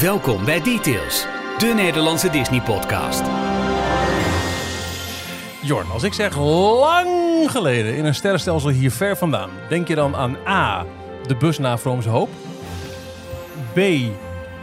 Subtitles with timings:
[0.00, 1.26] Welkom bij Details,
[1.58, 3.22] de Nederlandse Disney-podcast.
[5.62, 7.10] Jorn, als ik zeg lang
[7.50, 10.86] geleden in een sterrenstelsel hier ver vandaan, denk je dan aan A,
[11.26, 12.28] de bus naar Vroomse Hoop?
[13.72, 13.78] B,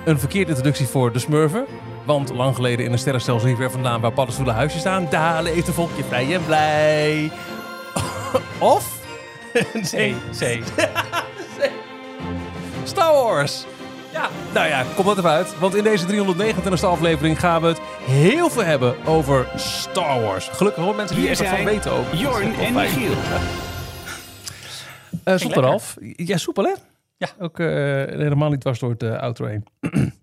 [0.05, 1.65] een verkeerde introductie voor de Smurfen?
[2.05, 5.67] Want lang geleden in een sterrenstelsel hier ver vandaan waar paddenstoelen huisjes staan, daar leeft
[5.67, 7.31] een volkje vrij en blij.
[8.59, 8.99] Of?
[9.91, 10.61] C, C.
[12.83, 13.65] Star Wars.
[14.15, 15.59] Ja, nou ja, kom dat even uit.
[15.59, 20.47] Want in deze 329e aflevering gaan we het heel veel hebben over Star Wars.
[20.47, 22.05] Gelukkig hoor mensen die Hier er echt wat van weten ook.
[22.13, 23.11] Jorn en Michiel.
[23.11, 23.17] Uh,
[25.23, 25.61] lekker.
[25.61, 25.97] Ralf.
[25.99, 26.73] Ja, soepel hè?
[27.17, 27.27] Ja.
[27.39, 29.65] Ook eh, helemaal niet dwars door het uh, outro heen.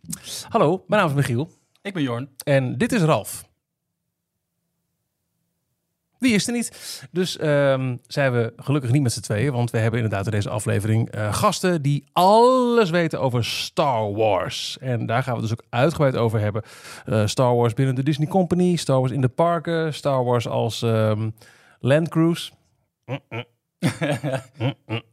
[0.49, 1.51] Hallo, mijn naam is Michiel.
[1.83, 2.29] Ik ben Jorn.
[2.45, 3.45] En dit is Ralf.
[6.23, 7.03] Wie is er niet?
[7.11, 9.53] Dus ehm, zijn we gelukkig niet met z'n tweeën.
[9.53, 14.79] Want we hebben inderdaad in deze aflevering eh, gasten die alles weten over Star Wars.
[14.81, 16.63] En daar gaan we het dus ook uitgebreid over hebben.
[17.05, 18.77] Eh, Star Wars binnen de Disney Company.
[18.77, 19.95] Star Wars in de parken.
[19.95, 21.31] Star Wars als ehm,
[21.81, 22.51] Land Cruise.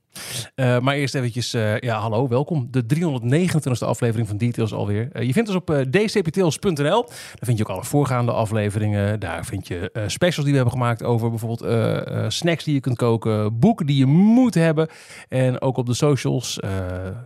[0.56, 2.67] Uh, maar eerst eventjes, uh, ja hallo, welkom.
[2.72, 5.09] De 329e aflevering van Details alweer.
[5.14, 7.03] Uh, je vindt ons op dcptails.nl.
[7.06, 9.20] Daar vind je ook alle voorgaande afleveringen.
[9.20, 11.66] Daar vind je specials die we hebben gemaakt over bijvoorbeeld
[12.34, 14.88] snacks die je kunt koken, boeken die je moet hebben.
[15.28, 16.59] En ook op de socials,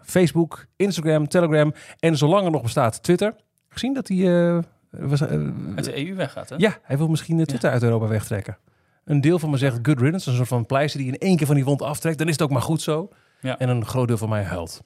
[0.04, 3.36] Facebook, Instagram, Telegram en zolang er nog bestaat Twitter.
[3.70, 4.62] Gezien dat hij...
[4.90, 6.56] Was, uit de EU weggaat, hè?
[6.58, 7.74] Ja, hij wil misschien Twitter ja.
[7.74, 8.58] uit Europa wegtrekken.
[9.06, 11.48] Een deel van me zegt good riddance, een soort van pleister die in één keer
[11.48, 12.18] van die wond aftrekt.
[12.18, 13.10] Dan is het ook maar goed zo.
[13.42, 13.58] Ja.
[13.58, 14.82] En een groot deel van mij huilt.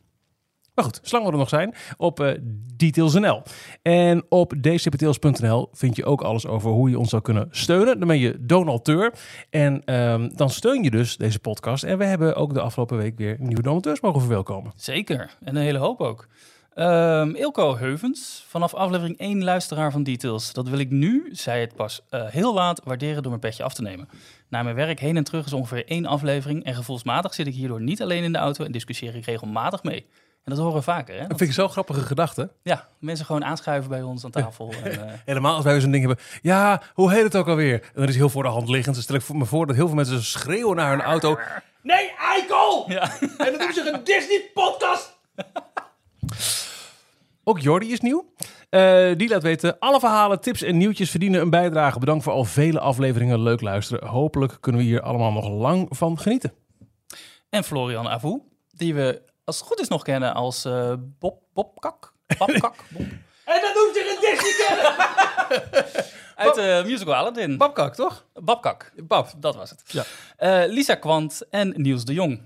[0.78, 2.32] Maar goed, zolang we er nog zijn, op uh,
[2.76, 3.42] Details.nl.
[3.82, 8.00] En op dcptails.nl vind je ook alles over hoe je ons zou kunnen steunen.
[8.00, 9.14] Dan ben je donateur.
[9.50, 11.84] En um, dan steun je dus deze podcast.
[11.84, 14.72] En we hebben ook de afgelopen week weer nieuwe donateurs mogen verwelkomen.
[14.76, 16.28] Zeker, en een hele hoop ook.
[16.80, 20.54] Um, Ilko Heuvens, vanaf aflevering 1 luisteraar van Details.
[20.54, 23.74] Dat wil ik nu, zei het pas uh, heel laat, waarderen door mijn petje af
[23.74, 24.10] te nemen.
[24.50, 26.64] Na mijn werk heen en terug is ongeveer één aflevering.
[26.64, 30.06] En gevoelsmatig zit ik hierdoor niet alleen in de auto en discussieer ik regelmatig mee.
[30.44, 31.14] En dat horen we vaker.
[31.14, 31.28] Hè?
[31.28, 32.50] Dat vind ik zo'n grappige gedachte.
[32.62, 34.74] Ja, mensen gewoon aanschuiven bij ons aan tafel.
[34.84, 35.00] en, uh...
[35.26, 36.26] Helemaal als wij zo'n ding hebben.
[36.42, 37.74] Ja, hoe heet het ook alweer?
[37.74, 38.96] En dan is heel voor de hand liggend.
[38.96, 41.40] Dan stel ik me voor dat heel veel mensen schreeuwen naar hun auto.
[41.82, 42.86] Nee, eikel!
[42.88, 43.12] Ja.
[43.20, 45.16] En dan doen ze een Disney-podcast.
[47.48, 48.34] Ook Jordi is nieuw.
[48.70, 52.00] Uh, die laat weten, alle verhalen, tips en nieuwtjes verdienen een bijdrage.
[52.00, 53.42] Bedankt voor al vele afleveringen.
[53.42, 54.08] Leuk luisteren.
[54.08, 56.54] Hopelijk kunnen we hier allemaal nog lang van genieten.
[57.50, 58.42] En Florian Avou,
[58.72, 62.14] die we als het goed is nog kennen als uh, Bob Bobkak.
[62.38, 62.76] Babkak.
[62.98, 63.06] Bob.
[63.46, 64.76] en dat noemt zich een Disney
[66.46, 67.58] Uit de uh, musical Aladdin.
[67.58, 68.26] Babkak, toch?
[68.34, 68.94] Babkak.
[68.96, 69.84] Bab, dat was het.
[69.88, 70.04] Ja.
[70.40, 72.42] Uh, Lisa Kwant en Niels de Jong.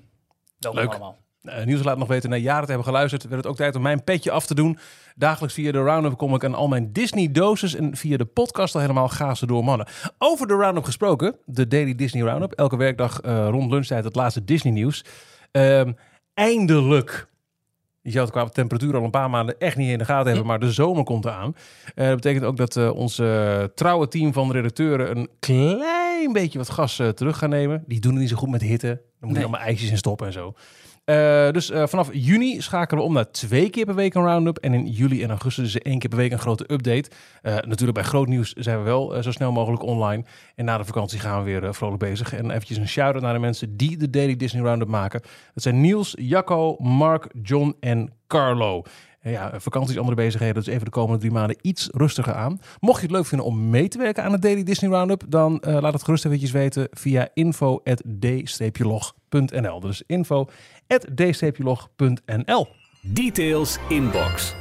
[0.59, 0.89] Welkom Leuk.
[0.89, 1.17] allemaal.
[1.43, 3.81] Uh, Niels laat nog weten, na jaren te hebben geluisterd, werd het ook tijd om
[3.81, 4.77] mijn petje af te doen.
[5.15, 8.81] Dagelijks via de Roundup kom ik aan al mijn Disney-doses en via de podcast al
[8.81, 9.87] helemaal ga ze door mannen.
[10.17, 12.51] Over de Roundup gesproken, de Daily Disney Roundup.
[12.51, 15.03] Elke werkdag uh, rond lunchtijd het laatste Disney-nieuws.
[15.51, 15.81] Uh,
[16.33, 17.29] eindelijk.
[18.01, 20.45] Je zou het qua temperatuur al een paar maanden echt niet in de gaten hebben,
[20.45, 21.55] maar de zomer komt eraan.
[21.95, 26.69] Uh, dat betekent ook dat uh, onze trouwe team van redacteuren een klein beetje wat
[26.69, 27.83] gas terug gaan nemen.
[27.87, 28.87] Die doen het niet zo goed met hitte.
[28.87, 29.43] Dan moet je Nee.
[29.43, 30.53] allemaal ijsjes in stoppen en zo.
[31.11, 34.57] Uh, dus uh, vanaf juni schakelen we om naar twee keer per week een roundup.
[34.57, 37.09] En in juli en augustus dus één keer per week een grote update.
[37.43, 40.23] Uh, natuurlijk bij groot nieuws zijn we wel zo snel mogelijk online.
[40.55, 42.33] En na de vakantie gaan we weer vrolijk bezig.
[42.33, 45.21] En eventjes een shout-out naar de mensen die de Daily Disney Roundup maken.
[45.53, 48.83] Dat zijn Niels, Jacco, Mark, John en Carlo.
[49.23, 50.55] Ja, vakanties, andere bezigheden.
[50.55, 52.59] Dus even de komende drie maanden iets rustiger aan.
[52.79, 55.63] Mocht je het leuk vinden om mee te werken aan de Daily Disney Roundup, dan
[55.67, 57.89] uh, laat het gerust eventjes weten via info.d-log.nl.
[59.79, 61.07] Dus info.d-log.nl.
[63.01, 64.55] Details inbox.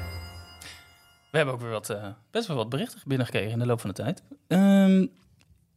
[1.31, 3.91] We hebben ook weer wat, uh, best wel wat berichten binnengekregen in de loop van
[3.91, 4.23] de tijd.
[4.49, 5.11] Um,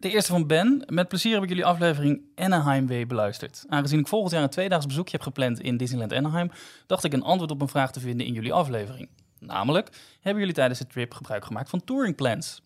[0.03, 0.83] de eerste van Ben.
[0.87, 3.63] Met plezier heb ik jullie aflevering Anaheim weer beluisterd.
[3.67, 6.51] Aangezien ik volgend jaar een tweedaags bezoekje heb gepland in Disneyland Anaheim,
[6.87, 9.09] dacht ik een antwoord op een vraag te vinden in jullie aflevering.
[9.39, 9.89] Namelijk,
[10.21, 12.61] hebben jullie tijdens de trip gebruik gemaakt van touring plans?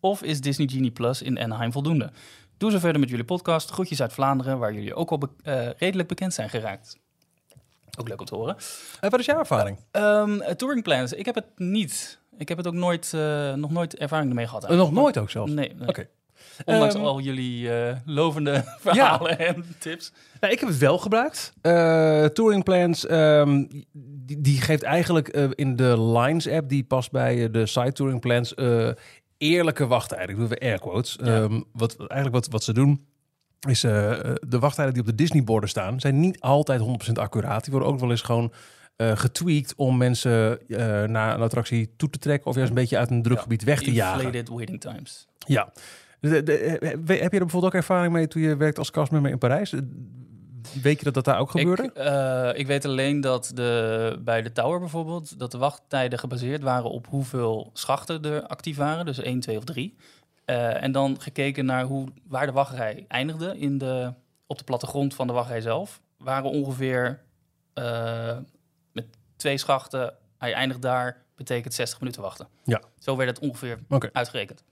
[0.00, 2.10] Of is Disney Genie Plus in Anaheim voldoende?
[2.56, 3.70] Doe zo verder met jullie podcast.
[3.70, 6.96] Groetjes uit Vlaanderen, waar jullie ook al be uh, redelijk bekend zijn geraakt.
[7.98, 8.56] Ook leuk om te horen.
[9.00, 9.78] Uh, wat is jouw ervaring?
[9.92, 12.20] Um, touring plans, ik heb het niet.
[12.36, 13.12] Ik heb het ook nooit,
[13.54, 14.68] nog nooit ervaring ermee gehad.
[14.68, 15.52] Nog nooit ook zelfs?
[15.52, 15.68] Nee.
[15.68, 15.80] nee.
[15.80, 15.88] Oké.
[15.88, 16.08] Okay.
[16.64, 19.36] Ondanks um, al jullie uh, lovende verhalen ja.
[19.36, 20.12] en tips.
[20.40, 21.52] Nou, ik heb het wel gebruikt.
[21.62, 27.10] Uh, touring Plans, um, die, die, geeft eigenlijk uh, in de Lines app, die past
[27.10, 28.54] bij de site Touring Plans,
[29.38, 30.28] eerlijke wachttijden.
[30.28, 31.18] Ik doe weer air quotes.
[31.22, 31.36] Ja.
[31.36, 33.06] Um, wat, eigenlijk wat, wat ze doen,
[33.68, 33.92] is uh,
[34.48, 37.62] de wachttijden die op de Disney-borden staan, zijn niet altijd 100% accuraat.
[37.62, 38.52] Die worden ook wel eens gewoon
[38.96, 42.98] eh, getweakt om mensen eh, naar een attractie toe te trekken of juist een beetje
[42.98, 43.42] uit een druk Ja.
[43.42, 44.24] gebied weg te jagen.
[44.24, 45.26] Inflated waiting times.
[45.46, 45.72] Ja.
[46.30, 49.30] De- de- eh, heb je er bijvoorbeeld ook ervaring mee toen je werkte als castmember
[49.30, 49.74] in Parijs?
[50.82, 51.82] Weet je dat dat daar ook gebeurde?
[51.82, 56.62] Ik, eh, ik weet alleen dat de, bij de tower bijvoorbeeld, dat de wachttijden gebaseerd
[56.62, 59.06] waren op hoeveel schachten er actief waren.
[59.06, 59.96] Dus 1, 2 of 3.
[60.44, 64.12] en dan gekeken naar hoe, waar de wachtrij eindigde in de,
[64.46, 66.00] op de plattegrond van de wachtrij zelf.
[66.18, 67.20] Waren ongeveer
[67.74, 68.36] eh,
[68.92, 69.04] met
[69.36, 72.46] twee schachten, hij eindigt daar, betekent 60 minuten wachten.
[72.64, 72.80] Ja.
[72.98, 73.78] Zo werd het ongeveer
[74.12, 74.64] uitgerekend.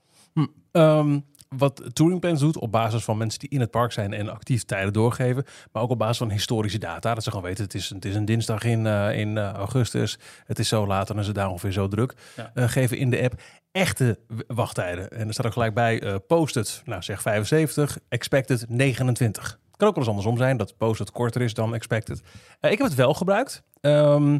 [0.71, 1.19] Ehm,
[1.57, 4.63] wat Touring Plans doet op basis van mensen die in het park zijn en actief
[4.63, 7.13] tijden doorgeven, maar ook op basis van historische data.
[7.13, 10.19] Dat ze gewoon weten, het is, het is een dinsdag in, eh, in eh, augustus,
[10.45, 12.13] het is zo laat en is het daar ongeveer zo druk.
[12.35, 12.51] Ja.
[12.53, 15.09] Eh, geven in de app echte wachttijden.
[15.09, 19.59] En er staat ook gelijk bij, eh posted, nou zeg 75, expected 29.
[19.75, 22.21] Kan ook wel eens andersom zijn, dat posted korter is dan expected.
[22.61, 23.63] Ik heb het wel gebruikt.
[23.81, 24.37] Ehm,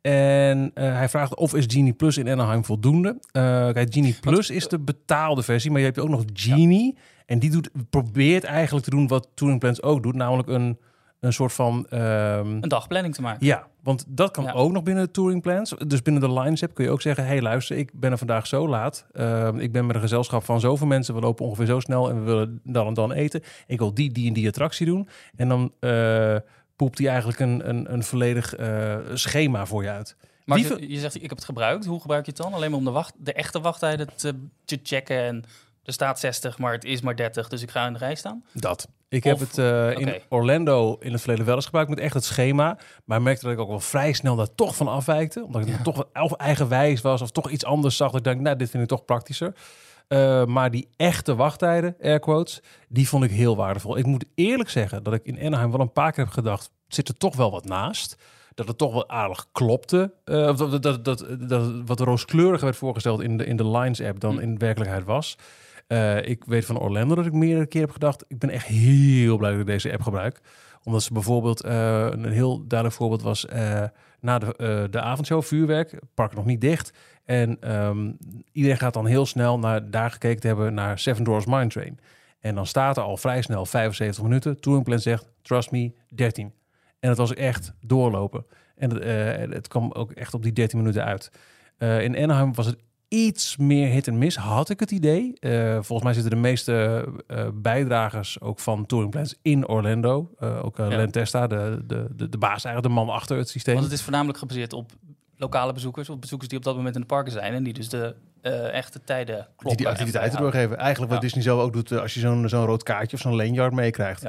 [0.00, 3.18] en eh, hij vraagt of is Genie Plus in Anaheim voldoende.
[3.32, 3.42] Eh
[3.72, 6.96] kijk, Genie Plus is de betaalde versie, maar je hebt ook nog Genie.
[7.26, 10.14] En die doet, probeert eigenlijk te doen wat Touring Plans ook doet.
[10.14, 10.78] Namelijk een,
[11.20, 11.86] een soort van...
[11.88, 13.46] ehm, Een dagplanning te maken.
[13.46, 14.52] ja, want dat kan Ja.
[14.52, 15.74] ook nog binnen de Touring Plans.
[15.86, 17.26] Dus binnen de Lines app kun je ook zeggen...
[17.26, 19.06] hey, luister, ik ben er vandaag zo laat.
[19.12, 21.14] Ehm, ik ben met een gezelschap van zoveel mensen.
[21.14, 23.42] We lopen ongeveer zo snel en we willen dan en dan eten.
[23.66, 25.08] Ik wil die, die en die attractie doen.
[25.36, 26.36] En dan eh,
[26.80, 30.16] poept hij eigenlijk een, een, een volledig eh, schema voor je uit.
[30.44, 31.86] Maar je, je zegt, ik heb het gebruikt.
[31.86, 32.52] Hoe gebruik je het dan?
[32.52, 34.34] Alleen maar om de, wacht, de echte wachttijden te,
[34.64, 35.16] te checken.
[35.22, 35.44] En
[35.84, 37.48] er staat 60, maar het is maar 30.
[37.48, 38.44] Dus ik ga in de rij staan.
[38.52, 38.88] Dat.
[39.08, 40.20] Ik heb het eh, in.
[40.28, 42.78] Orlando in het verleden wel eens gebruikt met echt het schema.
[43.04, 45.44] Maar merkte dat ik ook wel vrij snel daar toch van afwijkte.
[45.44, 45.82] Omdat ik Ja.
[45.82, 48.10] toch of eigenwijs was of toch iets anders zag.
[48.10, 49.54] Dat ik dacht, nou, dit vind ik toch praktischer.
[50.10, 53.98] Eh, maar die echte wachttijden, air quotes, die vond ik heel waardevol.
[53.98, 57.08] Ik moet eerlijk zeggen dat ik in Anaheim wel een paar keer heb gedacht, zit
[57.08, 58.16] er toch wel wat naast.
[58.54, 60.14] Dat het toch wel aardig klopte.
[60.24, 64.20] Eh, of dat, dat, dat, wat rooskleuriger werd voorgesteld in de, in de Lines app
[64.20, 64.40] dan Hm.
[64.40, 65.38] in werkelijkheid was.
[65.86, 68.24] Eh, ik weet van Orlando dat ik meerdere keer heb gedacht.
[68.28, 70.40] Ik ben echt heel blij dat ik deze app gebruik.
[70.84, 73.46] Omdat ze bijvoorbeeld, een heel duidelijk voorbeeld was...
[74.20, 76.92] na de, eh, de avondshow, vuurwerk, park nog niet dicht.
[77.24, 78.12] En ehm,
[78.52, 81.98] iedereen gaat dan heel snel naar daar gekeken te hebben naar Seven Doors Mine Train.
[82.40, 84.60] En dan staat er al vrij snel 75 minuten.
[84.60, 86.52] Touring Plan zegt, trust me, 13.
[87.00, 88.46] En het was echt doorlopen.
[88.76, 91.30] En het, eh, het kwam ook echt op die 13 minuten uit.
[91.78, 92.78] Eh, in Anaheim was het
[93.10, 95.32] iets meer hit en miss, had ik het idee.
[95.40, 100.30] Eh, volgens mij zitten de meeste eh, bijdragers ook van Touring Plans in Orlando.
[100.38, 100.88] Eh, ook Ja.
[100.88, 103.74] Len Testa, de, de, de, de baas, eigenlijk de man achter het systeem.
[103.74, 104.92] Want het is voornamelijk gebaseerd op
[105.36, 106.08] lokale bezoekers.
[106.08, 107.54] Of bezoekers die op dat moment in de parken zijn.
[107.54, 108.14] En die dus de
[108.72, 109.66] echte tijden kloppen.
[109.66, 110.76] die die activiteiten doorgeven.
[110.76, 111.28] Eigenlijk wat Ja.
[111.28, 114.26] Disney zo ook doet als je zo'n zo'n rood kaartje of zo'n lanyard meekrijgt.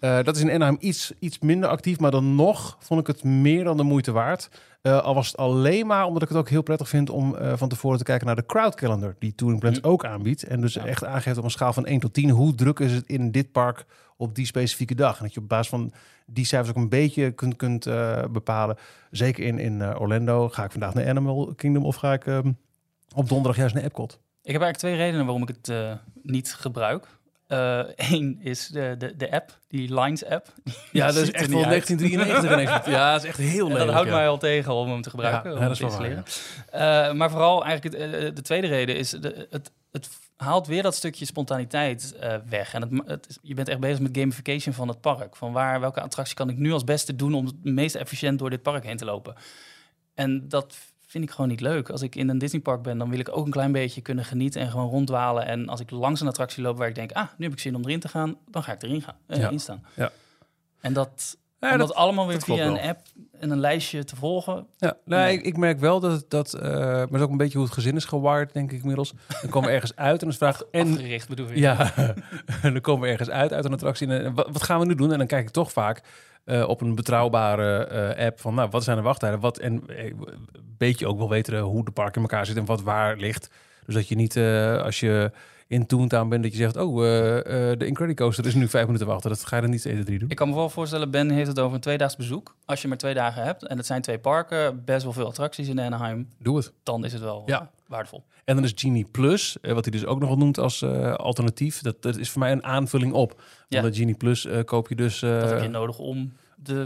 [0.00, 0.22] Ja.
[0.22, 3.64] Dat is in Anaheim iets, iets minder actief, maar dan nog vond ik het meer
[3.64, 4.48] dan de moeite waard.
[4.84, 7.52] Eh, al was het alleen maar omdat ik het ook heel prettig vind om eh,
[7.56, 9.86] van tevoren te kijken naar de crowd calendar die Touring Plans Hm.
[9.86, 10.42] ook aanbiedt.
[10.42, 10.86] En dus Ja.
[10.86, 13.52] echt aangeeft op een schaal van 1 tot 10 hoe druk is het in dit
[13.52, 13.84] park
[14.16, 15.16] op die specifieke dag.
[15.18, 15.92] En dat je op basis van
[16.26, 18.76] die cijfers ook een beetje kunt, kunt eh, bepalen.
[19.10, 20.48] Zeker in, in Orlando.
[20.48, 22.52] Ga ik vandaag naar Animal Kingdom of ga ik ehm,
[23.14, 24.12] op donderdag juist naar Epcot?
[24.42, 27.06] Ik heb eigenlijk twee redenen waarom ik het niet gebruik.
[28.12, 30.46] Eén is de, de, de app, die Lines app.
[30.92, 31.86] Ja, dat is echt wel uit.
[31.86, 32.96] 1993 ineens.
[32.96, 33.78] Ja, dat is echt heel leuk.
[33.78, 34.14] dat houdt ja.
[34.14, 35.50] mij al tegen om hem te gebruiken.
[35.50, 37.08] Ja, ja, dat is wel waar.
[37.08, 40.82] Eh, maar vooral eigenlijk het, eh, de tweede reden is, de, het, het haalt weer
[40.82, 42.74] dat stukje spontaniteit eh, weg.
[42.74, 45.36] En het, het je bent echt bezig met gamification van het park.
[45.36, 48.50] Van waar, welke attractie kan ik nu als beste doen om het meest efficiënt door
[48.50, 49.34] dit park heen te lopen.
[50.14, 50.76] En dat
[51.14, 51.88] vind ik gewoon niet leuk.
[51.90, 54.60] Als ik in een Disneypark ben, dan wil ik ook een klein beetje kunnen genieten
[54.60, 55.46] en gewoon ronddwalen.
[55.46, 57.74] En als ik langs een attractie loop waar ik denk, ah, nu heb ik zin
[57.74, 59.50] om erin te gaan, dan ga ik erin gaan, eh, Ja.
[59.50, 59.84] in staan.
[59.94, 60.10] Ja.
[60.80, 62.82] En dat, Ja, om dat- dat allemaal weer dat via een wel.
[62.82, 63.00] app
[63.38, 65.32] en een lijstje te volgen, Ja, nou, Nee.
[65.32, 67.74] ik, ik merk wel dat dat, eh, maar dat is ook een beetje hoe het
[67.76, 69.12] gezin is gewaard, denk ik inmiddels.
[69.40, 71.56] Dan komen we ergens uit en dan vraagt en afgericht bedoel ik.
[71.56, 71.92] ja,
[72.62, 74.86] en dan komen we ergens uit uit een attractie en eh, wat, wat gaan we
[74.86, 75.12] nu doen?
[75.12, 76.02] En dan kijk ik toch vaak
[76.44, 79.40] eh, op een betrouwbare app van, nou, wat zijn de wachttijden?
[79.40, 80.16] Wat en een
[80.78, 83.50] beetje ook wel weten hoe de park in elkaar zit en wat waar ligt.
[83.86, 84.36] Dus dat je niet
[84.84, 85.30] als je
[85.66, 89.06] in Toontown bent dat je zegt, oh, eh, eh, de Incredicoaster is nu vijf minuten
[89.06, 89.30] wachten.
[89.30, 90.30] Dat ga je dan niet 1, 2, 3 doen.
[90.30, 92.54] Ik kan me wel voorstellen, Ben heeft het over een tweedaags bezoek.
[92.64, 95.68] Als je maar twee dagen hebt en het zijn twee parken, best wel veel attracties
[95.68, 96.72] in Anaheim, Doe het.
[96.82, 97.60] dan is het wel Ja.
[97.60, 98.24] eh, waardevol.
[98.44, 100.82] En dan is Genie Plus, wat hij dus ook nog wel noemt als
[101.16, 101.80] alternatief.
[101.80, 103.42] Dat, dat is voor mij een aanvulling op.
[103.68, 103.80] Ja.
[103.80, 106.84] Want de Genie Plus koop je dus Dat heb je nodig om de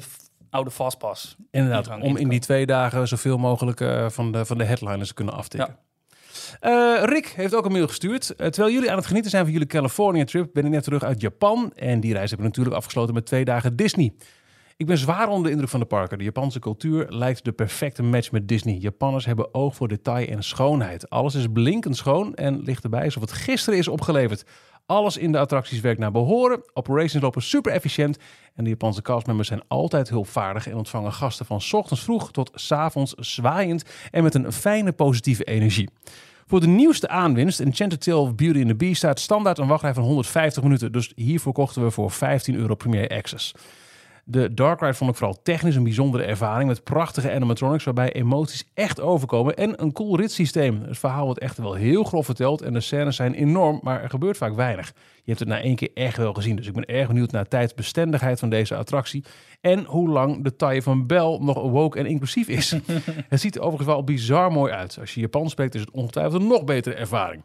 [0.51, 1.37] oude Fastpass.
[1.51, 3.79] inderdaad om in die twee dagen zoveel mogelijk
[4.13, 5.69] van, de, van de headliners te kunnen aftikken.
[5.69, 5.87] Ja.
[6.61, 8.31] Eh, Rick heeft ook een mail gestuurd.
[8.31, 11.03] Eh, terwijl jullie aan het genieten zijn van jullie California trip, ben ik net terug
[11.03, 11.73] uit Japan.
[11.75, 14.13] En die reis heb ik natuurlijk afgesloten met twee dagen Disney.
[14.77, 16.19] Ik ben zwaar onder de indruk van de parken.
[16.19, 18.75] De Japanse cultuur lijkt de perfecte match met Disney.
[18.75, 21.11] Japanners hebben oog voor detail en schoonheid.
[21.11, 24.45] Alles is blinkend schoon en ligt erbij alsof het gisteren is opgeleverd.
[24.87, 26.63] Alles in de attracties werkt naar behoren.
[26.73, 28.19] Operations lopen super efficiënt.
[28.55, 32.51] En de Japanse castmembers zijn altijd hulpvaardig en ontvangen gasten van 's ochtends vroeg tot
[32.55, 35.89] 's avonds zwaaiend en met een fijne positieve energie.
[36.49, 39.95] Voor de nieuwste aanwinst, Enchanted Tale of Beauty and the Beast, staat standaard een wachtrij
[39.95, 40.93] van 150 minuten.
[40.93, 43.55] Dus hiervoor kochten we voor 15 euro Premier Access.
[44.31, 48.65] De Dark Ride vond ik vooral technisch een bijzondere ervaring met prachtige animatronics waarbij emoties
[48.75, 50.83] echt overkomen en een cool ritssysteem.
[50.83, 54.11] Het verhaal wordt echt wel heel grof verteld en de scènes zijn enorm, maar er
[54.11, 54.93] gebeurt vaak weinig.
[55.15, 57.43] Je hebt het na één keer echt wel gezien, dus ik ben erg benieuwd naar
[57.43, 59.25] de tijdsbestendigheid van deze attractie
[59.61, 62.71] en hoe lang de taille van Bel nog woke en inclusief is.
[63.29, 64.97] het ziet er overigens wel bizar mooi uit.
[65.01, 67.45] Als je Japan spreekt is het ongetwijfeld een nog betere ervaring.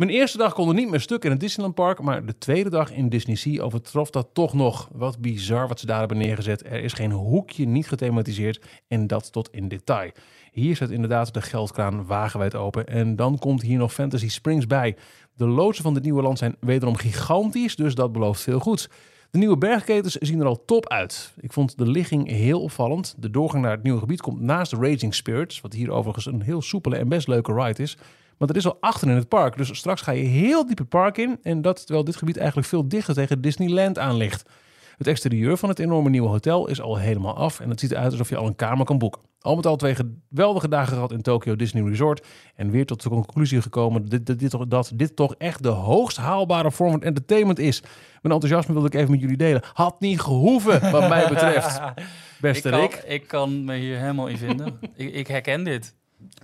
[0.00, 2.70] Mijn eerste dag kon er niet meer stuk in het Disneyland Park, maar de tweede
[2.70, 4.88] dag in Disney Sea overtrof dat toch nog.
[4.92, 6.64] Wat bizar wat ze daar hebben neergezet.
[6.64, 10.10] Er is geen hoekje niet gethematiseerd en dat tot in detail.
[10.52, 14.96] Hier zit inderdaad de geldkraan wagenwijd open en dan komt hier nog Fantasy Springs bij.
[15.36, 18.88] De loodsen van dit nieuwe land zijn wederom gigantisch, dus dat belooft veel goeds.
[19.30, 21.32] De nieuwe bergketens zien er al top uit.
[21.40, 23.14] Ik vond de ligging heel opvallend.
[23.18, 26.42] De doorgang naar het nieuwe gebied komt naast de Raging Spirits, wat hier overigens een
[26.42, 27.96] heel soepele en best leuke ride is.
[28.40, 29.56] Maar dat is al achter in het park.
[29.56, 31.38] Dus straks ga je heel diep het park in.
[31.42, 34.50] En dat terwijl dit gebied eigenlijk veel dichter tegen Disneyland aan ligt.
[34.96, 37.60] Het exterieur van het enorme nieuwe hotel is al helemaal af.
[37.60, 39.20] En het ziet eruit alsof je al een kamer kan boeken.
[39.40, 42.26] Al met al twee geweldige dagen gehad in Tokyo Disney Resort.
[42.54, 46.70] En weer tot de conclusie gekomen dat dit, dat dit toch echt de hoogst haalbare
[46.70, 47.80] vorm van entertainment is.
[48.22, 49.62] Mijn enthousiasme wilde ik even met jullie delen.
[49.72, 51.80] Had niet gehoeven, wat mij betreft.
[52.40, 53.02] Beste ik, kan, Rick.
[53.06, 54.78] ik kan me hier helemaal in vinden.
[54.96, 55.94] ik, ik herken dit.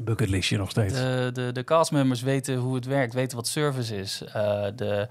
[0.03, 0.95] Bucketlistje nog steeds.
[0.95, 4.23] De, de, de castmembers weten hoe het werkt, weten wat service is.
[4.23, 5.09] Eh, de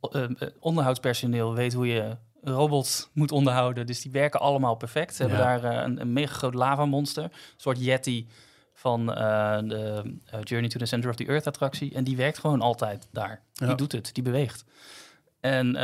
[0.00, 3.86] eh, eh, onderhoudspersoneel weet hoe je robots moet onderhouden.
[3.86, 5.14] Dus die werken allemaal perfect.
[5.14, 7.24] Ze hebben daar een, een mega groot lavamonster.
[7.24, 8.28] Een soort Yeti
[8.74, 10.02] van de
[10.42, 11.94] Journey to the Center of the Earth attractie.
[11.94, 13.42] En die werkt gewoon altijd daar.
[13.52, 13.66] Ja.
[13.66, 14.64] Die doet het, die beweegt.
[15.40, 15.76] En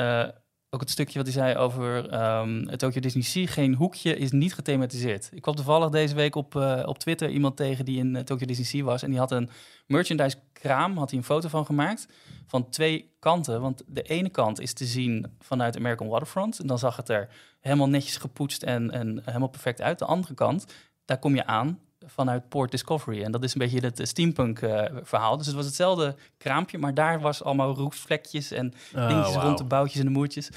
[0.75, 3.47] ook het stukje wat hij zei over ehm, het Tokyo Disney Sea.
[3.47, 5.31] Geen hoekje is niet gethematiseerd.
[5.33, 8.47] Ik kwam toevallig deze week op, eh, op Twitter iemand tegen die in eh, Tokyo
[8.47, 9.03] Disney Sea was.
[9.03, 9.51] En die had een
[9.87, 12.09] merchandise kraam, had hij een foto van gemaakt.
[12.47, 13.61] Van twee kanten.
[13.61, 16.59] Want de ene kant is te zien vanuit American Waterfront.
[16.59, 17.29] En dan zag het er
[17.61, 19.99] helemaal netjes gepoetst en, en helemaal perfect uit.
[19.99, 20.67] De andere kant,
[21.05, 23.23] daar kom je aan vanuit Port Discovery.
[23.23, 25.37] En dat is een beetje het eh, steampunk eh, verhaal.
[25.37, 29.65] Dus het was hetzelfde kraampje, maar daar was allemaal roestvlekjes en Oh, dingetjes rond de
[29.65, 30.49] boutjes en de moertjes.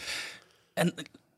[0.73, 0.93] En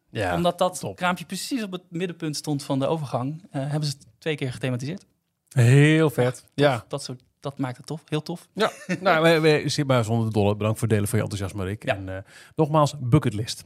[0.10, 0.96] Ja, omdat dat top.
[0.96, 4.52] kraampje precies op het middenpunt stond van de overgang, eh, hebben ze het twee keer
[4.52, 5.06] gethematiseerd.
[5.50, 6.46] Heel vet.
[6.54, 8.48] Ja, Dat, soort, dat maakt het tof, heel tof.
[8.54, 10.56] Ja, nou, we, we, zit maar zonder de dolle.
[10.56, 11.86] Bedankt voor het delen van je enthousiasme, Rick.
[11.86, 11.96] Ja.
[11.96, 12.22] En eh,
[12.56, 13.66] nogmaals, bucketlist.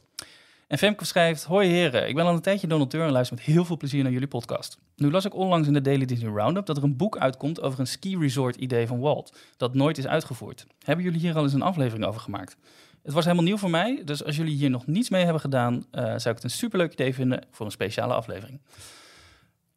[0.74, 3.66] En Femke schrijft: Hoi heren, ik ben al een tijdje donateur en luister met heel
[3.66, 4.78] veel plezier naar jullie podcast.
[4.96, 7.80] Nu las ik onlangs in de Daily Disney Roundup dat er een boek uitkomt over
[7.80, 10.66] een ski resort idee van Walt, dat nooit is uitgevoerd.
[10.86, 12.58] Hebben jullie hier al eens een aflevering over gemaakt?
[13.04, 15.86] Het was helemaal nieuw voor mij, dus als jullie hier nog niets mee hebben gedaan,
[15.92, 18.62] eh, zou ik het een superleuk idee vinden voor een speciale aflevering.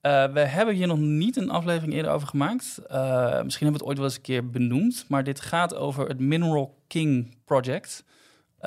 [0.00, 2.78] Eh, we hebben hier nog niet een aflevering eerder over gemaakt.
[2.88, 6.08] Eh, misschien hebben we het ooit wel eens een keer benoemd, maar dit gaat over
[6.08, 8.04] het Mineral King Project.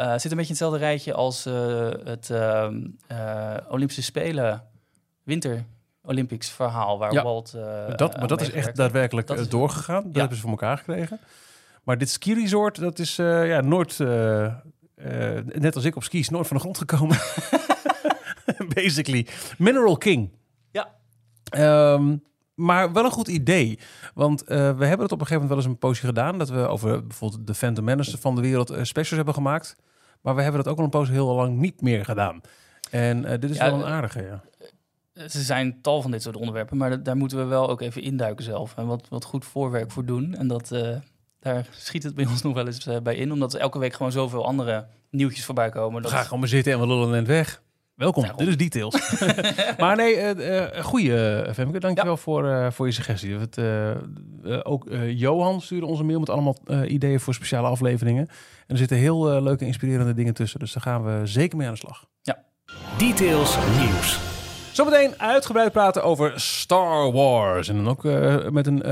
[0.07, 4.63] Het zit een beetje in hetzelfde rijtje als eh, het ehm, eh, Olympische Spelen
[5.23, 5.65] Winter
[6.01, 7.51] Olympics verhaal waar Ja, Walt.
[7.95, 10.03] dat, maar dat is echt daadwerkelijk Dat is- doorgegaan.
[10.03, 10.19] Dat Ja.
[10.19, 11.19] hebben ze voor elkaar gekregen.
[11.83, 13.97] Maar dit ski resort, dat is ja, nooit,
[15.59, 17.17] net als ik op skis, nooit van de grond gekomen.
[18.75, 19.27] Basically.
[19.57, 20.31] Mineral King.
[20.71, 20.95] Ja.
[21.43, 22.15] Ehm,
[22.55, 23.79] maar wel een goed idee.
[24.13, 26.37] Want we hebben het op een gegeven moment wel eens een poosje gedaan.
[26.37, 29.75] Dat we over bijvoorbeeld de Phantom Menace van de wereld eh, specials hebben gemaakt.
[30.21, 32.41] Maar we hebben dat ook al een poos heel lang niet meer gedaan.
[32.91, 34.41] En eh, dit is Ja, wel een eh, aardige, ja.
[35.13, 38.01] Er zijn tal van dit soort onderwerpen, maar da- daar moeten we wel ook even
[38.01, 38.73] induiken zelf.
[38.77, 40.35] En wat, wat goed voorwerk voor doen.
[40.35, 40.95] En dat, eh,
[41.39, 43.93] daar schiet het bij ons nog wel eens eh, bij in, omdat er elke week
[43.93, 45.95] gewoon zoveel andere nieuwtjes voorbij komen.
[45.95, 47.61] We Dat gaan gewoon maar zitten en we lullen net weg.
[47.99, 49.21] Welkom, dit is Details.
[49.77, 53.35] maar nee, eh eh goeie uh, Femke, dankjewel voor, eh, voor je suggestie.
[53.37, 53.57] Het,
[54.63, 58.27] ook Johan stuurde ons een mail met allemaal ideeën voor speciale afleveringen.
[58.27, 60.59] En er zitten heel leuke, inspirerende dingen tussen.
[60.59, 62.05] Dus daar gaan we zeker mee aan de slag.
[62.97, 64.19] Details nieuws.
[64.71, 67.67] Zometeen uitgebreid praten over Star Wars.
[67.67, 68.03] En dan ook
[68.51, 68.83] met een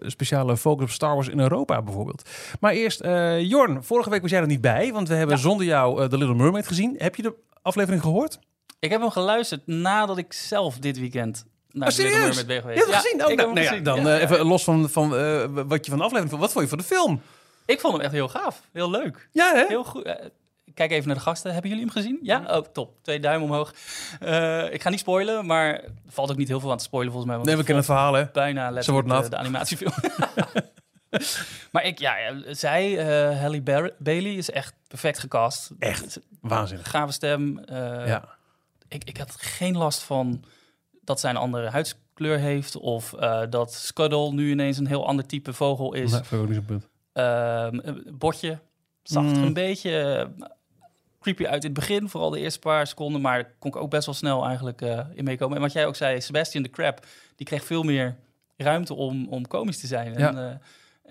[0.00, 2.28] speciale focus op Star Wars in Europa bijvoorbeeld.
[2.60, 3.04] Maar eerst,
[3.38, 4.92] Jorn, vorige week was jij er niet bij.
[4.92, 5.42] Want we hebben Ja.
[5.42, 6.94] zonder jou The Little Mermaid gezien.
[6.98, 8.38] Heb je de aflevering gehoord?
[8.82, 12.44] Ik heb hem geluisterd nadat ik zelf dit weekend naar Oh, serieus?
[12.46, 12.78] Ben Je geweest.
[12.78, 13.24] hebt het gezien?
[13.24, 13.84] Oh, ik nou, heb hem nou ja, gezien.
[13.84, 14.44] dan Ja, eh, ja, even ja.
[14.44, 16.40] los van, van eh, wat je van de aflevering vond.
[16.40, 17.22] Wat vond je van de film?
[17.66, 18.62] Ik vond hem echt heel gaaf.
[18.72, 19.28] Heel leuk.
[19.32, 19.64] Ja, hè?
[19.68, 20.02] Heel goed.
[20.04, 20.26] Eh,
[20.74, 21.52] kijk even naar de gasten.
[21.52, 22.18] Hebben jullie hem gezien?
[22.22, 22.42] Ja?
[22.46, 22.94] Oh, top.
[23.02, 23.70] Twee duimen omhoog.
[24.72, 27.32] Ik ga niet spoilen, maar er valt ook niet heel veel aan te spoilen volgens
[27.32, 27.40] mij.
[27.40, 28.26] want Nee, we kennen het verhaal, hè?
[28.32, 29.30] bijna letterlijk wordt nat.
[29.30, 29.92] De, animatiefilm.
[31.72, 32.94] maar ik, ja, ja, zij,
[33.34, 33.62] Halle
[33.98, 35.70] Bailey, is echt perfect gecast.
[35.78, 36.20] Echt?
[36.40, 36.90] Waanzinnig.
[36.90, 37.60] Gave stem.
[37.66, 38.40] Ja.
[38.94, 40.44] Ik, ik had geen last van
[41.00, 42.76] dat zij een andere huidskleur heeft.
[42.76, 46.10] Of eh, dat Scuttle nu ineens een heel ander type vogel is.
[46.10, 46.88] Zo'n punt.
[47.12, 48.58] Ehm, een botje
[49.02, 49.42] zag er Mm.
[49.42, 50.00] een beetje
[50.38, 50.46] eh,
[51.20, 52.08] creepy uit in het begin.
[52.08, 53.20] Vooral de eerste paar seconden.
[53.20, 55.56] Maar daar kon ik ook best wel snel eigenlijk eh, in meekomen.
[55.56, 57.06] En wat jij ook zei, Sebastian de Crab,
[57.36, 58.16] die kreeg veel meer
[58.56, 60.12] ruimte om, om komisch te zijn.
[60.18, 60.28] Ja.
[60.28, 60.56] En, eh,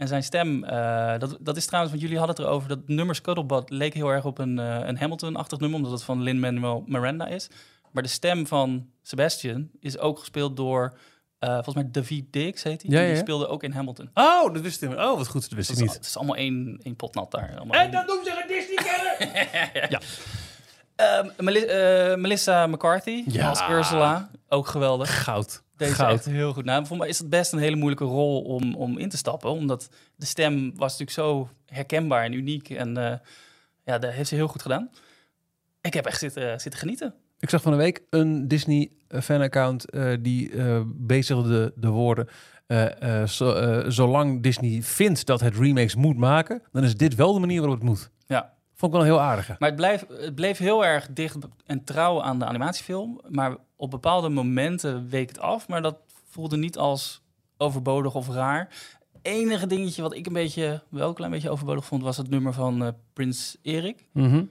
[0.01, 3.15] en zijn stem, eh, dat, dat is trouwens, want jullie hadden het erover, dat nummer
[3.15, 7.27] Scuttlebot leek heel erg op een, eh, een Hamilton-achtig nummer, omdat het van Lin-Manuel Miranda
[7.27, 7.49] is.
[7.91, 10.97] Maar de stem van Sebastian is ook gespeeld door,
[11.39, 12.91] eh, volgens mij David Dix heet hij.
[12.91, 14.09] Ja, Die ja, speelde ook in Hamilton.
[14.13, 14.89] Oh, dat wist ik.
[14.91, 15.41] Oh, wat goed.
[15.41, 15.97] Dat wist Het ik is, niet.
[15.99, 17.53] het is allemaal één, één pot nat daar.
[17.57, 19.91] Allemaal één- noemen ze een Disney-kenner!
[19.91, 19.99] ja.
[20.95, 25.23] Ehm, Meli- eh, Melissa McCarthy als Ursula, ook geweldig.
[25.23, 25.63] Goud.
[25.87, 26.13] Deze Goud.
[26.13, 26.65] echt heel goed.
[26.65, 29.49] Nou, voor mij is het best een hele moeilijke rol om, om in te stappen.
[29.49, 32.69] Omdat de stem was natuurlijk zo herkenbaar en uniek.
[32.69, 33.17] En eh,
[33.85, 34.89] ja, dat heeft ze heel goed gedaan.
[35.81, 37.13] Ik heb echt zitten, zitten genieten.
[37.39, 42.27] Ik zag van de week een Disney fanaccount eh die eh bezigde de woorden.
[43.27, 47.59] zo- zolang Disney vindt dat het remakes moet maken, dan is dit wel de manier
[47.59, 48.09] waarop het moet.
[48.25, 48.53] Ja.
[48.81, 49.55] Vond ik wel heel aardige.
[49.59, 53.21] Maar het, blijf, het bleef heel erg dicht en trouw aan de animatiefilm.
[53.29, 55.67] Maar op bepaalde momenten week het af.
[55.67, 55.97] Maar dat
[56.29, 57.21] voelde niet als
[57.57, 58.69] overbodig of raar.
[59.21, 62.53] Enige dingetje wat ik een beetje, wel een klein beetje overbodig vond, was het nummer
[62.53, 64.07] van eh, Prins Erik.
[64.11, 64.43] Mhm.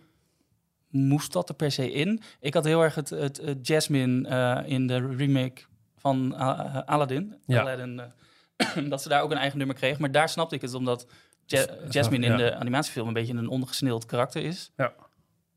[0.88, 2.22] moest dat er per se in.
[2.40, 5.62] Ik had heel erg het, het, het Jasmine eh, in de remake
[5.96, 7.34] van uh, Aladdin.
[7.46, 7.60] Ja.
[7.60, 8.02] Aladdin
[8.90, 9.99] dat ze daar ook een eigen nummer kreeg.
[9.99, 11.06] Maar daar snapte ik het, omdat
[11.50, 14.71] Ja- Jasmine in de animatiefilm een beetje een ondergesneeuwd karakter is.
[14.76, 14.92] Ja.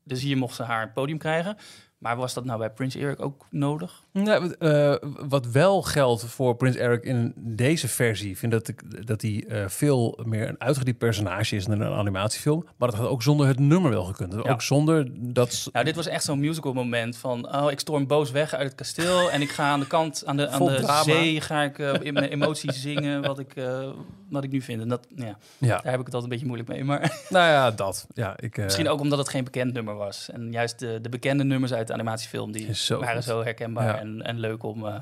[0.04, 1.56] Dus hier mocht ze haar podium krijgen.
[2.04, 4.02] Maar was dat nou bij Prince Eric ook nodig?
[4.12, 4.94] Wat, eh,
[5.28, 9.68] wat wel geldt voor Prins Eric in deze versie, vind dat ik dat hij eh,
[9.68, 12.66] veel meer een uitgediept personage is dan een animatiefilm.
[12.76, 14.32] Maar dat had ook zonder het nummer wel gekund.
[14.32, 14.50] Ja.
[14.50, 15.68] Ook zonder dat.
[15.72, 17.54] Nou, dit was echt zo'n musical moment van...
[17.54, 19.30] oh, ik storm boos weg uit het kasteel...
[19.30, 21.02] en ik ga aan de kant, aan de, aan Vol de drama.
[21.02, 21.40] zee...
[21.40, 23.54] ga ik eh, in mijn emoties zingen wat ik,
[24.28, 24.82] wat ik nu vind.
[24.82, 26.84] En dat, ja, Ja, daar heb ik het altijd een beetje moeilijk mee.
[26.84, 28.06] Maar nou ja, dat.
[28.14, 30.30] Ja, ik, misschien ook omdat het geen bekend nummer was.
[30.30, 32.52] En juist de, de bekende nummers uit animatiefilm...
[32.52, 33.24] die zo waren goed.
[33.24, 33.98] zo herkenbaar Ja.
[33.98, 34.94] en, en leuk om, eh,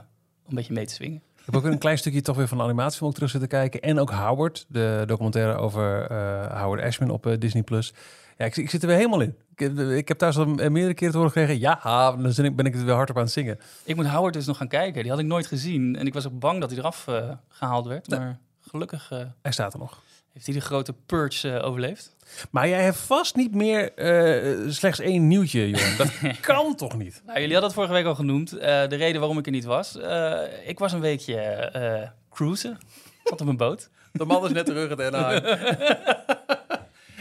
[0.48, 1.22] een beetje mee te swingen.
[1.37, 3.81] Ik heb ook een klein stukje toch weer van de animatiefilm ook terug zitten kijken.
[3.81, 7.62] En ook Howard, de documentaire over eh, Howard Ashman op eh, Disney+.
[7.62, 7.92] Plus.
[8.38, 9.37] Ja, ik, ik zit er weer helemaal in.
[9.55, 11.61] Ik, heb- ik heb thuis al meerdere keren te horen gekregen...
[11.61, 11.81] ja,
[12.16, 13.59] dan zin ik- ben ik het weer hardop aan het zingen.
[13.85, 15.02] Ik moet Howard dus nog gaan kijken.
[15.02, 15.96] Die had ik nooit gezien.
[15.96, 18.09] En ik was ook bang dat hij eraf eh, gehaald werd.
[18.09, 20.02] Maar gelukkig eh, Hij staat er nog.
[20.33, 22.16] Heeft hij de grote purge eh, overleefd.
[22.51, 25.97] Maar jij hebt vast niet meer eh, slechts één nieuwtje, jongen.
[25.97, 27.23] Dat kan toch niet?
[27.27, 28.53] Nou, jullie hadden het vorige week al genoemd.
[28.53, 29.99] Eh, de reden waarom ik er niet was.
[29.99, 32.79] Eh, ik was een weekje eh cruisen.
[33.25, 33.90] Zat op een boot.
[34.12, 34.99] De man is net terug het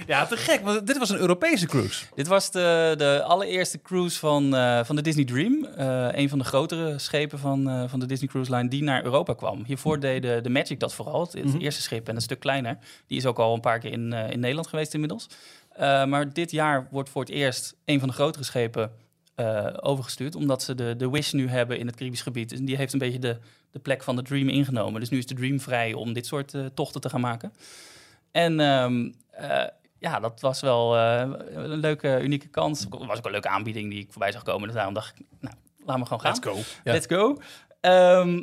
[0.08, 2.06] Ja, te gek, want dit was een Europese cruise.
[2.16, 5.66] Dit was de, de allereerste cruise van, eh, van de Disney Dream.
[5.66, 9.04] Eh, een van de grotere schepen van, eh, van de Disney Cruise Line die naar
[9.04, 9.64] Europa kwam.
[9.66, 11.22] Hiervoor deed de, de Magic dat vooral.
[11.22, 11.58] Het, het Mhm.
[11.58, 12.78] eerste schip en een stuk kleiner.
[13.08, 15.28] Die is ook al een paar keer in, in Nederland geweest inmiddels.
[15.78, 18.92] Maar dit jaar wordt voor het eerst een van de grotere schepen
[19.82, 20.36] overgestuurd.
[20.36, 22.50] Omdat ze de, de Wish nu hebben in het Caribisch gebied.
[22.50, 23.38] Dus die heeft een beetje de,
[23.72, 25.00] de plek van de Dream ingenomen.
[25.00, 27.54] Dus nu is de Dream vrij om dit soort tochten te gaan maken.
[28.32, 29.64] En ehm, eh,
[30.02, 32.80] ja, dat was wel eh, een leuke, unieke kans.
[32.80, 34.68] Het was ook een leuke aanbieding die ik voorbij zag komen.
[34.68, 36.44] Dus daarom dacht ik, nou, laat me gewoon gaan.
[36.44, 36.56] go.
[36.84, 36.92] Ja.
[36.92, 37.38] Let's go.
[37.82, 38.42] Ehm,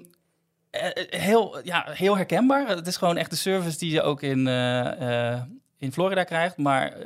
[0.71, 2.69] eh, heel, ja, heel herkenbaar.
[2.69, 5.43] Het is gewoon echt de service die je ook in, eh,
[5.79, 6.57] in Florida krijgt.
[6.57, 6.97] Maar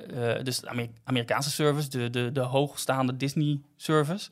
[0.42, 4.30] dus de Amer- Amerikaanse service, de, de, de hoogstaande Disney-service.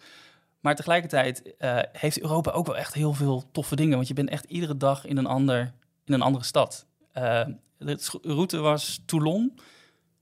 [0.61, 1.55] Maar tegelijkertijd
[1.93, 3.97] heeft Europa ook wel echt heel veel toffe dingen.
[3.97, 5.73] Want je bent echt iedere dag in een, ander,
[6.05, 6.87] in een andere stad.
[7.13, 9.59] De route was Toulon.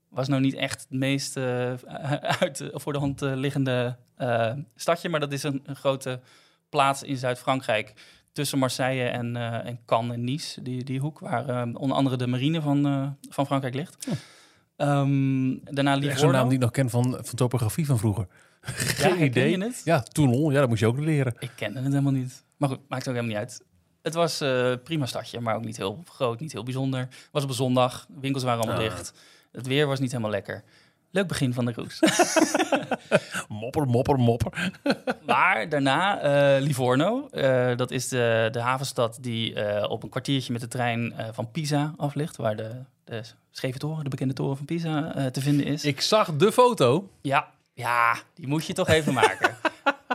[0.09, 1.73] Was nou niet echt het meest eh,
[2.41, 5.09] uit, voor de hand eh, liggende eh, stadje.
[5.09, 6.19] Maar dat is een, een grote
[6.69, 7.93] plaats in Zuid-Frankrijk.
[8.31, 10.61] Tussen Marseille en, eh, en Cannes en Nice.
[10.61, 14.07] Die, die hoek waar eh, onder andere de marine van, eh, van Frankrijk ligt.
[14.75, 16.31] Ehm, daarna Echt zo'n Livorno.
[16.31, 18.27] naam die ik nog ken van, van topografie van vroeger.
[18.67, 18.73] Ja,
[19.09, 19.49] Geen idee.
[19.57, 19.81] je het?
[19.85, 21.35] Ja, Toulon, ja, dat moest je ook leren.
[21.39, 22.43] Ik kende het helemaal niet.
[22.57, 23.63] Maar goed, maakt ook helemaal niet uit.
[24.01, 26.99] Het was eh prima stadje, maar ook niet heel groot, niet heel bijzonder.
[26.99, 28.89] Het was op een zondag, winkels waren allemaal Ah.
[28.89, 29.13] dicht.
[29.51, 30.63] Het weer was niet helemaal lekker.
[31.11, 32.07] Leuk begin van de cruise.
[33.59, 34.71] Mopper, mopper, mopper.
[35.25, 37.27] maar daarna eh, Livorno.
[37.31, 41.51] Eh, dat is de, de havenstad die eh, op een kwartiertje met de trein van
[41.51, 42.35] Pisa af ligt.
[42.35, 42.69] Waar de,
[43.03, 45.85] de scheve toren, de bekende toren van Pisa, te vinden is.
[45.85, 47.09] Ik zag de foto.
[47.21, 49.55] Ja, ja, die moet je toch even maken.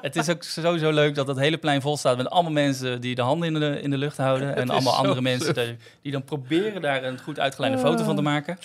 [0.04, 3.14] Het is ook sowieso leuk dat het hele plein vol staat met allemaal mensen die
[3.14, 4.56] de handen in de, in de lucht houden.
[4.56, 8.22] En allemaal andere mensen die, die dan proberen daar een goed uitgeleide foto van te
[8.22, 8.58] maken.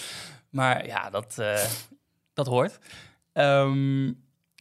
[0.49, 1.63] Maar ja, dat, eh,
[2.33, 2.79] dat hoort.
[3.33, 4.11] Ehm,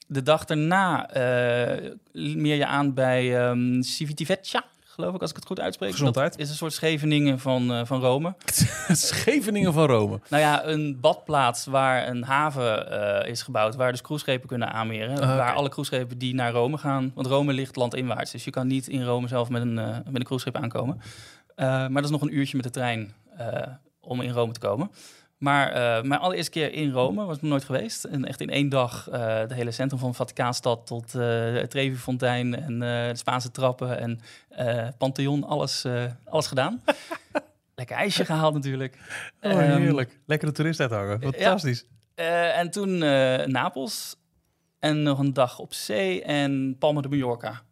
[0.06, 5.60] de dag daarna eh, meer je aan bij Civitavecchia, geloof ik, als ik het goed
[5.60, 5.90] uitspreek.
[5.90, 6.30] Gezondheid.
[6.30, 8.34] Dat is een soort Scheveningen van, eh, van Rome.
[8.88, 10.20] Scheveningen van Rome.
[10.28, 15.20] Nou ja, een badplaats waar een haven is gebouwd, waar dus cruiseschepen kunnen aanmeren.
[15.20, 15.36] Ah.
[15.36, 18.88] Waar alle cruiseschepen die naar Rome gaan, want Rome ligt landinwaarts, dus je kan niet
[18.88, 21.00] in Rome zelf met een, met een cruiseschip aankomen.
[21.56, 23.14] Maar dat is nog een uurtje met de trein
[24.00, 24.90] om in Rome te komen.
[25.38, 28.04] Maar eh, mijn allereerste keer in Rome was ik nog nooit geweest.
[28.04, 32.54] En echt in één dag uh, het hele centrum van Vaticaanstad tot uh, het Trevi-fontein
[32.54, 34.20] en de Spaanse trappen en
[34.98, 35.86] Pantheon, alles,
[36.24, 36.82] alles gedaan.
[37.74, 38.98] Lekker ijsje gehaald natuurlijk.
[39.40, 40.10] Oh, heerlijk.
[40.10, 41.20] Um, Lekkere toerist uithangen.
[41.20, 41.86] Fantastisch.
[42.14, 42.50] Ja.
[42.50, 42.98] en toen
[43.50, 44.16] Napels
[44.78, 47.62] en nog een dag op zee en Palma de Mallorca.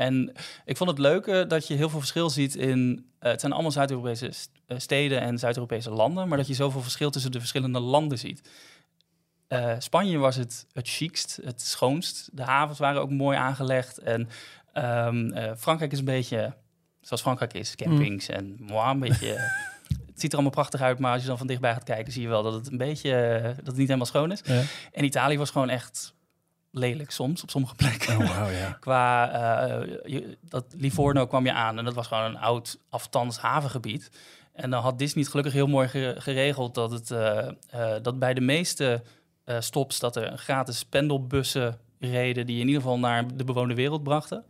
[0.00, 0.32] En
[0.64, 3.06] ik vond het leuke dat je heel veel verschil ziet in...
[3.20, 4.30] Uh, het zijn allemaal Zuid-Europese
[4.68, 6.28] steden en Zuid-Europese landen...
[6.28, 8.48] maar dat je zoveel verschil tussen de verschillende landen ziet.
[9.48, 12.28] Uh, Spanje was het het chicst, het schoonst.
[12.32, 13.98] De havens waren ook mooi aangelegd.
[13.98, 14.28] En
[14.74, 16.54] um, uh, Frankrijk is een beetje
[17.00, 17.74] zoals Frankrijk is.
[17.74, 18.34] Campings mm.
[18.34, 19.28] en moi, een beetje...
[20.10, 22.12] het ziet er allemaal prachtig uit, maar als je dan van dichtbij gaat kijken...
[22.12, 23.40] zie je wel dat het een beetje...
[23.56, 24.40] dat het niet helemaal schoon is.
[24.44, 24.62] Ja.
[24.92, 26.14] En Italië was gewoon echt
[26.70, 28.18] lelijk soms op sommige plekken.
[28.18, 28.72] Oh, wow.
[28.80, 33.38] Qua uh, je, dat Livorno kwam je aan en dat was gewoon een oud aftans
[33.38, 34.10] havengebied.
[34.52, 38.34] En dan had Disney het gelukkig heel mooi geregeld dat het uh, uh, dat bij
[38.34, 39.02] de meeste
[39.58, 44.44] stops dat er gratis pendelbussen reden die in ieder geval naar de bewoonde wereld brachten.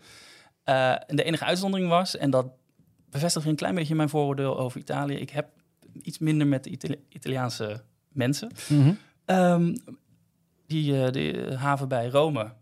[0.64, 2.46] en de enige uitzondering was en dat
[3.10, 5.14] bevestigt een klein beetje mijn vooroordeel over Italië.
[5.14, 5.48] Ik heb
[6.02, 8.50] iets minder met de Itali Italiaanse mensen.
[8.68, 8.98] Mm -hmm.
[9.36, 9.74] um,
[10.70, 12.52] die uh, de haven bij Rome.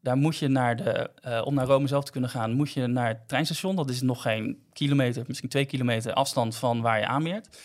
[0.00, 2.86] Daar moet je naar de, uh, om naar Rome zelf te kunnen gaan, moet je
[2.86, 3.76] naar het treinstation.
[3.76, 7.58] Dat is nog geen kilometer, misschien twee kilometer afstand van waar je aanmeert.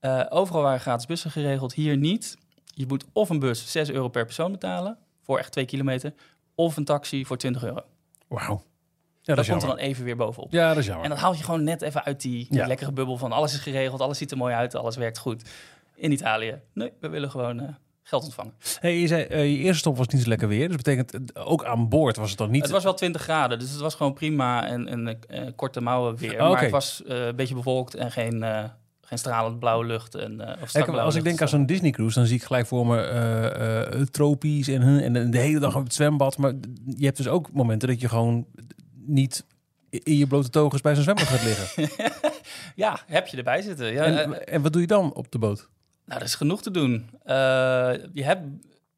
[0.00, 2.36] Uh, overal waren gratis bussen geregeld, hier niet.
[2.64, 6.14] Je moet of een bus 6 euro per persoon betalen voor echt twee kilometer,
[6.54, 7.80] of een taxi voor 20 euro.
[8.28, 8.62] Wauw.
[9.22, 10.52] Ja, dat, komt er dan even weer bovenop.
[10.52, 11.04] Ja, dat is jammer.
[11.04, 12.66] En dat haal je gewoon net even uit die, die Ja.
[12.66, 15.50] lekkere bubbel van alles is geregeld, alles ziet er mooi uit, alles werkt goed.
[15.94, 17.68] In Italië, nee, we willen gewoon eh,
[18.04, 18.52] geld ontvangen.
[18.80, 20.66] Hey, je zei, eh, je eerste stop was niet zo lekker weer.
[20.68, 22.62] Dus betekent, eh, ook aan boord was het dan niet...
[22.62, 26.16] Het was wel 20 graden, dus het was gewoon prima en, en eh, korte mouwen
[26.16, 26.32] weer.
[26.32, 26.42] Oké.
[26.42, 28.44] Maar het was een beetje bewolkt en geen,
[29.00, 30.14] geen stralend blauwe lucht.
[30.14, 34.06] En, of als ik denk aan zo'n Disney cruise, dan zie ik gelijk voor me
[34.10, 36.38] tropisch en, en de hele dag op het zwembad.
[36.38, 36.52] Maar
[36.96, 38.46] je hebt dus ook momenten dat je gewoon
[39.06, 39.44] niet
[39.90, 41.88] in je blote togens bij zo'n zwembad gaat liggen.
[42.76, 43.92] Ja, heb je erbij zitten.
[43.92, 45.68] Ja, en, en wat doe je dan op de boot?
[46.04, 47.10] Nou, er is genoeg te doen.
[47.22, 47.34] Eh,
[48.12, 48.42] je hebt,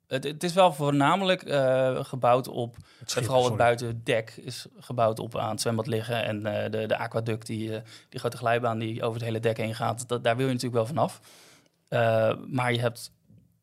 [0.07, 2.77] het, het is wel voornamelijk eh, gebouwd op...
[3.05, 6.25] schip, vooral het buitendek is gebouwd op aan het zwembad liggen.
[6.25, 7.71] En eh, de, de aquaduct, die,
[8.09, 10.09] die grote glijbaan die over het hele dek heen gaat...
[10.09, 11.21] Dat, daar wil je natuurlijk wel vanaf.
[12.47, 13.15] Maar je hebt...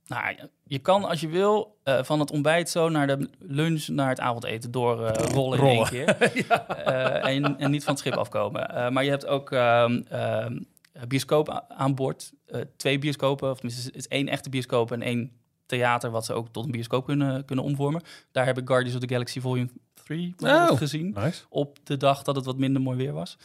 [0.05, 4.19] Nou, je- kan als je wil van het ontbijt zo naar de lunch, naar het
[4.19, 6.15] avondeten doorrollen rollen in één keer.
[7.23, 8.93] En, en niet van het schip afkomen.
[8.93, 10.59] Maar je hebt ook ehm, ehm,
[11.07, 12.31] bioscoop a- aan boord.
[12.45, 15.31] Eh, twee bioscopen, of tenminste het is één echte bioscoop en één
[15.65, 16.09] theater...
[16.11, 18.01] wat ze ook tot een bioscoop kunnen, kunnen omvormen.
[18.31, 20.77] Daar heb ik Guardians of the Galaxy Volume 3 bijvoorbeeld Oh.
[20.77, 21.11] gezien.
[21.13, 21.43] Nice.
[21.49, 23.37] Op de dag dat het wat minder mooi weer was.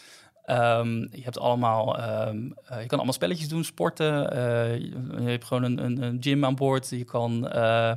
[0.44, 4.30] Ehm, je hebt allemaal, ehm, eh, je kan allemaal spelletjes doen, sporten.
[4.32, 6.88] eh, je, je hebt gewoon een, een, een gym aan boord.
[6.90, 7.90] Je kan eh,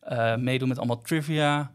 [0.00, 1.70] eh, meedoen met allemaal trivia,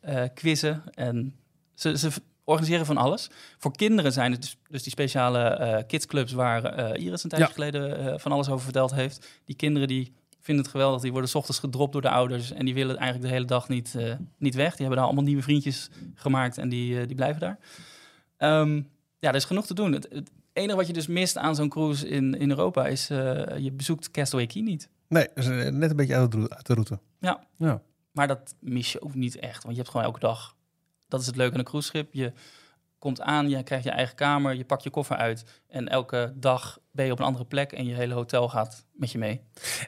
[0.00, 0.82] eh quizzen.
[0.94, 1.34] En
[1.74, 2.10] ze, ze
[2.44, 3.30] organiseren van alles.
[3.58, 7.48] Voor kinderen zijn het dus, dus die speciale eh, kidsclubs waar eh, Iris een tijdje
[7.48, 7.52] Ja.
[7.54, 9.40] geleden eh, van alles over verteld heeft.
[9.44, 11.00] Die kinderen die vinden het geweldig.
[11.00, 13.68] Die worden 's ochtends gedropt door de ouders en die willen eigenlijk de hele dag
[13.68, 13.94] niet,
[14.38, 14.70] niet weg.
[14.70, 17.58] Die hebben daar allemaal nieuwe vriendjes gemaakt en die, die blijven daar.
[18.36, 18.76] Ehm,
[19.18, 19.92] ja, er is genoeg te doen.
[19.92, 23.70] Het, het enige wat je dus mist aan zo'n cruise in, in Europa is je
[23.72, 24.88] bezoekt Castaway Key niet.
[25.08, 26.54] Nee, is net een beetje uit de route.
[26.56, 26.98] Uit de route.
[27.20, 27.44] Ja.
[27.56, 27.82] Ja.
[28.12, 30.54] Maar dat mis je ook niet echt, want je hebt gewoon elke dag.
[31.10, 32.08] Dat is het leuke aan een cruiseschip.
[32.14, 32.32] Je
[32.98, 36.78] komt aan, je krijgt je eigen kamer, je pakt je koffer uit en elke dag
[36.92, 39.40] ben je op een andere plek en je hele hotel gaat met je mee.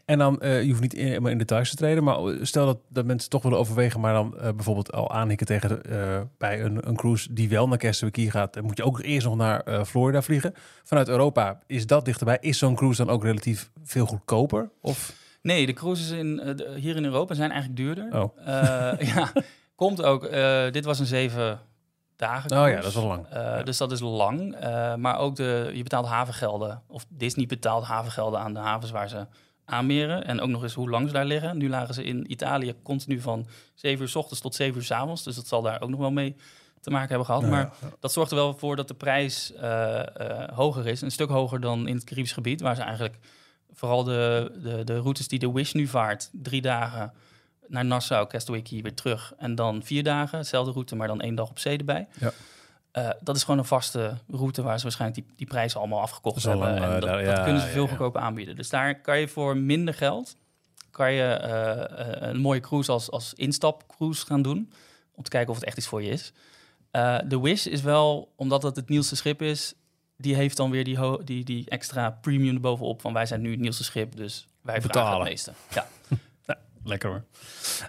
[0.04, 3.04] En dan, eh, je hoeft niet in, in details te treden, maar stel dat, dat
[3.04, 6.96] mensen toch willen overwegen, maar dan eh, bijvoorbeeld al aanhikken tegen eh, bij een, een
[6.96, 7.78] cruise die wel naar
[8.10, 10.54] Key gaat, dan moet je ook eerst nog naar eh, Florida vliegen.
[10.84, 12.38] Vanuit Europa is dat dichterbij.
[12.40, 14.70] Is zo'n cruise dan ook relatief veel goedkoper?
[14.80, 18.20] Of Nee, de cruises in, eh, de- hier in Europa zijn eigenlijk duurder.
[18.22, 18.38] Oh.
[18.46, 19.32] Eh, ja,
[19.82, 20.24] komt ook.
[20.24, 21.60] eh, dit was een zeven
[22.16, 23.26] dagen Oh ja, dat is wel lang.
[23.26, 23.62] Eh, Ja.
[23.62, 24.54] Dus dat is lang.
[24.54, 26.82] Eh, maar ook de, je betaalt havengelden.
[26.86, 29.26] Of Disney betaalt havengelden aan de havens waar ze
[29.64, 30.24] aanmeren.
[30.24, 31.56] En ook nog eens hoe lang ze daar liggen.
[31.56, 34.90] Nu lagen ze in Italië continu van 7 uur s ochtends tot 7 uur s
[34.90, 35.22] avonds.
[35.22, 36.36] Dus dat zal daar ook nog wel mee
[36.80, 37.40] te maken hebben gehad.
[37.40, 39.52] Nou maar ja, dat zorgt er wel voor dat de prijs
[40.54, 41.00] hoger is.
[41.00, 42.60] Een stuk hoger dan in het Caribisch gebied.
[42.60, 43.18] Waar ze eigenlijk
[43.72, 46.30] vooral de, de, de routes die de Wish nu vaart.
[46.32, 47.12] Drie dagen
[47.72, 49.32] naar Nassau, Key weer terug.
[49.38, 52.06] En dan vier dagen, hetzelfde route, maar dan één dag op zee erbij.
[52.20, 52.32] Ja.
[52.90, 56.42] Eh, dat is gewoon een vaste route waar ze waarschijnlijk die, die prijzen allemaal afgekocht
[56.44, 56.68] hebben.
[56.76, 57.88] en eh, dat, daar- dat ja, kunnen ze veel ja.
[57.88, 58.56] goedkoper aanbieden.
[58.56, 60.36] Dus daar kan je voor minder geld
[60.90, 64.72] kan je eh, een mooie cruise als, als instapcruise gaan doen.
[65.14, 66.32] Om te kijken of het echt iets voor je is.
[66.90, 69.74] Eh, de Wish is wel, omdat het het nieuwste schip is,
[70.16, 73.00] die heeft dan weer die, ho- die, die extra premium erbovenop.
[73.00, 75.20] Van wij zijn nu het nieuwste schip, dus wij vragen Betalen.
[75.20, 75.52] het meeste.
[75.74, 75.86] Ja.
[76.84, 77.24] Lekker hoor.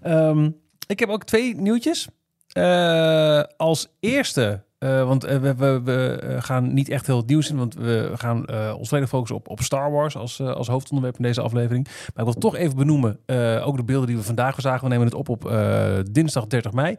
[0.02, 0.50] Ehm,
[0.88, 2.08] ik heb ook twee nieuwtjes.
[2.54, 7.58] Eh, als eerste, eh, want eh, we, we, gaan niet echt heel het nieuws in,
[7.58, 11.42] want we gaan ons volledig focussen op, op Star Wars als, als hoofdonderwerp in deze
[11.42, 11.88] aflevering.
[11.88, 13.20] Maar ik wil toch even benoemen,
[13.64, 14.84] ook de beelden die we vandaag zagen.
[14.84, 15.52] We nemen het op op
[16.12, 16.96] dinsdag 30 mei.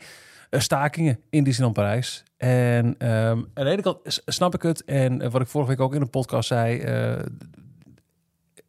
[0.50, 2.24] Stakingen in Disneyland Parijs.
[2.36, 4.84] En ehm, aan de ene kant snap ik het.
[4.84, 6.82] En wat ik vorige week ook in een podcast zei.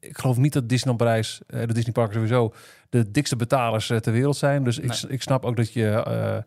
[0.07, 2.53] Ik geloof niet dat Disneyland Parijs, eh, de Disney Parken sowieso,
[2.89, 4.63] de dikste betalers eh, ter wereld zijn.
[4.63, 5.11] Dus ik, Nee.
[5.11, 5.87] ik snap ook dat je.
[5.89, 6.37] eh,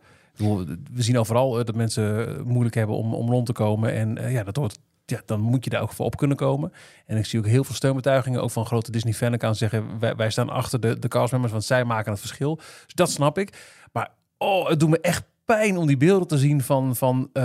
[0.92, 3.92] we zien overal eh, dat mensen moeilijk hebben om, om rond te komen.
[3.92, 4.78] En eh, ja, dat hoort.
[5.04, 6.72] Ja, dan moet je daar ook voor op kunnen komen.
[7.06, 10.30] En ik zie ook heel veel steunbetuigingen, ook van grote Disney fanaccounts zeggen: wij, wij
[10.30, 12.56] staan achter de, de castmembers, want zij maken het verschil.
[12.56, 13.58] Dus dat snap ik.
[13.92, 15.24] Maar oh, het doet me echt
[15.56, 17.42] pijn om die beelden te zien van, van eh,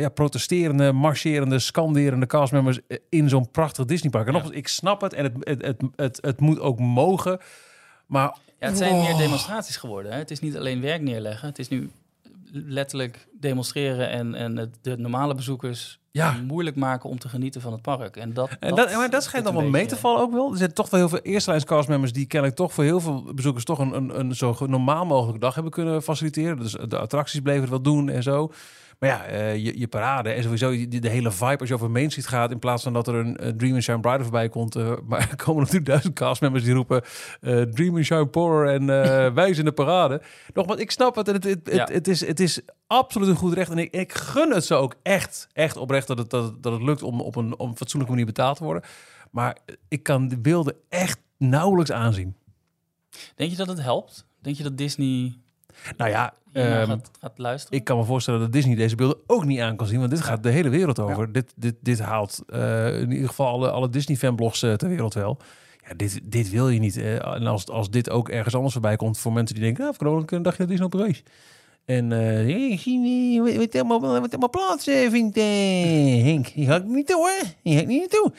[0.00, 4.26] ja, protesterende, marcherende, scanderende castmembers in zo'n prachtig Disneypark.
[4.26, 4.38] En Ja.
[4.38, 7.38] nogmaals, ik snap het en het, het, het, het, het moet ook mogen.
[8.06, 9.00] Maar Ja, het zijn Oh.
[9.04, 10.12] meer demonstraties geworden.
[10.12, 10.18] Hè?
[10.18, 11.48] Het is niet alleen werk neerleggen.
[11.48, 11.90] Het is nu
[12.52, 16.32] letterlijk demonstreren en, en het, de normale bezoekers Ja.
[16.46, 18.16] moeilijk maken om te genieten van het park.
[18.16, 20.50] En dat, En dat, maar dat schijnt dan wel mee te vallen ook wel.
[20.50, 23.34] Er zijn toch wel heel veel eerste lijns castmembers die kennelijk toch voor heel veel
[23.34, 26.56] bezoekers toch een, een, een zo normaal mogelijke dag hebben kunnen faciliteren.
[26.58, 28.52] Dus de attracties bleven het wel doen en zo.
[28.98, 31.90] Maar ja, eh, je, je parade en sowieso de, de hele vibe als je over
[31.90, 32.50] Main Street gaat...
[32.50, 34.76] in plaats van dat er een Dream and Shine Brighter voorbij komt...
[34.76, 37.02] eh, maar er komen natuurlijk duizend castmembers die roepen...
[37.40, 38.86] eh, Dream and Shine Poorer en
[39.34, 40.22] wij zijn de parade.
[40.54, 41.88] Nogmaals, ik snap het en het, het, het, Ja.
[41.92, 43.70] het is, het is absoluut een goed recht.
[43.70, 46.72] En ik, ik gun het ze ook echt, echt oprecht dat het, dat, het- dat
[46.72, 48.82] het lukt om op een, op een fatsoenlijke manier betaald te worden.
[49.30, 49.56] Maar
[49.88, 52.34] ik kan de beelden echt nauwelijks aanzien.
[53.34, 54.26] Denk je dat het helpt?
[54.40, 55.38] Denk je dat Disney
[55.96, 57.78] Nou ja, ehm, gaat, gaat luisteren?
[57.78, 59.98] ik kan me voorstellen dat Disney deze beelden ook niet aan kan zien.
[59.98, 61.32] Want dit gaat de hele wereld over.
[61.32, 65.38] Dit, dit, dit haalt eh, in ieder geval alle, alle Disney-fanblogs eh, ter wereld wel.
[65.88, 66.96] Ja, dit, dit wil je niet.
[66.96, 67.14] eh.
[67.34, 69.82] en als, als dit ook ergens anders voorbij komt voor mensen die denken...
[69.82, 71.22] Nou, voor een dagje naar Disney op reis.
[71.84, 75.36] En eh ik zie wat- wat helemaal, plaats vindt,
[76.28, 76.52] Henk.
[76.54, 77.48] Die ga ik niet toe, hè.
[77.62, 78.32] Die ga ik niet naartoe.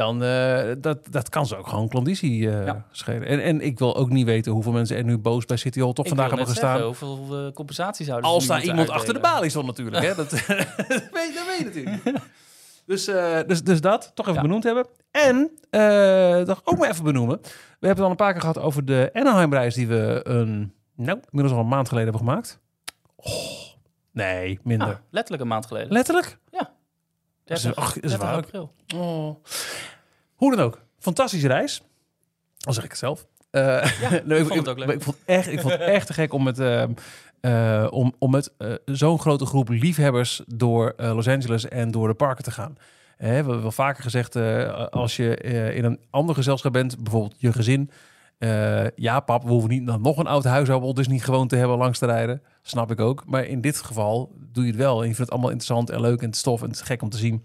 [0.00, 2.84] Dan, eh, dat, dat kan ze ook gewoon klanditie eh Ja.
[2.90, 3.26] schelen.
[3.26, 5.92] En, en ik wil ook niet weten hoeveel mensen er nu boos bij City Hall
[5.92, 6.78] toch Ik vandaag hebben gestaan.
[6.78, 10.04] zeggen, hoeveel uh, compensatie zouden ze Als daar iemand achter de balie stond natuurlijk.
[10.04, 10.14] Hè?
[10.14, 12.18] Dat, dat, weet, dat weet je natuurlijk.
[12.86, 14.46] Dus, eh, dus, dus dat, toch even Ja.
[14.46, 14.86] benoemd hebben.
[15.10, 17.38] En, eh toch ook maar even benoemen.
[17.80, 21.18] We hebben het al een paar keer gehad over de Anaheim-reis die we een, nou,
[21.30, 22.58] inmiddels al een maand geleden hebben gemaakt.
[23.16, 23.32] Oh,
[24.12, 24.88] nee, minder.
[24.88, 25.92] Ah, letterlijk een maand geleden.
[25.92, 26.38] Letterlijk?
[27.58, 28.34] 30, is- ach, is 30 waar.
[28.34, 28.72] april.
[28.96, 29.36] Oh.
[30.34, 30.80] Hoe dan ook.
[30.98, 31.82] Fantastische reis.
[32.60, 33.26] Al zeg ik het zelf.
[33.50, 33.62] Eh,
[34.24, 34.88] nee, ik vond het ook leuk.
[34.88, 36.92] Ik vond, echt, ik vond het echt te gek om met, ehm,
[37.40, 42.08] eh, om, om met eh, zo'n grote groep liefhebbers door eh, Los Angeles en door
[42.08, 42.76] de parken te gaan.
[43.16, 46.98] Hè, we hebben wel vaker gezegd, eh, als je eh, in een ander gezelschap bent,
[47.02, 47.90] bijvoorbeeld je gezin.
[48.40, 51.76] Eh, ja, pap, we hoeven niet nog een oud huishouden dus niet gewoon te hebben
[51.78, 52.42] langs te rijden.
[52.62, 53.22] Snap ik ook.
[53.26, 54.92] Maar in dit geval doe je het wel.
[55.02, 57.08] En je vindt het allemaal interessant en leuk en stof en het is gek om
[57.08, 57.42] te zien.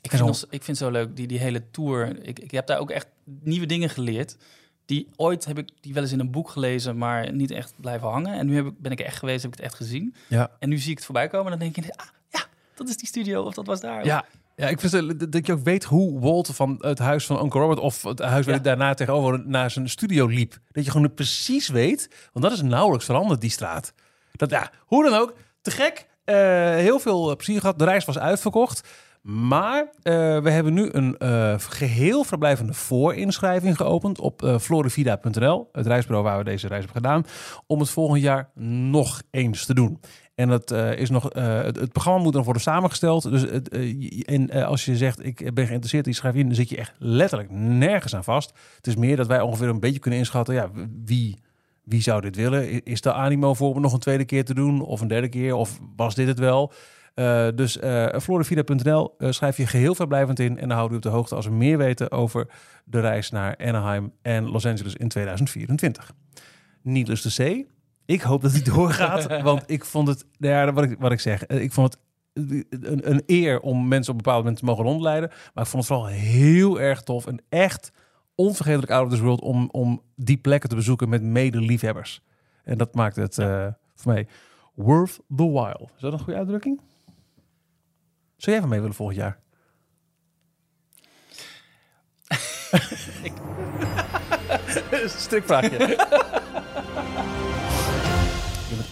[0.00, 2.22] Ik vind, ons- ik vind het zo leuk, die, die hele tour.
[2.26, 4.36] Ik, ik heb daar ook echt nieuwe dingen geleerd.
[4.84, 8.08] Die ooit heb ik die wel eens in een boek gelezen, maar niet echt blijven
[8.08, 8.34] hangen.
[8.38, 10.14] En nu heb ik, ben ik echt geweest, heb ik het echt gezien.
[10.28, 10.50] Ja.
[10.58, 12.96] En nu zie ik het voorbij komen en dan denk je, ah ja, dat is
[12.96, 14.04] die studio of dat was daar.
[14.04, 14.24] Ja,
[14.56, 17.80] ja ik vind dat- je ook weet hoe Walt van het huis van Uncle Robert
[17.80, 18.60] of het huis waar Ja.
[18.60, 20.58] daarna tegenover naar zijn studio liep.
[20.72, 23.92] Dat je gewoon precies weet, want dat is nauwelijks veranderd, die straat.
[24.32, 26.06] Dat, ja, hoe dan ook, te gek.
[26.24, 26.36] Eh,
[26.74, 27.78] heel veel eh, plezier gehad.
[27.78, 28.88] De reis was uitverkocht.
[29.22, 30.12] Maar eh,
[30.42, 36.44] we hebben nu een eh, geheel verblijvende voorinschrijving geopend op florivida.nl, het reisbureau waar we
[36.44, 37.26] deze reis hebben gedaan,
[37.66, 40.00] om het volgend jaar nog eens te doen.
[40.34, 43.30] En dat eh, is nog, eh, het, programma moet dan worden samengesteld.
[43.30, 47.50] Dus het, eh, als je zegt, ik ben geïnteresseerd, in, dan zit je echt letterlijk
[47.50, 48.52] nergens aan vast.
[48.76, 50.70] Het is meer dat wij ongeveer een beetje kunnen inschatten, ja,
[51.04, 51.38] wie,
[51.84, 52.84] wie zou dit willen?
[52.84, 54.80] Is de animo voor om nog een tweede keer te doen?
[54.80, 55.54] Of een derde keer?
[55.54, 56.72] Of was dit het wel?
[57.54, 57.78] Dus
[58.22, 60.58] florivida.nl schrijf je geheel vrijblijvend in.
[60.58, 62.48] En dan houden we op de hoogte als we meer weten over
[62.84, 66.12] de reis naar Anaheim en Los Angeles in 2024.
[66.82, 67.66] Needless to say,
[68.06, 69.26] ik hoop dat die doorgaat.
[69.42, 72.02] want ik vond het, nou ja, wat ik, wat ik zeg, eh, ik vond het
[72.32, 75.28] een, een eer om mensen op een bepaald moment te mogen rondleiden.
[75.28, 77.92] Maar ik vond het vooral heel erg tof en echt
[78.34, 82.22] onvergetelijk out of this world om, om die plekken te bezoeken met medeliefhebbers.
[82.64, 84.26] En dat maakt het eh, voor mij
[84.74, 85.88] worth the while.
[85.96, 86.80] Is dat een goede uitdrukking?
[88.36, 89.38] Zou jij van mee willen volgend jaar?
[95.06, 96.06] Strikvraagje.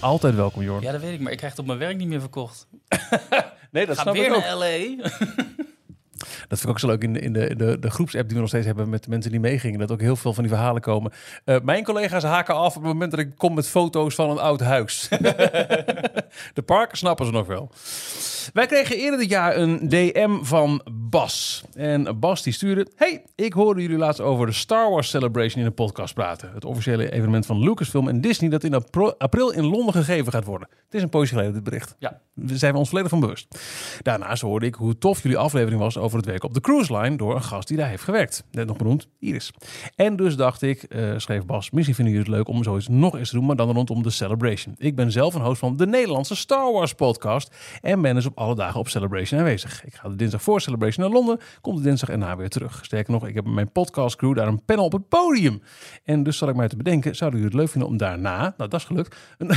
[0.02, 0.82] Altijd welkom, Jorn.
[0.82, 2.66] Ja, dat weet ik, maar ik krijg het op mijn werk niet meer verkocht.
[3.70, 4.42] nee, dat snap weer ik ook.
[4.42, 5.10] naar L.A.
[6.48, 8.40] Dat vind ik ook zo leuk in de, in de, de, de groepsapp die we
[8.40, 9.78] nog steeds hebben met de mensen die meegingen.
[9.78, 11.12] Dat ook heel veel van die verhalen komen.
[11.44, 14.38] Eh, mijn collega's haken af op het moment dat ik kom met foto's van een
[14.38, 15.08] oud huis.
[16.54, 17.70] de parken snappen ze nog wel.
[18.52, 21.64] Wij kregen eerder dit jaar een DM van Bas.
[21.74, 22.86] En Bas die stuurde...
[22.96, 26.50] Hey, ik hoorde jullie laatst over de Star Wars Celebration in de podcast praten.
[26.54, 28.50] Het officiële evenement van Lucasfilm en Disney...
[28.50, 28.84] dat in
[29.18, 30.68] april in Londen gegeven gaat worden.
[30.84, 31.96] Het is een poosje geleden, dit bericht.
[31.98, 32.20] Ja.
[32.34, 33.58] Daar zijn we ons volledig van bewust.
[34.02, 37.16] Daarnaast hoorde ik hoe tof jullie aflevering was over het werk op de cruise line
[37.16, 38.44] door een gast die daar heeft gewerkt.
[38.50, 39.52] Net nog benoemd, Iris.
[39.94, 43.18] En dus dacht ik, eh, schreef Bas, misschien vinden jullie het leuk om zoiets nog
[43.18, 44.74] eens te doen, maar dan rondom de Celebration.
[44.78, 48.38] Ik ben zelf een host van de Nederlandse Star Wars podcast en ben dus op
[48.38, 49.84] alle dagen op Celebration aanwezig.
[49.84, 52.84] Ik ga de dinsdag voor Celebration naar Londen, kom de dinsdag erna weer terug.
[52.84, 55.62] Sterker nog, ik heb met mijn podcast crew daar een panel op het podium.
[56.04, 58.70] En dus zat ik mij te bedenken, zouden jullie het leuk vinden om daarna, nou
[58.70, 59.50] dat is gelukt, een,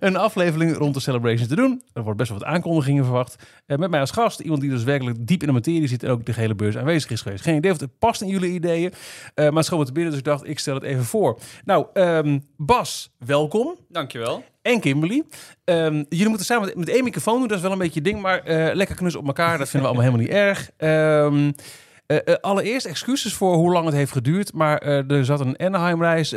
[0.08, 1.82] een aflevering rond de Celebration te doen.
[1.92, 3.44] Er wordt best wel wat aankondigingen verwacht.
[3.66, 6.10] Eh, met mij als gast, iemand die dus werkelijk diep in de materie zit en
[6.10, 7.42] ook de hele beurs aanwezig is geweest.
[7.42, 8.92] Geen idee of het past in jullie ideeën,
[9.34, 11.38] eh, maar het schoot te binnen, dus ik dacht, ik stel het even voor.
[11.64, 13.76] Nou, ehm, Bas, welkom.
[13.88, 14.44] Dankjewel.
[14.62, 15.22] En Kimberly.
[15.64, 18.20] Ehm, jullie moeten samen met, met één microfoon doen, dat is wel een beetje ding,
[18.20, 20.70] maar eh, lekker knus op elkaar, dat vinden we allemaal helemaal niet erg.
[20.76, 21.52] Ehm,
[22.06, 26.34] eh, allereerst excuses voor hoe lang het heeft geduurd, maar er zat een Anaheim-reis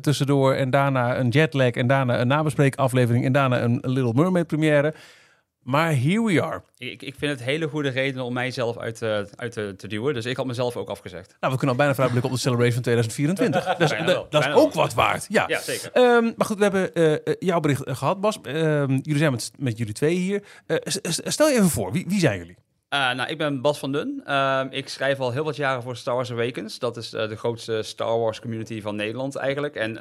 [0.00, 4.94] tussendoor en daarna een jetlag en daarna een nabespreekaflevering en daarna een, Little Mermaid première.
[5.62, 6.62] Maar here we are.
[6.78, 10.14] Ik, ik vind het hele goede reden om mijzelf uit, eh, uit te, te duwen.
[10.14, 11.36] Dus ik had mezelf ook afgezegd.
[11.40, 13.64] Nou, we kunnen al bijna vooruitblikken op de Celebration 2024.
[13.78, 14.82] Dat is, Bijna wel, dat is ook wel.
[14.82, 15.26] wat waard.
[15.28, 15.44] Ja.
[15.48, 15.92] Ja, zeker.
[15.92, 18.40] Ehm, maar goed, we hebben eh, eh, jouw bericht eh, gehad, Bas.
[18.42, 20.42] Ehm, jullie zijn met, met jullie twee hier.
[21.08, 22.56] Stel je even voor, wie, wie zijn jullie?
[22.88, 24.22] Nou, ik ben Bas van Dun.
[24.24, 26.78] Ehm, ik schrijf al heel wat jaren voor Star Wars Awakens.
[26.78, 29.74] Dat is de grootste Star Wars community van Nederland eigenlijk.
[29.74, 30.00] En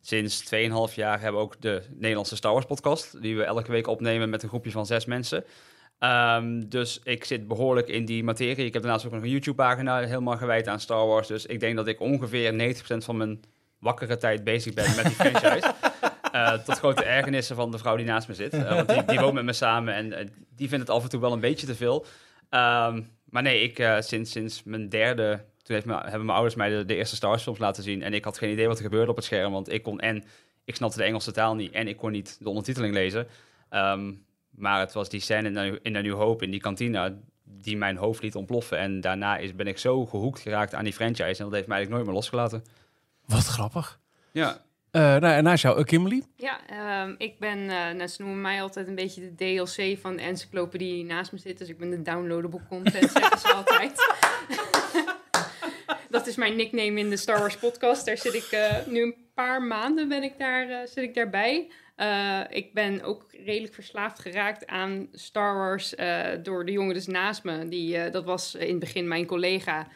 [0.00, 0.44] sinds
[0.90, 3.22] 2,5 jaar hebben we ook de Nederlandse Star Wars podcast.
[3.22, 5.44] Die we elke week opnemen met een groepje van zes mensen.
[5.98, 8.66] Ehm, dus ik zit behoorlijk in die materie.
[8.66, 11.28] Ik heb daarnaast ook nog een YouTube-pagina helemaal gewijd aan Star Wars.
[11.28, 13.40] Dus ik denk dat ik ongeveer 90% van mijn
[13.78, 15.74] wakkere tijd bezig ben met die franchise.
[16.32, 18.52] Eh, tot grote ergernissen van de vrouw die naast me zit.
[18.52, 21.08] Eh, want die, die woont met me samen en eh, die vindt het af en
[21.08, 22.06] toe wel een beetje te veel.
[22.50, 25.44] Ehm, maar nee, ik sinds, sinds mijn derde...
[25.68, 28.02] Toen heeft me, hebben mijn ouders mij de, de eerste Star Wars films laten zien.
[28.02, 29.52] En ik had geen idee wat er gebeurde op het scherm.
[29.52, 30.24] Want ik kon en...
[30.64, 31.72] Ik snapte de Engelse taal niet.
[31.72, 33.26] En ik kon niet de ondertiteling lezen.
[33.68, 34.12] Ehm,
[34.50, 37.16] maar het was die scène in A New Hope, in die kantine...
[37.44, 38.78] die mijn hoofd liet ontploffen.
[38.78, 41.22] En daarna is, ben ik zo gehoekt geraakt aan die franchise.
[41.38, 42.64] En dat heeft mij eigenlijk nooit meer losgelaten.
[43.26, 43.98] Wat grappig.
[44.32, 44.58] Ja,
[44.90, 46.22] Eh, nou, en naast jou, eh, Kimberly.
[46.36, 50.16] Ja, ehm, ik ben, eh nou, ze noemen mij altijd een beetje de DLC van
[50.16, 51.58] de encyclopedie die naast me zit.
[51.58, 53.92] Dus ik ben de downloadable content, zeggen ze altijd.
[56.10, 58.06] Dat is mijn nickname in de Star Wars podcast.
[58.06, 61.70] Daar zit ik eh, nu een paar maanden ben ik daar, eh, zit ik daarbij.
[61.96, 65.94] Eh, ik ben ook redelijk verslaafd geraakt aan Star Wars
[66.42, 67.68] door de jongen dus naast me.
[67.68, 69.88] Die, dat was in het begin mijn collega.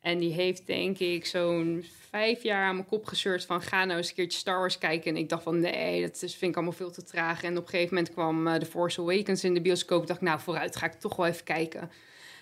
[0.00, 3.98] En die heeft denk ik zo'n vijf jaar aan mijn kop geseurd van ga nou
[3.98, 5.10] eens een keertje Star Wars kijken.
[5.10, 7.42] En ik dacht van nee, dat vind ik allemaal veel te traag.
[7.42, 10.02] En op een gegeven moment kwam The Force Awakens in de bioscoop.
[10.02, 11.90] Ik dacht nou vooruit ga ik toch wel even kijken.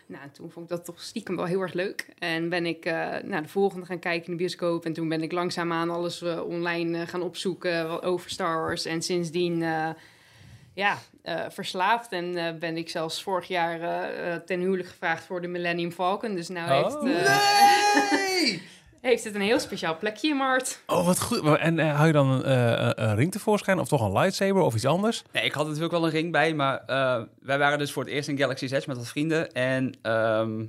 [0.06, 2.06] Nou, toen vond ik dat toch stiekem wel heel erg leuk.
[2.18, 4.84] En ben ik eh nou, de volgende gaan kijken in de bioscoop.
[4.84, 8.84] En toen ben ik langzaamaan alles eh, online eh, gaan opzoeken over Star Wars.
[8.84, 9.64] En sindsdien
[10.74, 10.98] ja,
[11.48, 12.12] verslaafd.
[12.12, 13.80] En ben ik zelfs vorig jaar
[14.44, 16.34] ten huwelijk gevraagd voor de Millennium Falcon.
[16.34, 17.02] Dus nou Oh.
[17.02, 18.60] heeft, eh,
[19.06, 20.82] heeft het een heel speciaal plekje in mijn hart.
[20.86, 21.56] Oh, wat goed.
[21.58, 24.74] En eh, hou je dan een, eh, een ring tevoorschijn of toch een lightsaber of
[24.74, 25.22] iets anders?
[25.32, 28.12] Nee, ik had natuurlijk wel een ring bij, maar eh, wij waren dus voor het
[28.12, 29.52] eerst in Galaxy's Edge met wat vrienden.
[29.52, 30.64] En ehm,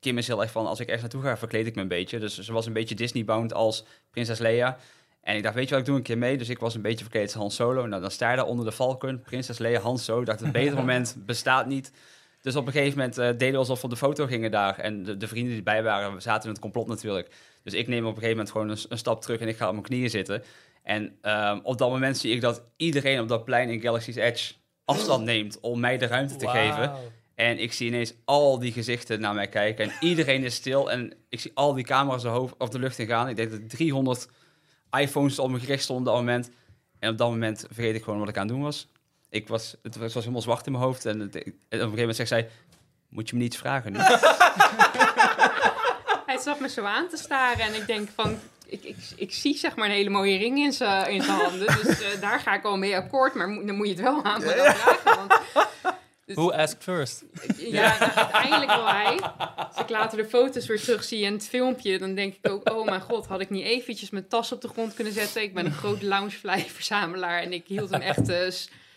[0.00, 2.18] Kim is heel erg van, als ik ergens naartoe ga, verkleed ik me een beetje.
[2.18, 4.76] Dus ze was een beetje Disney-bound als prinses Leia.
[5.22, 6.38] En ik dacht, weet je wat, ik doe een keer mee.
[6.38, 7.86] Dus ik was een beetje verkleed als Han Solo.
[7.86, 10.20] Nou, dan sta je daar onder de Falcon, prinses Leia, Han Solo.
[10.20, 11.92] Ik dacht, een beter moment bestaat niet.
[12.42, 14.78] Dus op een gegeven moment eh, deden we alsof we op de foto gingen daar.
[14.78, 17.28] En de, de vrienden die erbij waren, we zaten in het complot natuurlijk.
[17.62, 19.66] Dus ik neem op een gegeven moment gewoon een, een stap terug en ik ga
[19.66, 20.42] op mijn knieën zitten.
[20.82, 24.54] En ehm, op dat moment zie ik dat iedereen op dat plein in Galaxy's Edge
[24.84, 26.92] afstand neemt om mij de ruimte te geven.
[27.34, 29.84] En ik zie ineens al die gezichten naar mij kijken.
[29.84, 30.90] En iedereen is stil.
[30.90, 33.28] En ik zie al die camera's de, hoofd, of de lucht in gaan.
[33.28, 34.28] Ik denk dat 300
[34.98, 36.50] iPhones op me gericht stonden op dat moment.
[36.98, 38.88] En op dat moment vergeet ik gewoon wat ik aan het doen was.
[39.30, 41.06] Ik was het was was helemaal zwart in mijn hoofd.
[41.06, 42.48] En, het- en op een gegeven moment zegt zij...
[43.08, 43.98] Moet je me niet vragen nu?
[46.32, 48.38] Hij zat me zo aan te staren en ik denk van...
[48.66, 51.66] Ik, ik, ik zie zeg maar een hele mooie ring in zijn in zijn handen.
[51.82, 53.34] Dus eh, daar ga ik al mee akkoord.
[53.34, 55.16] Maar mo- dan moet je het wel aan me dan vragen.
[55.16, 55.40] Want,
[56.24, 57.24] dus, Who asked first?
[57.56, 59.20] ja, nou, uiteindelijk wel hij.
[59.56, 61.98] Als ik later de foto's weer terugzie en het filmpje...
[61.98, 64.68] dan denk ik ook, oh mijn god, had ik niet eventjes mijn tas op de
[64.68, 65.42] grond kunnen zetten?
[65.42, 68.32] Ik ben een groot loungefly-verzamelaar en ik hield hem echt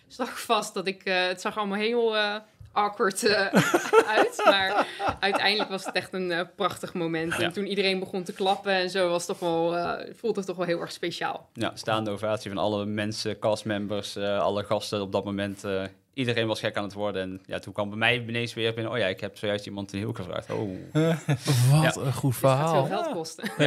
[0.07, 0.73] strak vast.
[0.73, 2.35] Dat ik, eh, het zag allemaal heel eh,
[2.75, 3.39] awkward eh,
[4.17, 4.41] uit.
[4.45, 4.87] Maar
[5.19, 7.33] uiteindelijk was het echt een eh, prachtig moment.
[7.33, 7.51] En Ja.
[7.51, 10.57] toen iedereen begon te klappen en zo, was het toch wel, eh, voelde het toch
[10.57, 11.49] wel heel erg speciaal.
[11.53, 15.63] Ja, staande ovatie van alle mensen, castmembers, eh, alle gasten op dat moment.
[15.63, 17.21] eh, iedereen was gek aan het worden.
[17.21, 18.91] En ja, toen kwam bij mij ineens weer binnen...
[18.93, 20.51] Oh ja, ik heb zojuist iemand een heel gevraagd.
[20.51, 20.69] Oh.
[21.81, 22.85] Wat een goed Het gaat veel verhaal.
[22.85, 23.51] geld kosten.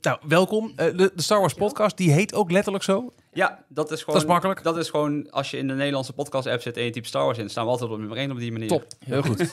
[0.00, 0.72] Nou, welkom.
[0.76, 3.12] Eh, de, de Star Wars podcast, die heet ook letterlijk zo.
[3.36, 4.14] Ja, dat is gewoon...
[4.14, 4.62] Dat is makkelijk.
[4.62, 7.38] Dat is gewoon, als je in de Nederlandse podcast-app zit en je typt Star Wars
[7.38, 7.48] in...
[7.50, 8.68] staan we altijd op nummer 1 op die manier.
[8.68, 9.52] Top, heel goed.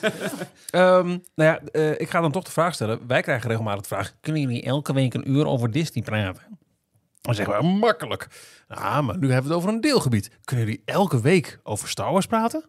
[0.70, 3.06] Ehm, nou ja, eh, ik ga dan toch de vraag stellen.
[3.06, 6.42] Wij krijgen regelmatig de vraag: kunnen jullie elke week een uur over Disney praten?
[7.20, 8.28] Dan zeggen we makkelijk.
[8.68, 10.30] Ah, maar nu hebben we het over een deelgebied.
[10.44, 12.64] Kunnen jullie elke week over Star Wars praten?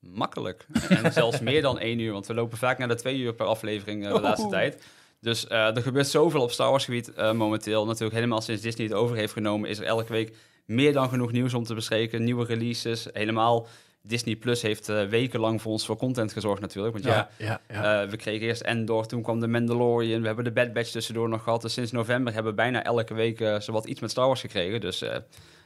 [0.00, 0.66] Makkelijk.
[0.88, 3.46] En zelfs meer dan één uur, want we lopen vaak naar de twee uur per
[3.46, 4.52] aflevering eh, de laatste Oh.
[4.52, 4.82] tijd.
[5.20, 7.86] Dus eh, er gebeurt zoveel op Star Wars gebied momenteel.
[7.86, 11.32] Natuurlijk helemaal sinds Disney het over heeft genomen, is er elke week meer dan genoeg
[11.32, 12.24] nieuws om te bespreken.
[12.24, 13.66] Nieuwe releases, helemaal.
[14.02, 16.92] Disney Plus heeft eh, wekenlang voor ons voor content gezorgd natuurlijk.
[16.94, 18.02] Want ja, ja, ja.
[18.02, 20.20] eh, we kregen eerst Endor, toen kwam de Mandalorian.
[20.20, 21.62] We hebben de Bad Batch tussendoor nog gehad.
[21.62, 24.80] Dus sinds november hebben we bijna elke week eh, zowat iets met Star Wars gekregen.
[24.80, 25.16] Dus eh,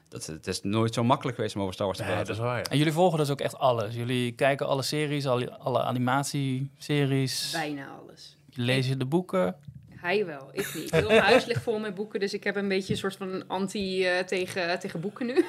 [0.09, 2.35] dat, het is nooit zo makkelijk geweest om over Star Wars te Nee, praten.
[2.35, 2.59] dat is waar.
[2.59, 2.65] ja.
[2.71, 3.95] En jullie volgen dus ook echt alles.
[3.95, 7.51] Jullie kijken alle series, alle, alle animatieseries.
[7.53, 8.37] Bijna alles.
[8.55, 9.57] Lees je de boeken.
[10.05, 10.91] Hij wel, ik niet.
[10.91, 13.45] Heel mijn huis ligt vol met boeken, dus ik heb een beetje een soort van
[13.47, 15.35] anti eh, tegen, tegen boeken nu.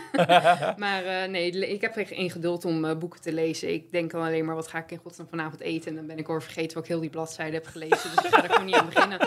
[0.78, 3.74] maar eh, nee, ik heb geen geduld om eh, boeken te lezen.
[3.74, 5.89] Ik denk alleen maar, wat ga ik in godsnaam vanavond eten?
[5.89, 8.10] En dan ben ik al vergeten wat ik heel die bladzijde heb gelezen.
[8.16, 9.20] Dus ik ga er gewoon niet aan beginnen.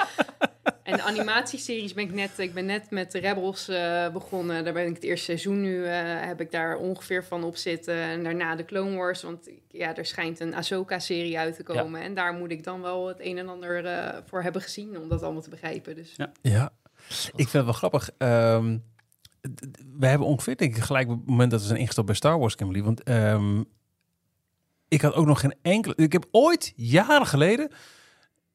[0.88, 4.64] En de animatieseries ben ik net, ik ben net met de Rebels eh, begonnen.
[4.64, 5.92] Daar ben ik het eerste seizoen nu, eh,
[6.26, 7.94] heb ik daar ongeveer van op zitten.
[7.94, 12.00] En daarna de Clone Wars, want ja, er schijnt een Ahsoka-serie uit te komen.
[12.02, 15.08] En daar moet ik dan wel het een en ander eh, voor hebben gezien om
[15.08, 15.94] dat allemaal te begrijpen.
[15.94, 16.32] Dus Ja.
[16.42, 16.70] Ja,
[17.08, 18.10] ik vind het wel grappig.
[18.18, 18.76] Ehm,
[19.40, 22.16] d- we hebben ongeveer, denk ik, gelijk op het moment dat we zijn ingestapt bij
[22.16, 22.82] Star Wars, Kimberly.
[22.82, 23.62] Want ehm,
[24.88, 25.94] ik had ook nog geen enkele...
[25.96, 27.70] Ik heb ooit, jaren geleden...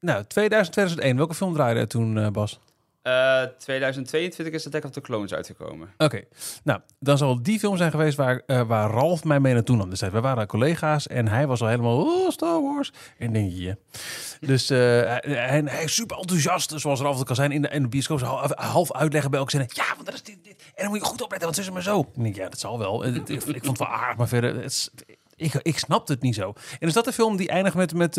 [0.04, 1.16] Nou, 2000, 2001.
[1.16, 2.60] Welke film draaide er toen, eh, Bas?
[3.02, 5.88] Eh, 2022 is Attack of the Clones uitgekomen.
[5.98, 6.22] Oké,
[6.64, 9.90] nou, dan zal die film zijn geweest waar, eh, waar Ralf mij mee naartoe nam.
[9.90, 12.92] Dus we waren collega's en hij was al helemaal, oh, Star Wars.
[13.18, 13.76] En denk je.
[14.40, 18.20] Dus hij, hij- is super enthousiast, zoals toe kan zijn in de, in de bioscoop.
[18.20, 19.68] Half, half uitleggen bij elke zin.
[19.68, 20.56] Ja, want dat is dit, dit.
[20.74, 22.00] En dan moet je goed opletten, want het is maar zo.
[22.00, 23.04] Ik denk, ja, dat zal wel.
[23.04, 24.90] Ik, ik vond het wel aardig, maar verder, het
[25.36, 26.52] ik, ik snapte het niet zo.
[26.80, 28.16] En is dat de film die eindigt met, met,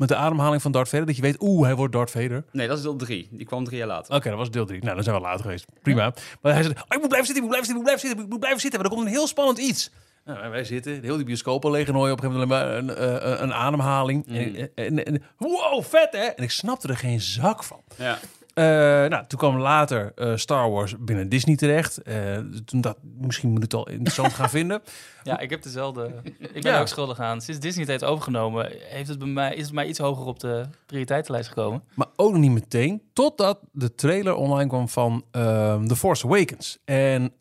[0.00, 1.06] met de ademhaling van Darth Vader?
[1.06, 2.44] Dat je weet, oeh, hij wordt Darth Vader.
[2.52, 3.28] Nee, dat is deel 3.
[3.30, 4.14] Die kwam drie jaar later.
[4.14, 4.80] Oké, dat was deel 3.
[4.82, 5.66] Nou, dan zijn we later geweest.
[5.82, 6.14] Prima.
[6.42, 8.00] Maar hij zei, oh, ik moet blijven zitten, ik moet blijven zitten, ik moet blijven
[8.00, 8.80] zitten, ik moet blijven zitten.
[8.80, 9.90] Maar er komt een heel spannend iets.
[10.24, 12.88] Nou, wij zitten, heel die bioscoop al leeg en hoor je op een gegeven moment
[12.90, 14.26] een, eh, een ademhaling.
[14.28, 16.18] En, en, en- wow, vet hè?
[16.24, 17.80] En ik snapte er geen zak van.
[17.96, 18.18] Ja.
[18.60, 18.66] Eh,
[19.10, 22.02] nou, toen kwam later eh, Star Wars binnen Disney terecht.
[22.02, 24.82] Eh, toen dacht misschien moet het al interessant gaan vinden.
[25.22, 26.10] Ja, ik heb dezelfde.
[26.38, 26.80] Ik ben Ja.
[26.80, 27.40] ook schuldig aan.
[27.40, 30.40] Sinds Disney het heeft overgenomen, heeft het bij mij, is het mij iets hoger op
[30.40, 31.82] de prioriteitenlijst gekomen.
[31.94, 36.78] Maar ook niet meteen, totdat de trailer online kwam van ehm The Force Awakens.
[36.84, 37.32] En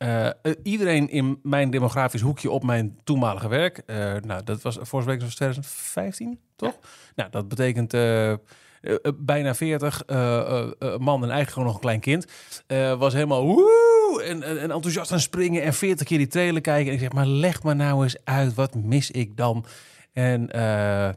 [0.64, 3.82] iedereen in mijn demografisch hoekje op mijn toenmalige werk,
[4.26, 6.78] nou, dat was Force Awakens was 2015, toch?
[7.16, 7.94] Nou, dat betekent
[9.16, 12.26] bijna 40 eh, eh, eh, man en eigenlijk gewoon nog een klein kind.
[12.68, 16.62] Eh, was helemaal woe en, en, en enthousiast aan springen en 40 keer die trailer
[16.62, 16.88] kijken.
[16.88, 19.66] En ik zeg, maar leg maar nou eens uit, wat mis ik dan?
[20.14, 21.10] En eh,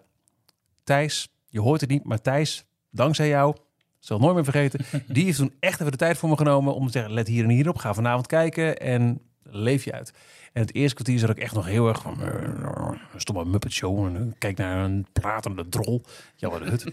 [0.85, 3.57] Thijs, je hoort het niet, maar Thijs, dankzij jou,
[3.99, 4.81] zal nooit meer vergeten.
[5.07, 7.45] Die heeft toen echt even de tijd voor me genomen om te zeggen: let hier
[7.45, 8.79] en hier op, ga vanavond kijken.
[8.79, 10.13] En leef je uit.
[10.53, 12.17] En het eerste kwartier zat ik echt nog heel erg van...
[12.21, 14.07] Uh, stomme Muppet Show.
[14.07, 16.03] En uh, kijk naar een pratende drol.
[16.35, 16.85] Jammer de hut.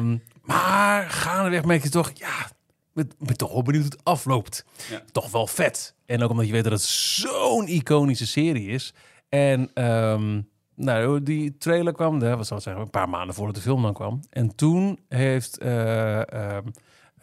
[0.00, 2.10] um, maar gaandeweg merk je toch...
[2.14, 2.50] Ja,
[2.94, 4.64] ik ben toch wel benieuwd hoe het afloopt.
[4.90, 5.02] Ja.
[5.12, 5.94] Toch wel vet.
[6.06, 8.94] En ook omdat je weet dat het zo'n iconische serie is.
[9.28, 13.60] En um, nou, die trailer kwam, dat was dat zeggen, een paar maanden voordat de
[13.60, 14.20] film dan kwam.
[14.30, 16.58] En toen heeft uh, uh,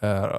[0.00, 0.36] uh,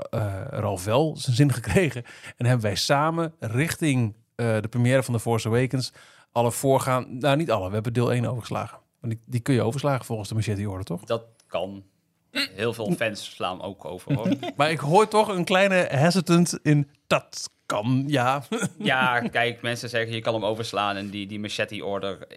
[0.50, 2.04] Ralf wel zijn zin gekregen.
[2.38, 4.16] En hebben wij samen richting
[4.62, 5.94] de première van The Force Awakens
[6.32, 7.18] alle voorgaan...
[7.18, 7.68] Nou, niet alle.
[7.68, 8.78] We hebben deel 1 overgeslagen.
[9.00, 11.04] Want die, die kun je overslagen volgens de Machete Order, toch?
[11.04, 11.84] Dat kan.
[12.32, 14.30] Heel veel fans slaan ook over, hoor.
[14.58, 18.44] maar ik hoor toch een kleine hesitant in dat kan, ja.
[18.78, 22.28] ja, kijk, mensen zeggen je kan hem overslaan en die, die Machete Order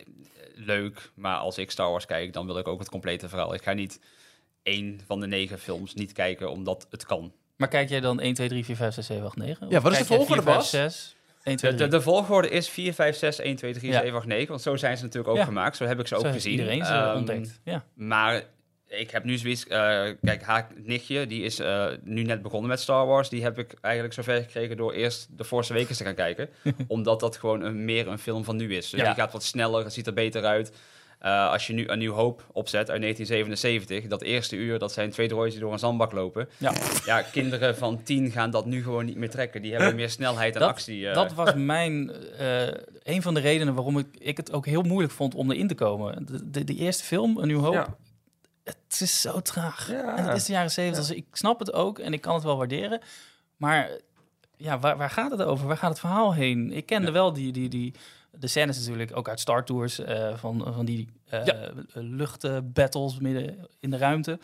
[0.55, 3.55] leuk, maar als ik Star Wars kijk, dan wil ik ook het complete verhaal.
[3.55, 4.01] Ik ga niet
[4.63, 7.33] één van de negen films niet kijken omdat het kan.
[7.57, 9.69] Maar kijk jij dan 1, 2, 3, 4, 5, 6, 7, 8, 9?
[9.69, 10.71] Ja, wat is de volgorde, 4, 5, Bas?
[10.71, 11.89] 6, 1, 2, De, 3.
[11.91, 14.01] de, de volgorde is 4, 5, 6, 1, 2, 3, Ja.
[14.01, 14.49] 7, 8, 9.
[14.49, 15.45] Want zo zijn ze natuurlijk ook Ja.
[15.45, 15.77] gemaakt.
[15.77, 16.59] Zo heb ik ze ook Zo heeft gezien.
[16.59, 17.61] Iedereen ze Ehm, ontdekt.
[17.65, 17.85] Ja.
[17.95, 18.43] Maar
[18.89, 19.67] ik heb nu zoiets...
[19.67, 23.29] eh, kijk, haar nichtje, die is eh, nu net begonnen met Star Wars.
[23.29, 26.49] Die heb ik eigenlijk zover gekregen door eerst de Force Awakens te gaan kijken.
[26.87, 28.91] omdat dat gewoon een, meer een film van nu is.
[28.91, 30.73] Dus die gaat wat sneller, ziet er beter uit.
[31.25, 35.11] Eh, als je nu een nieuw hoop opzet uit 1977, dat eerste uur, dat zijn
[35.11, 36.49] twee droids die door een zandbak lopen.
[36.59, 36.73] Ja.
[37.05, 39.63] Ja, kinderen van tien gaan dat nu gewoon niet meer trekken.
[39.63, 41.09] Die hebben meer snelheid en Dat- actie.
[41.09, 41.15] eh.
[41.15, 42.67] Dat was mijn, eh,
[43.03, 45.75] een van de redenen waarom ik, ik het ook heel moeilijk vond om erin te
[45.75, 46.27] komen.
[46.27, 47.97] De, de, die eerste film, Een Nieuw Hoop, Ja.
[48.65, 49.91] het is zo traag.
[49.91, 50.17] Ja.
[50.17, 52.43] En het is de jaren zeventig, dus ik snap het ook en ik kan het
[52.45, 53.01] wel waarderen.
[53.57, 53.91] Maar
[54.57, 55.67] ja, waar, waar gaat het over?
[55.67, 56.73] Waar gaat het verhaal heen?
[56.73, 57.95] Ik kende wel die, die, die,
[58.39, 61.71] de scènes natuurlijk, ook uit Star Tours, eh, van, van die eh Ja.
[61.93, 64.39] luchtbattles midden in de ruimte.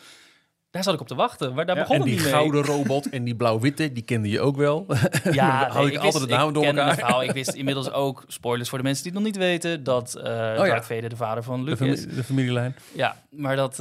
[0.69, 2.39] Daar zat ik op te wachten, maar daar Ja, begon En het die niet mee.
[2.41, 4.85] gouden robot en die blauw-witte, die kende je ook wel.
[5.31, 6.87] Ja, ik altijd wist- de namen door elkaar.
[6.89, 7.23] het verhaal.
[7.23, 10.23] Ik wist inmiddels ook, spoilers voor de mensen die het nog niet weten, dat eh
[10.23, 12.07] Darth Vader de vader van De, Luke fami- is.
[12.07, 12.75] de familielijn.
[12.93, 13.75] Ja, maar dat,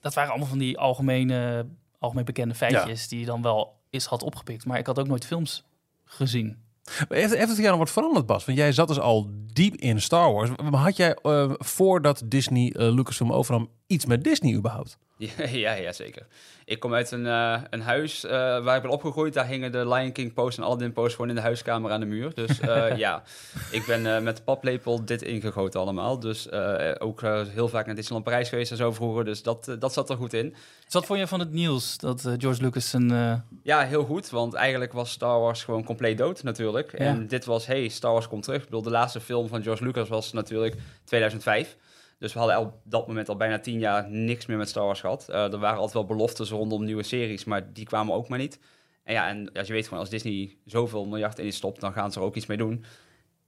[0.00, 1.66] dat waren allemaal van die algemene,
[1.98, 4.64] algemeen bekende feitjes die je dan wel eens had opgepikt.
[4.64, 5.64] Maar ik had ook nooit films
[6.04, 6.56] gezien.
[7.08, 8.44] Heeft, heeft het jou nog wat veranderd, Bas?
[8.44, 10.50] Want jij zat dus al diep in Star Wars.
[10.70, 14.98] Maar had jij eh, voordat Disney eh, Lucasfilm overnam iets met Disney überhaupt?
[15.62, 16.26] Ja, ja, zeker.
[16.64, 18.30] Ik kom uit een, eh, een huis eh,
[18.64, 19.34] waar ik ben opgegroeid.
[19.34, 22.06] Daar hingen de Lion King post en Aladdin post gewoon in de huiskamer aan de
[22.06, 22.34] muur.
[22.34, 23.22] Dus eh, ja,
[23.70, 26.18] ik ben met de paplepel dit ingegoten allemaal.
[26.18, 26.50] Dus
[26.98, 29.24] ook heel vaak naar Disneyland Parijs geweest en zo vroeger.
[29.24, 30.54] Dus dat, dat zat er goed in.
[30.84, 33.42] Dus wat vond je van het nieuws dat George Lucas een...
[33.62, 34.30] Ja, heel goed.
[34.30, 36.92] Want eigenlijk was Star Wars gewoon compleet dood natuurlijk.
[36.92, 38.58] En dit was, hey, Star Wars komt terug.
[38.58, 41.76] Ik bedoel, de laatste film van George Lucas was natuurlijk 2005.
[42.22, 45.00] Dus we hadden op dat moment al bijna tien jaar niks meer met Star Wars
[45.00, 45.28] gehad.
[45.28, 48.58] Eh, er waren altijd wel beloftes rondom nieuwe series, maar die kwamen ook maar niet.
[49.04, 52.12] En ja, en als je weet gewoon, als Disney zoveel miljard in stopt, dan gaan
[52.12, 52.84] ze er ook iets mee doen.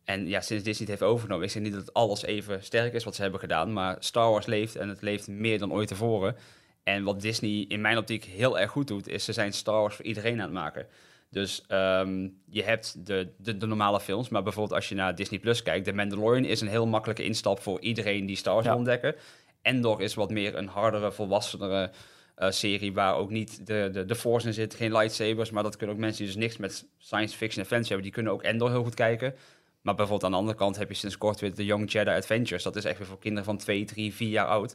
[0.05, 3.05] En ja, sinds Disney het heeft overgenomen, ik zeg niet dat alles even sterk is
[3.05, 6.37] wat ze hebben gedaan, maar Star Wars leeft en het leeft meer dan ooit tevoren.
[6.83, 9.95] En wat Disney in mijn optiek heel erg goed doet, is ze zijn Star Wars
[9.95, 10.87] voor iedereen aan het maken.
[11.35, 15.41] Dus ehm, je hebt de, de, de normale films, maar bijvoorbeeld als je naar Disney
[15.41, 18.71] Plus kijkt, The Mandalorian is een heel makkelijke instap voor iedereen die Star Wars Ja.
[18.71, 19.15] wil ontdekken.
[19.63, 21.91] Endor is wat meer een hardere, volwassenere
[22.35, 25.77] eh, serie waar ook niet de, de, de Force in zit, geen lightsabers, maar dat
[25.77, 28.43] kunnen ook mensen die dus niks met science fiction en fantasy hebben, die kunnen ook
[28.43, 29.35] Endor heel goed kijken.
[29.81, 32.63] Maar bijvoorbeeld aan de andere kant heb je sinds kort weer de Young Jedi Adventures.
[32.63, 34.75] Dat is echt weer voor kinderen van 2, 3, 4 jaar oud.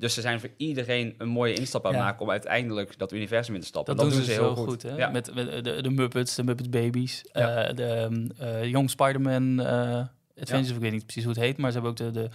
[0.00, 2.06] Dus ze zijn voor iedereen een mooie instap aan het Ja.
[2.06, 3.96] maken om uiteindelijk dat universum in te stappen.
[3.96, 4.96] dat, En doen ze, heel goed, hè?
[4.96, 5.08] Ja.
[5.08, 7.64] Met, met de, de Muppets, de Muppets Babies, Ja.
[7.64, 10.04] eh, de ehm, eh, Young Spider-Man eh,
[10.40, 12.28] Adventures, ik weet niet precies hoe het heet, maar ze hebben ook de, de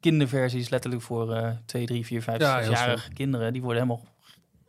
[0.00, 3.52] kinderversies letterlijk voor eh 2, 3, 4, 5, Ja, heel 6-jarige kinderen.
[3.52, 4.04] Die worden helemaal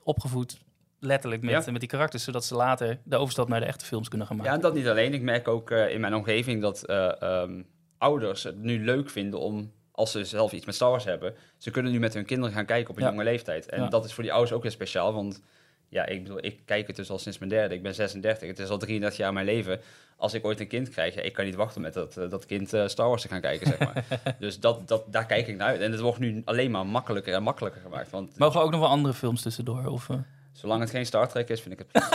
[0.04, 0.58] opgevoed
[1.00, 1.72] letterlijk met, Ja.
[1.72, 4.42] met die karakters, zodat ze later de overstap naar de echte films kunnen gaan Ja,
[4.44, 4.58] maken.
[4.58, 5.14] en dat niet alleen.
[5.14, 7.62] Ik merk ook eh, in mijn omgeving dat eh, ehm,
[7.98, 9.72] ouders het nu leuk vinden om,
[10.02, 12.66] als ze zelf iets met Star Wars hebben, ze kunnen nu met hun kinderen gaan
[12.66, 13.10] kijken op een Ja.
[13.10, 13.70] jonge leeftijd.
[13.70, 13.88] En Ja.
[13.90, 15.42] dat is voor die ouders ook weer speciaal, want
[15.90, 17.76] ja, ik bedoel, ik kijk het dus al sinds mijn derde.
[17.76, 19.80] Ik ben 36, het is al 33 jaar mijn leven.
[20.18, 22.46] Als ik ooit een kind krijg, ja, ik kan niet wachten met dat, eh, dat
[22.46, 24.04] kind eh, Star Wars te gaan kijken, zeg maar.
[24.40, 25.82] dus dat, dat, daar kijk ik naar uit.
[25.82, 28.10] En het wordt nu alleen maar makkelijker en makkelijker gemaakt.
[28.10, 29.86] Want Mogen we ook nog wel andere films tussendoor?
[29.86, 30.16] Of, eh?
[30.52, 32.04] zolang het geen Star Trek is, vind ik het.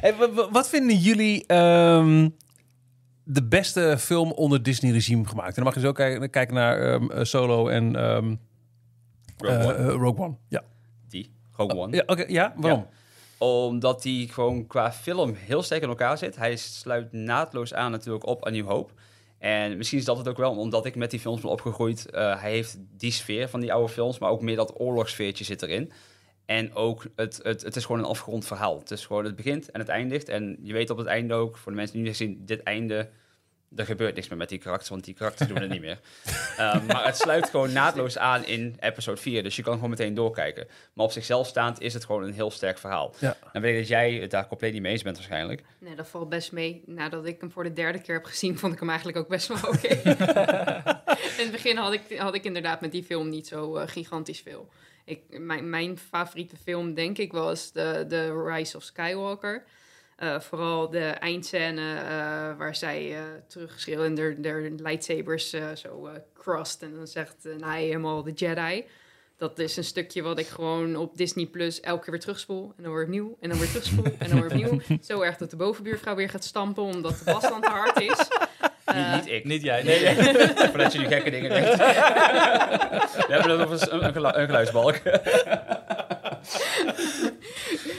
[0.00, 2.28] Hey, wa- wa- wat vinden jullie ehm,
[3.30, 5.48] de beste film onder Disney-regime gemaakt?
[5.48, 8.34] En dan mag je zo kijken, kijken naar ehm, eh, Solo en ehm,
[9.36, 10.34] Rogue eh, One, eh, Rogue One.
[10.48, 10.62] Ja,
[11.08, 11.96] die, Rogue One.
[11.96, 12.86] ja, oké, ja waarom?
[13.38, 16.36] Omdat hij gewoon qua film heel sterk in elkaar zit.
[16.36, 18.92] Hij sluit naadloos aan natuurlijk op A New Hope.
[19.38, 22.06] En misschien is dat het ook wel, omdat ik met die films ben opgegroeid.
[22.10, 25.92] Hij heeft die sfeer van die oude films, maar ook meer dat oorlogssfeertje zit erin.
[26.48, 28.78] En ook, het, het, het is gewoon een afgerond verhaal.
[28.78, 30.28] Het is gewoon, het begint en het eindigt.
[30.28, 33.08] En je weet op het einde ook, voor de mensen die nu zien, dit einde,
[33.76, 36.00] er gebeurt niks meer met die karakters, want die karakters doen het niet meer.
[36.60, 40.14] Um, maar het sluit gewoon naadloos aan in episode 4, dus je kan gewoon meteen
[40.14, 40.68] doorkijken.
[40.92, 43.14] Maar op zichzelf staand is het gewoon een heel sterk verhaal.
[43.18, 43.36] Ja.
[43.52, 45.62] Dan weet ik dat jij het daar compleet niet mee eens bent waarschijnlijk.
[45.78, 46.82] Nee, dat valt best mee.
[46.86, 49.48] Nadat ik hem voor de derde keer heb gezien, vond ik hem eigenlijk ook best
[49.48, 49.88] wel oké.
[51.38, 54.40] In het begin had ik, had ik inderdaad met die film niet zo uh, gigantisch
[54.40, 54.68] veel.
[55.08, 59.64] Ik, mijn, mijn favoriete film, denk ik, was de, de Rise of Skywalker.
[60.22, 62.00] Uh, vooral de eindscène uh,
[62.58, 66.82] waar zij uh, terugschreeuwen en de, lightsabers zo crossed.
[66.82, 68.84] En dan zegt hij helemaal de Jedi.
[69.36, 72.72] Dat is een stukje wat ik gewoon op Disney Plus elke keer weer terugspoel.
[72.76, 73.36] En dan weer opnieuw.
[73.40, 74.04] En dan weer terugspoel.
[74.18, 74.98] en dan weer opnieuw.
[75.08, 78.28] Zo erg dat de bovenbuurvrouw weer gaat stampen omdat de was dan te hard is.
[78.98, 79.44] Niet, niet ik.
[79.44, 79.82] Niet jij.
[79.82, 80.14] Nee, nee.
[80.70, 81.76] Voordat je nu gekke dingen denkt.
[81.76, 85.00] We hebben over een, een, een geluidsbalk.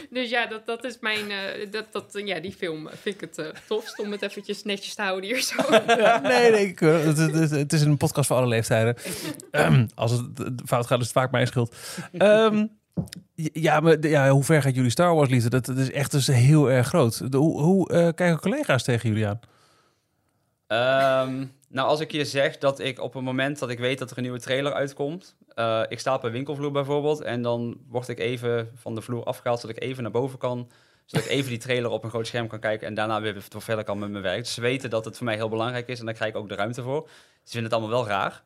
[0.10, 1.32] dus ja, dat, dat is mijn.
[1.32, 4.95] Uh, dat, dat, ja, die film vind ik het uh, tofst om het eventjes netjes
[4.95, 5.56] te houden hier zo.
[6.22, 8.95] Nee, nee, ik, het, het, het, is een podcast voor alle leeftijden.
[9.52, 10.22] um, als het
[10.66, 11.76] fout gaat, is het vaak mijn schuld.
[12.18, 12.78] Um,
[13.36, 15.50] ja, maar ja, hoe ver gaat jullie Star Wars liefde?
[15.50, 17.32] Dat, dat is echt dus heel erg groot.
[17.32, 19.39] De, hoe hoe uh, kijken collega's tegen jullie aan?
[20.72, 24.12] Um, nou, als ik je zeg dat ik op het moment dat ik weet dat
[24.12, 28.08] er een nieuwe trailer uitkomt, uh, ik sta op een winkelvloer bijvoorbeeld en dan word
[28.08, 30.70] ik even van de vloer afgehaald zodat ik even naar boven kan,
[31.06, 33.84] zodat ik even die trailer op een groot scherm kan kijken en daarna weer verder
[33.84, 34.40] kan met mijn werk.
[34.40, 36.50] Dus ze weten dat het voor mij heel belangrijk is en daar krijg ik ook
[36.50, 37.10] de ruimte voor.
[37.44, 38.44] Ze vinden het allemaal wel raar.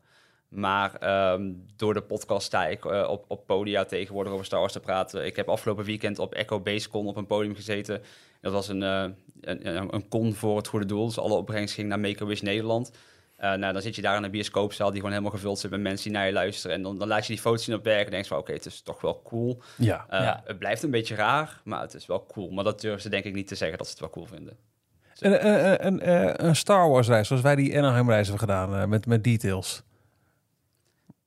[0.48, 4.74] Maar um, door de podcast sta ik uh, op, op podia tegenwoordig over Star Wars
[4.74, 5.26] te praten.
[5.26, 8.02] Ik heb afgelopen weekend op Echo Basecon op een podium gezeten.
[8.42, 9.06] Dat was een, uh,
[9.50, 11.06] een, een con voor het goede doel.
[11.06, 12.92] Dus alle opbrengst ging naar Make-A-Wish Nederland.
[13.40, 15.80] Uh, nou, dan zit je daar in een bioscoopzaal die gewoon helemaal gevuld zit met
[15.80, 16.76] mensen die naar je luisteren.
[16.76, 18.50] En dan, dan laat je die foto's zien op werk en denk je van, oké,
[18.50, 19.62] okay, het is toch wel cool.
[19.78, 20.06] Ja.
[20.12, 20.42] Uh, Ja.
[20.46, 22.50] Het blijft een beetje raar, maar het is wel cool.
[22.50, 24.58] Maar dat durven ze denk ik niet te zeggen dat ze het wel cool vinden.
[25.20, 28.74] Een, een, een, een, een Star Wars reis, zoals wij die Anaheim reis hebben gedaan,
[28.74, 29.84] uh, met, met details.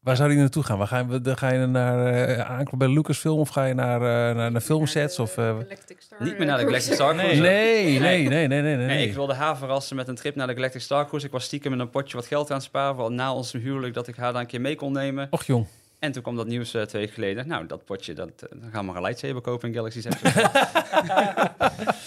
[0.07, 0.79] Waar zou die naartoe gaan?
[0.79, 4.01] Waar ga je, dan ga je naar uh, aankloppen bij Lucasfilm of ga je naar,
[4.01, 5.19] uh, naar, naar filmsets?
[5.19, 5.57] Of, uh,
[5.99, 7.41] Star niet meer naar de Galactic Star nee.
[7.41, 9.09] Nee, nee, nee, nee, nee, nee, nee.
[9.09, 11.27] Ik wilde haar verrassen met een trip naar de Galactic Star Cruise.
[11.27, 13.15] Ik was stiekem met een potje wat geld aan het sparen.
[13.15, 15.27] Na ons huwelijk dat ik haar daar een keer mee kon nemen.
[15.31, 15.67] Och jong.
[15.99, 17.49] En toen kwam dat nieuws uh, twee weken geleden.
[17.49, 20.23] Nou, dat potje, dat, uh, dan gaan we maar een lightsaber kopen in Galaxy 6.
[20.23, 20.35] nou,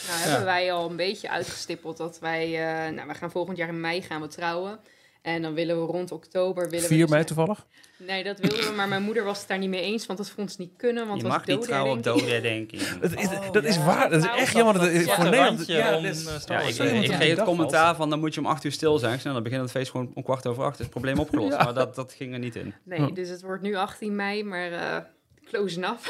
[0.08, 2.50] hebben wij al een beetje uitgestippeld dat wij...
[2.50, 4.80] Uh, nou, we gaan volgend jaar in mei gaan we trouwen.
[5.22, 6.70] En dan willen we rond oktober...
[6.70, 7.66] Willen 4 we dus mei toevallig?
[7.98, 10.30] Nee, dat wilden we, maar mijn moeder was het daar niet mee eens, want dat
[10.30, 11.08] vond ze niet kunnen.
[11.08, 12.82] Want je het mag niet trouwen op doodherdenking.
[13.02, 14.74] dat is, dat is waar, dat is echt jammer.
[14.74, 15.68] Dat, is, voor Nederland...
[15.68, 19.14] Ja, om, ik, kreeg het commentaar van dan moet je om acht uur stil zijn.
[19.14, 20.74] Ik zei, nou, dan begint het feest gewoon om kwart over acht.
[20.74, 21.58] Is het probleem opgelost.
[21.58, 22.74] Maar dat, dat ging er niet in.
[22.84, 24.98] Nee, dus het wordt nu 18 mei, maar uh,
[25.46, 26.10] close enough.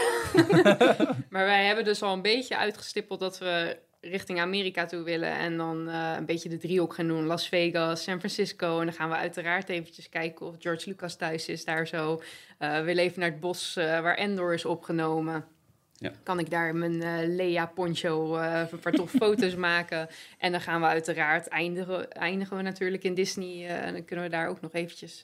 [1.34, 5.32] maar wij hebben dus al een beetje uitgestippeld dat we richting Amerika toe willen.
[5.32, 7.26] En dan uh, een beetje de driehoek gaan doen.
[7.26, 8.80] Las Vegas, San Francisco.
[8.80, 12.22] En dan gaan we uiteraard eventjes kijken of George Lucas thuis is daar zo.
[12.60, 15.46] Uh, we leven naar het bos uh, waar Endor is opgenomen.
[15.94, 16.12] Ja.
[16.24, 20.08] Kan ik daar mijn uh, Lea poncho uh, een paar tof foto's maken.
[20.38, 23.56] En dan gaan we uiteraard eindigen, eindigen we natuurlijk in Disney.
[23.56, 25.22] Uh, en dan kunnen we daar ook nog eventjes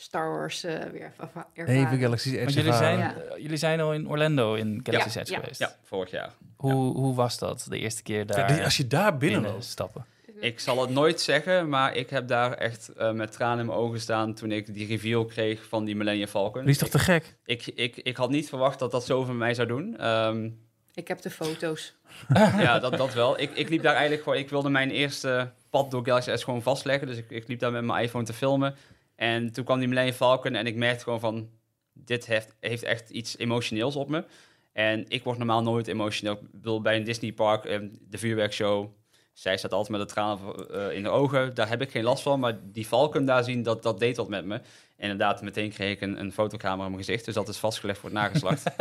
[0.00, 1.46] Star Wars uh, weer ervaren.
[1.54, 3.14] Even Galaxy's Edge Want jullie zijn, Ja.
[3.16, 5.38] uh, jullie zijn al in Orlando in Galaxy's Ja, Edge ja.
[5.40, 5.60] geweest.
[5.60, 6.30] Ja, vorig jaar.
[6.56, 9.64] Hoe, hoe was dat, de eerste keer daar Ja, Als je daar binnen binnen loopt.
[9.64, 10.04] stappen?
[10.40, 13.78] Ik zal het nooit zeggen, maar ik heb daar echt uh, met tranen in mijn
[13.78, 16.60] ogen staan toen ik die reveal kreeg van die Millennium Falcon.
[16.62, 17.36] Die is toch te gek?
[17.44, 20.06] Ik, ik, ik had niet verwacht dat dat zoveel met mij zou doen.
[20.06, 20.60] Um,
[20.94, 21.94] Ik heb de foto's.
[22.58, 23.40] ja, dat, dat wel.
[23.40, 24.38] Ik, ik liep daar eigenlijk gewoon...
[24.38, 27.06] Ik wilde mijn eerste pad door Galaxy S gewoon vastleggen.
[27.06, 28.74] Dus ik, ik liep daar met mijn iPhone te filmen.
[29.20, 31.50] En toen kwam die Millennium Falcon en ik merkte gewoon van...
[31.92, 34.24] Dit heeft, heeft echt iets emotioneels op me.
[34.72, 36.34] En ik word normaal nooit emotioneel.
[36.34, 37.62] Ik bedoel, bij een Disney park,
[38.08, 38.88] de vuurwerkshow...
[39.32, 41.54] Zij staat altijd met de tranen uh, in de ogen.
[41.54, 42.40] Daar heb ik geen last van.
[42.40, 44.54] Maar die Falcon daar zien, dat, dat deed wat met me.
[44.54, 44.62] En
[45.10, 47.24] inderdaad, meteen kreeg ik een, een fotocamera in mijn gezicht.
[47.24, 48.66] Dus dat is vastgelegd voor het nageslacht.
[48.66, 48.76] um,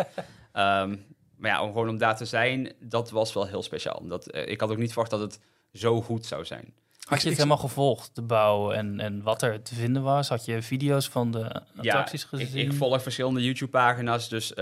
[1.38, 4.08] maar ja, om gewoon om daar te zijn, dat was wel heel speciaal.
[4.08, 5.40] Dat, uh, ik had ook niet verwacht dat het
[5.74, 6.74] zo goed zou zijn.
[7.10, 10.30] Had je het helemaal gevolgd, de bouw en, en wat er te vinden was?
[10.30, 12.58] Had je video's van de attracties ja, gezien?
[12.58, 14.56] Ik, ik volg verschillende YouTube-pagina's, dus uh,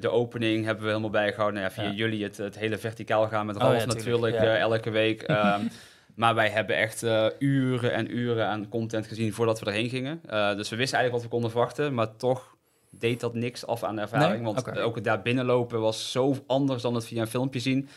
[0.00, 1.60] de opening hebben we helemaal bijgehouden.
[1.60, 1.96] Nou ja, via Ja.
[1.96, 5.28] jullie het, het hele verticaal gaan met Ralf Oh ja, natuurlijk uh, elke week.
[5.28, 5.70] Um,
[6.14, 10.20] maar wij hebben echt uh, uren en uren aan content gezien voordat we erheen gingen.
[10.56, 12.56] Dus we wisten eigenlijk wat we konden verwachten, maar toch
[12.90, 14.42] deed dat niks af aan de ervaring.
[14.42, 14.54] Nee?
[14.54, 17.88] Want ook het daar binnenlopen was zo anders dan het via een filmpje zien.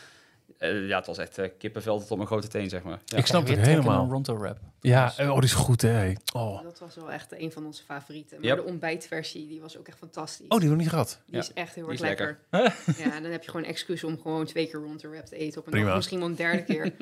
[0.60, 2.98] Eh, ja, het was echt eh, kippenvel tot op mijn grote teen, zeg maar.
[3.04, 3.16] Ja.
[3.18, 4.02] Ik snap het helemaal.
[4.04, 4.58] een Ronto rap.
[4.80, 6.12] Ja, oh, die is goed, hè.
[6.34, 8.36] Oh, Dat was wel echt een van onze favorieten.
[8.40, 8.56] Maar Yep.
[8.56, 10.48] de ontbijtversie, die was ook echt fantastisch.
[10.48, 11.20] oh die hebben we niet gehad.
[11.26, 12.38] Die Ja, is echt heel erg lekker.
[12.50, 15.36] ja, en dan heb je gewoon excuus om gewoon twee keer rond de rap te
[15.36, 15.86] eten op een Prima.
[15.86, 15.96] dag.
[15.96, 16.92] Misschien wel een derde keer.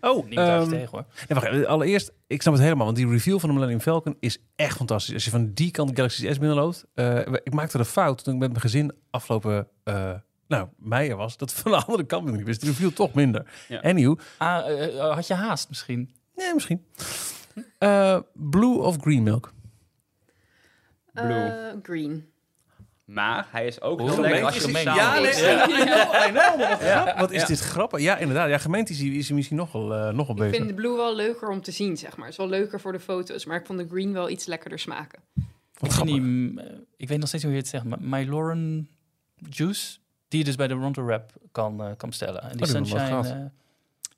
[0.00, 1.04] Oh, Niet daar ehm, tegen hoor.
[1.28, 1.66] nee, wacht, even.
[1.66, 5.14] allereerst, ik snap het helemaal, want die review van de Millennium Falcon is echt fantastisch.
[5.14, 6.84] Als je van die kant Galaxy S binnenloopt.
[6.94, 10.12] eh, ik maakte de fout toen ik met mijn gezin afgelopen, eh
[10.48, 12.60] nou, mei er was, dat van de andere kant niet wist.
[12.60, 13.46] De review toch minder.
[13.68, 13.80] Ja.
[13.80, 16.14] Anyhow, Ah, eh, eh, had je haast misschien?
[16.36, 16.84] nee, misschien.
[17.78, 19.52] Eh, blue of green milk?
[21.12, 21.52] Blue.
[21.82, 22.30] Green.
[23.04, 25.14] Maar hij is ook Hoe heel lekker als je hem Ja.
[27.02, 27.46] grap- wat is Ja.
[27.46, 28.00] dit grappig?
[28.00, 28.48] Ja, inderdaad.
[28.48, 30.56] Ja, gemeente is misschien nog wel, eh, nog wel Ik beter.
[30.56, 32.24] vind de blue wel leuker om te zien, zeg maar.
[32.24, 34.78] Het is wel leuker voor de foto's, maar ik vond de green wel iets lekkerder
[34.78, 35.18] smaken.
[35.78, 36.60] Wat Ik, die,
[36.96, 38.88] ik weet nog steeds hoe je het zegt, maar Myloren
[39.50, 39.98] Juice,
[40.36, 42.42] die je dus bij de Ronto Rap kan, eh, kan bestellen.
[42.42, 43.44] En die Oh, die Sunshine, eh,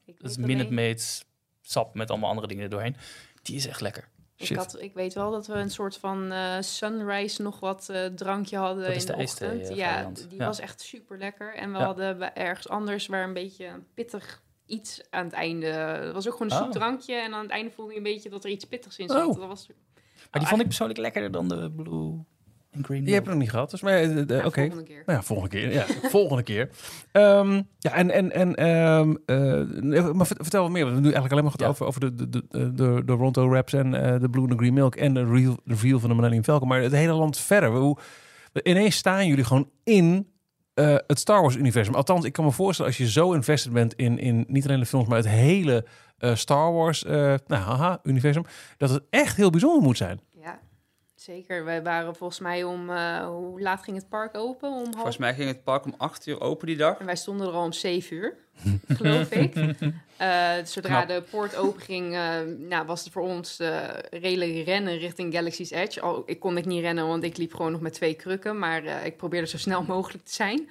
[0.04, 1.24] Ik dat is Minute Maids
[1.62, 2.96] sap met allemaal andere dingen er doorheen.
[3.42, 4.08] Die is echt lekker.
[4.36, 8.06] Ik, had, ik weet wel dat we een soort van eh, sunrise nog wat eh,
[8.06, 9.74] drankje hadden Dat is in de ochtend.
[9.76, 10.46] ja, die Ja.
[10.46, 11.54] was echt super lekker.
[11.54, 11.84] En we Ja.
[11.84, 15.66] hadden ergens anders waar een beetje pittig iets aan het einde.
[15.66, 16.72] Het was ook gewoon een zoet Oh.
[16.72, 19.16] drankje en aan het einde voelde je een beetje dat er iets pittigs in Oh.
[19.16, 19.34] zat.
[19.36, 19.66] Dat was
[20.30, 22.24] Maar die vond ik persoonlijk lekkerder dan de Blue
[22.70, 23.04] en Green.
[23.04, 23.70] Die heb ik nog niet gehad.
[23.70, 24.60] Dus, maar, eh, eh, ja, oké.
[24.60, 25.02] volgende keer.
[25.06, 25.72] Nou ja, volgende keer.
[25.72, 26.70] Ja, volgende keer.
[27.12, 30.84] Ehm, ja, en, en, en ehm, eh, maar vert- vertel wat meer.
[30.84, 31.68] Want we hebben nu eigenlijk alleen maar gehad Ja.
[31.68, 34.56] over, over de, de, de, de, de Ronto Raps en eh, de Blue and the
[34.58, 36.68] Green Milk en de reveal, reveal van de Millennium Falcon.
[36.68, 37.70] Maar het hele land verder.
[37.70, 37.98] Hoe,
[38.62, 40.28] ineens staan jullie gewoon in
[40.74, 41.94] eh, het Star Wars universum.
[41.94, 44.86] Althans, ik kan me voorstellen als je zo invested bent in, in niet alleen de
[44.86, 45.86] films, maar het hele
[46.18, 47.12] eh, Star Wars eh,
[47.46, 48.44] nou, haha, universum,
[48.76, 50.20] dat het echt heel bijzonder moet zijn.
[51.20, 51.64] Zeker.
[51.64, 52.90] Wij waren volgens mij om...
[52.90, 54.68] eh, hoe laat ging het park open?
[54.68, 56.98] Om half Volgens mij ging het park om 8 uur open die dag.
[56.98, 58.36] En wij stonden er al om 7 uur,
[58.88, 59.54] geloof ik.
[60.16, 61.08] Eh, zodra Knap.
[61.08, 63.60] de poort open ging, eh, nou, was het voor ons
[64.10, 66.00] redelijk rennen richting Galaxy's Edge.
[66.00, 68.58] Al, ik kon ik niet rennen, want ik liep gewoon nog met twee krukken.
[68.58, 70.68] Maar ik probeerde zo snel mogelijk te zijn.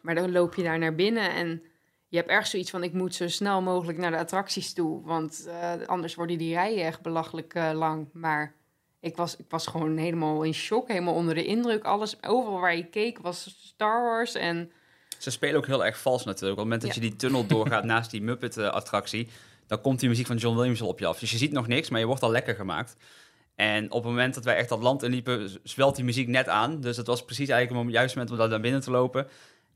[0.00, 1.62] Maar dan loop je daar naar binnen en
[2.08, 2.82] je hebt erg zoiets van...
[2.82, 5.02] ik moet zo snel mogelijk naar de attracties toe.
[5.04, 5.48] Want
[5.86, 8.08] anders worden die rijen echt belachelijk lang.
[8.12, 8.54] Maar
[9.02, 11.84] ik was, ik was gewoon helemaal in shock, helemaal onder de indruk.
[11.84, 14.70] Alles, overal waar je keek was Star Wars en...
[15.18, 16.52] Ze spelen ook heel erg vals natuurlijk.
[16.52, 17.02] Op het moment dat Ja.
[17.02, 19.28] je die tunnel doorgaat naast die Muppet-attractie,
[19.66, 21.18] dan komt die muziek van John Williams al op je af.
[21.18, 22.96] Dus je ziet nog niks, maar je wordt al lekker gemaakt.
[23.54, 26.80] En op het moment dat wij echt dat land inliepen, zwelt die muziek net aan.
[26.80, 29.26] Dus het was precies eigenlijk het juiste moment om daar naar binnen te lopen.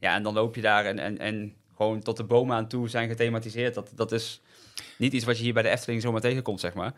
[0.01, 2.89] Ja, en dan loop je daar en, en, en gewoon tot de bomen aan toe
[2.89, 3.75] zijn gethematiseerd.
[3.75, 4.41] Dat, dat is
[4.99, 6.95] niet iets wat je hier bij de Efteling zomaar tegenkomt, zeg maar.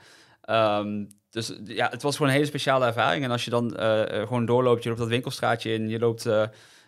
[0.49, 3.25] Ehm, dus ja, het was gewoon een hele speciale ervaring.
[3.25, 6.27] En als je dan eh, eh, gewoon doorloopt, je loopt dat winkelstraatje in, je loopt...
[6.27, 6.43] eh,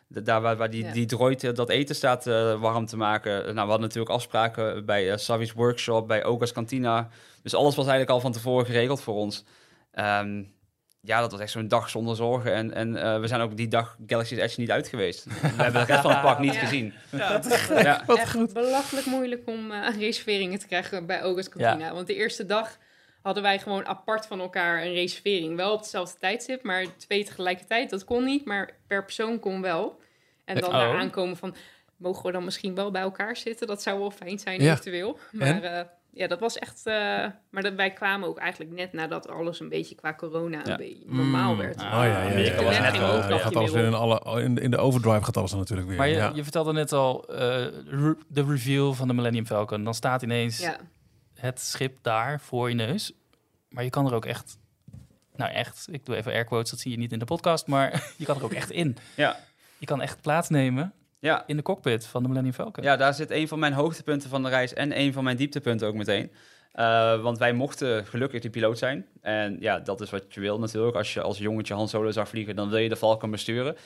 [0.07, 0.93] de- daar waar, waar die, Ja.
[0.93, 3.33] die droid dat eten staat eh, warm te maken.
[3.43, 7.09] Nou, we hadden natuurlijk afspraken bij Savi's Workshop, bij Oga's Cantina.
[7.43, 9.45] Dus alles was eigenlijk al van tevoren geregeld voor ons.
[9.93, 10.43] Ehm,
[11.01, 12.53] ja, dat was echt zo'n dag zonder zorgen.
[12.55, 15.25] En, en eh, we zijn ook die dag Galaxy's Edge niet uit geweest.
[15.25, 15.33] We
[15.63, 16.61] hebben de rest van het park niet Ja.
[16.61, 16.93] gezien.
[17.11, 17.41] Ja.
[17.83, 18.07] Ja.
[18.07, 21.95] echt belachelijk moeilijk om eh, reserveringen te krijgen bij August Cantina.
[21.95, 22.77] Want de eerste dag
[23.23, 25.57] hadden wij gewoon apart van elkaar een reservering.
[25.57, 27.91] Wel op hetzelfde tijdstip, maar twee tegelijkertijd.
[27.91, 30.01] Dat kon niet, maar per persoon kon wel.
[30.45, 30.75] En dan Oh.
[30.75, 31.55] daar aankomen van,
[31.97, 33.67] mogen we dan misschien wel bij elkaar zitten?
[33.67, 34.71] Dat zou wel fijn zijn, Ja.
[34.73, 35.19] eventueel.
[35.33, 36.87] Maar eh, ja, dat was echt...
[36.87, 36.95] eh,
[37.51, 40.77] maar dat, wij kwamen ook eigenlijk net nadat alles een beetje qua corona een Ja.
[40.77, 41.59] beetje normaal Mm.
[41.59, 41.79] werd.
[41.81, 44.71] Ah, Oh ja, ja, ja, was ja, gaat alles weer in, alle, in, de- in
[44.71, 45.97] de overdrive gaat alles dan natuurlijk weer.
[45.97, 46.33] Maar je, ja.
[46.35, 47.39] je vertelde net al eh,
[47.87, 49.85] re- de reveal van de Millennium Falcon.
[49.85, 50.77] Dan staat ineens Ja,
[51.41, 53.13] het schip daar voor je neus.
[53.69, 54.59] Maar je kan er ook echt...
[55.37, 57.67] Nou echt, ik doe even air quotes, dat zie je niet in de podcast.
[57.67, 58.97] Maar je kan er ook echt in.
[59.17, 59.37] Ja.
[59.79, 61.43] Je kan echt plaatsnemen Ja.
[61.47, 62.85] in de cockpit van de Millennium Falcon.
[62.85, 65.87] ja, daar zit een van mijn hoogtepunten van de reis en een van mijn dieptepunten
[65.89, 66.33] ook meteen.
[66.73, 69.07] Eh, want wij mochten gelukkig de piloot zijn.
[69.21, 70.97] En ja, dat is wat je wil natuurlijk.
[70.97, 73.77] Als je als jongetje Han Solo zag vliegen, dan wil je de Falcon besturen.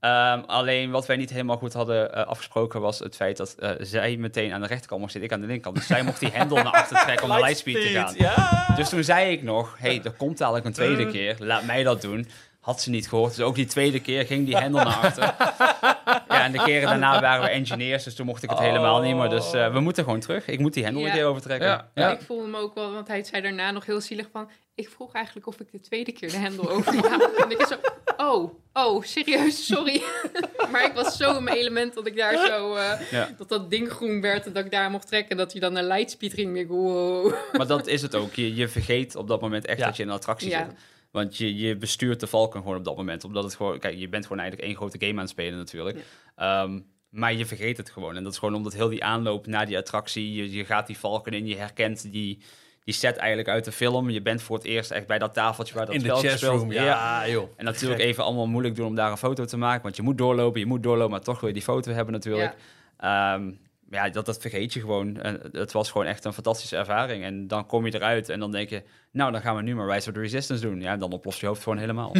[0.00, 3.70] Ehm, alleen wat wij niet helemaal goed hadden eh, afgesproken was het feit dat eh,
[3.78, 5.76] zij meteen aan de rechterkant mocht zitten, ik aan de linkerkant.
[5.76, 8.74] Dus zij mocht die hendel naar achter trekken om naar Lightspeed te gaan.
[8.76, 12.02] Dus toen zei ik nog, hey, er komt dadelijk een tweede keer, laat mij dat
[12.02, 12.26] doen.
[12.60, 15.34] Had ze niet gehoord, dus ook die tweede keer ging die hendel naar achter.
[16.28, 19.16] Ja, en de keren daarna waren we engineers, dus toen mocht ik het helemaal niet
[19.16, 19.28] meer.
[19.28, 20.46] Dus eh, we moeten gewoon terug.
[20.46, 21.08] Ik moet die hendel Ja.
[21.08, 21.68] een keer overtrekken.
[21.68, 21.90] Ja.
[21.94, 22.10] Ja.
[22.10, 24.50] Ik voelde hem ook wel, want hij zei daarna nog heel zielig van...
[24.74, 26.94] Ik vroeg eigenlijk of ik de tweede keer de hendel over.
[27.44, 27.74] En ik zo,
[28.16, 30.02] oh, oh, serieus, sorry.
[30.72, 32.74] maar ik was zo in mijn element dat ik daar zo...
[32.74, 33.28] eh, Ja.
[33.38, 35.36] Dat dat ding groen werd en dat ik daar mocht trekken.
[35.36, 36.56] Dat hij dan naar Lightspeed ging.
[36.58, 37.32] Ik, wow.
[37.52, 38.34] Maar dat is het ook.
[38.34, 39.86] Je, je vergeet op dat moment echt Ja.
[39.86, 40.58] dat je in een attractie Ja.
[40.64, 40.78] zit.
[41.10, 43.24] Want je, je bestuurt de Falcon gewoon op dat moment.
[43.24, 43.78] Omdat het gewoon...
[43.78, 46.04] Kijk, je bent gewoon eigenlijk één grote game aan het spelen natuurlijk.
[46.36, 46.80] Ehm,
[47.10, 48.16] Maar je vergeet het gewoon.
[48.16, 50.98] En dat is gewoon omdat heel die aanloop naar die attractie, je, je gaat die
[50.98, 52.42] valken in, je herkent die,
[52.84, 54.10] die set eigenlijk uit de film.
[54.10, 56.40] Je bent voor het eerst echt bij dat tafeltje waar dat In de spel gespeeld
[56.40, 57.48] chessroom, ja, joh.
[57.56, 59.82] En natuurlijk even allemaal moeilijk doen om daar een foto te maken.
[59.82, 62.54] Want je moet doorlopen, je moet doorlopen, maar toch wil je die foto hebben natuurlijk.
[62.98, 63.34] Ja,
[63.90, 65.16] ja dat, dat vergeet je gewoon.
[65.16, 67.24] En het was gewoon echt een fantastische ervaring.
[67.24, 68.82] En dan kom je eruit en dan denk je...
[69.10, 70.80] Nou, dan gaan we nu maar Rise of the Resistance doen.
[70.80, 72.12] Ja, dan oplost je hoofd gewoon helemaal.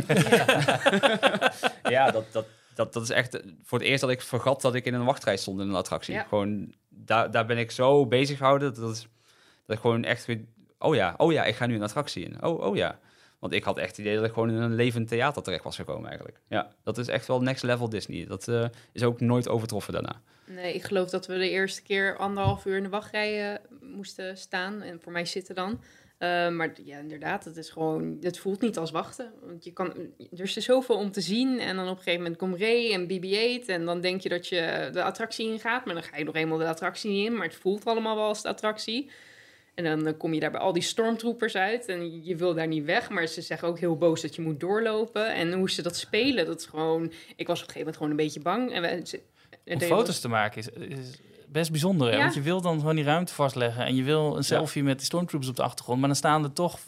[1.97, 4.85] ja, dat, dat, dat, dat is echt voor het eerst dat ik vergat dat ik
[4.85, 6.15] in een wachtrij stond in een attractie.
[6.15, 6.23] Ja.
[6.23, 8.75] Gewoon, daar, daar ben ik zo bezig gehouden.
[8.75, 9.09] Dat, is,
[9.67, 10.41] dat ik gewoon echt weer...
[10.79, 12.45] Oh ja, oh ja, ik ga nu een attractie in.
[12.45, 12.99] Oh, oh ja.
[13.41, 15.77] Want ik had echt het idee dat ik gewoon in een levend theater terecht was
[15.77, 16.41] gekomen eigenlijk.
[16.49, 18.27] Ja, dat is echt wel next level Disney.
[18.27, 20.21] Dat uh, is ook nooit overtroffen daarna.
[20.47, 24.37] Nee, ik geloof dat we de eerste keer anderhalf uur in de wachtrij uh, moesten
[24.37, 24.83] staan.
[24.83, 25.71] En voor mij zitten dan.
[25.71, 29.33] Uh, maar ja, inderdaad, het is gewoon, het voelt niet als wachten.
[29.43, 31.59] Want je kan, er is zoveel om te zien.
[31.59, 33.67] En dan op een gegeven moment komt Ray en BB-8.
[33.67, 35.85] En dan denk je dat je de attractie ingaat.
[35.85, 37.37] Maar dan ga je nog eenmaal de attractie niet in.
[37.37, 39.11] Maar het voelt allemaal wel als de attractie.
[39.75, 41.87] En dan, dan kom je daar bij al die stormtroopers uit.
[41.87, 43.11] En je wil daar niet weg.
[43.11, 45.35] Maar ze zeggen ook heel boos dat je moet doorlopen.
[45.35, 47.13] En hoe ze dat spelen, dat is gewoon...
[47.37, 48.73] Ik was op een gegeven moment gewoon een beetje bang.
[48.73, 49.21] En we, ze,
[49.65, 51.19] Om foto's te maken is, is
[51.49, 52.13] best bijzonder.
[52.13, 52.19] Ja.
[52.19, 53.85] Want je wil dan gewoon die ruimte vastleggen.
[53.85, 55.99] En je wil een selfie met die stormtroopers op de achtergrond.
[55.99, 56.79] Maar dan staan er toch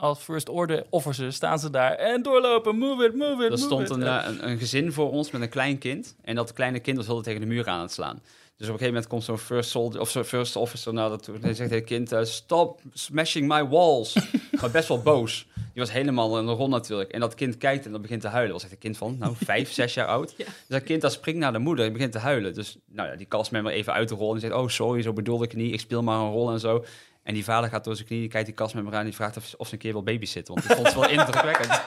[0.00, 3.62] als first order officers staan ze daar en doorlopen, move it, move it, Er move
[3.62, 3.90] stond it.
[3.90, 6.16] een, uh, een, een, gezin voor ons met een klein kind.
[6.22, 8.22] En dat kleine kind was heel tegen de muur aan het slaan.
[8.60, 11.22] Dus op een gegeven moment komt zo'n first soldier of zo'n first officer naar dat
[11.22, 11.38] toe.
[11.40, 14.16] En zegt het kind: uh, Stop smashing my walls.
[14.60, 15.46] maar best wel boos.
[15.54, 17.10] Die was helemaal in de rol natuurlijk.
[17.10, 18.52] En dat kind kijkt en dat begint te huilen.
[18.52, 20.34] Was echt een kind van, nou, vijf, zes jaar oud.
[20.36, 20.44] Ja.
[20.44, 22.54] Dus dat kind dat springt naar de moeder en begint te huilen.
[22.54, 25.44] Dus nou ja, die castmember even uit de rol en zegt: Oh, sorry, zo bedoelde
[25.44, 25.72] ik niet.
[25.72, 26.84] Ik speel maar een rol en zo.
[27.22, 29.54] En die vader gaat door zijn knie, kijkt die castmember aan en die vraagt of,
[29.56, 30.54] of ze een keer wil babysitten.
[30.54, 31.80] Want ik vond het wel indrukwekkend.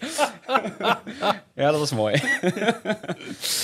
[1.54, 2.14] ja, dat was mooi.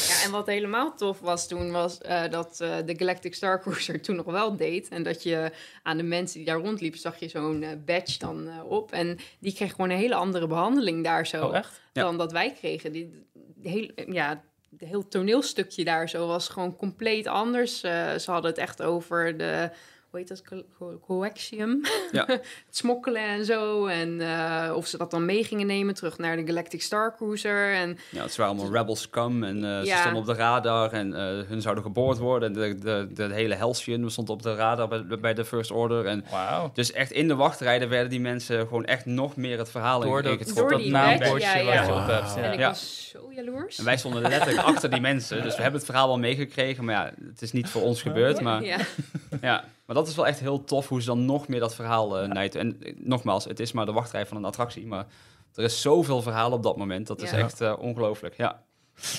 [0.09, 4.01] Ja, en wat helemaal tof was toen, was uh, dat uh, de Galactic Star Cruiser
[4.03, 4.89] toen nog wel deed.
[4.89, 5.53] En dat je
[5.83, 8.93] aan de mensen die daar rondliepen, zag je zo'n uh, badge dan op.
[8.93, 11.47] En die kreeg gewoon een hele andere behandeling daar zo.
[11.47, 11.53] Oh?
[11.93, 12.12] Dan Ja.
[12.12, 12.93] dat wij kregen.
[12.93, 13.26] Die,
[13.62, 14.43] heel, ja,
[14.79, 17.81] het heel toneelstukje daar zo was gewoon compleet anders.
[17.81, 19.70] Ze hadden het echt over de...
[20.11, 20.42] Hoe heet dat?
[20.42, 21.80] Co co coaxium.
[22.12, 22.24] Ja.
[22.26, 23.86] het smokkelen en zo.
[23.86, 27.74] En uh, of ze dat dan mee gingen nemen terug naar de Galactic Star Cruiser.
[27.74, 31.09] En Ja, het waren allemaal rebel scum en uh, ze stonden op de radar en
[31.09, 31.16] uh,
[31.48, 32.48] hun zouden geboord worden.
[32.48, 36.06] En de, de, de hele Halcyon stond op de radar bij, bij de First Order.
[36.06, 36.70] En Wauw.
[36.74, 40.22] dus echt in de wachtrijden werden die mensen gewoon echt nog meer het verhaal Door
[40.22, 40.62] dat, ingetrokken.
[40.62, 41.82] Door dat die naambordje ja, wat ja.
[41.84, 42.36] je op hebt.
[42.36, 42.68] En ik Ja.
[42.68, 43.78] was zo jaloers.
[43.78, 45.42] En wij stonden letterlijk achter die mensen.
[45.42, 46.84] Dus we hebben het verhaal wel meegekregen.
[46.84, 48.40] Maar ja, het is niet voor ons gebeurd.
[48.40, 48.62] Maar,
[49.40, 49.64] Ja.
[49.89, 52.28] Maar dat is wel echt heel tof hoe ze dan nog meer dat verhaal uh,
[52.28, 52.61] nijten.
[52.61, 54.86] En eh, nogmaals, het is maar de wachtrij van een attractie.
[54.86, 55.07] Maar
[55.55, 57.07] er is zoveel verhaal op dat moment.
[57.07, 57.36] Dat is Ja.
[57.39, 58.34] echt uh, ongelooflijk.
[58.36, 58.62] Ja.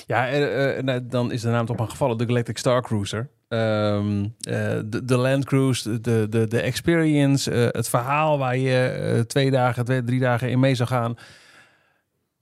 [0.06, 3.30] Ja, eh, eh, nou, dan is de naam toch maar gevallen, de Galactic Star Cruiser.
[3.48, 8.86] Ehm, eh, de, de Land Cruise, de, de, de experience, eh, het verhaal waar je
[8.86, 11.14] eh, twee dagen, twee, drie dagen in mee zou gaan.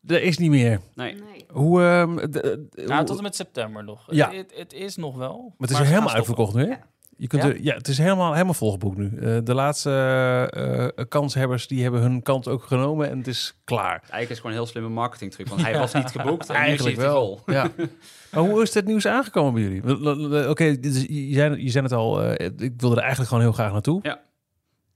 [0.06, 0.80] Er is niet meer.
[0.94, 1.14] Nee.
[1.14, 1.44] Nee.
[1.52, 4.06] Hoe, ehm, de- de- Nou, hoe- tot en met september nog.
[4.10, 4.26] Ja.
[4.30, 5.54] Het, het, het is nog wel.
[5.58, 6.68] maar het is helemaal uitverkocht nu, hè?
[6.68, 6.86] Ja.
[7.18, 7.48] Je kunt Ja?
[7.48, 9.18] Er, ja, het is helemaal, helemaal volgeboekt nu.
[9.18, 13.54] Eh, de laatste eh, eh, kanshebbers die hebben hun kans ook genomen en het is
[13.64, 13.90] klaar.
[13.90, 15.48] Eigenlijk is het gewoon een heel slimme marketing truc.
[15.48, 16.48] Want hij was niet geboekt.
[16.48, 17.36] En Eigenlijk wel.
[17.44, 17.54] vol.
[17.54, 17.70] Ja.
[18.32, 20.48] maar hoe is dit nieuws aangekomen bij jullie?
[20.48, 20.90] Oké, je,
[21.34, 24.16] zei, je zei het al, ik wilde er eigenlijk gewoon heel graag naartoe.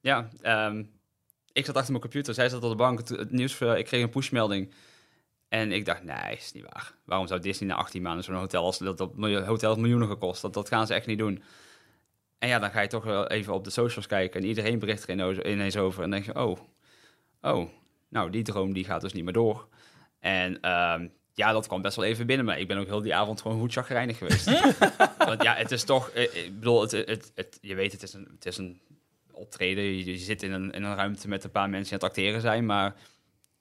[0.01, 0.83] Ja, ehm,
[1.53, 2.35] ik zat achter mijn computer.
[2.35, 2.99] Zij zat op de bank.
[2.99, 4.73] Het, het nieuws, ik kreeg een pushmelding.
[5.49, 6.93] En ik dacht, nee, is niet waar.
[7.05, 9.11] Waarom zou Disney na 18 maanden zo'n hotel als dat, dat
[9.45, 10.43] hotel miljoenen gekost?
[10.43, 11.43] Dat, dat gaan ze echt niet doen.
[12.43, 15.09] En ja, dan ga je toch wel even op de socials kijken en iedereen bericht
[15.09, 16.03] er ineens over.
[16.03, 16.59] En dan denk je, oh,
[17.43, 17.69] oh,
[18.09, 19.69] nou, die droom die gaat dus niet meer door.
[20.21, 23.15] En ehm, ja, dat kwam best wel even binnen, maar ik ben ook heel die
[23.15, 24.45] avond gewoon goed chagrijnig geweest.
[25.29, 28.13] Want ja, het is toch, eh, ik bedoel, het, het, het, je weet, het is
[28.13, 28.81] een, het is een
[29.33, 29.85] optreden.
[29.85, 32.17] Je, je zit in een, in een ruimte met een paar mensen die aan het
[32.19, 32.95] acteren zijn, maar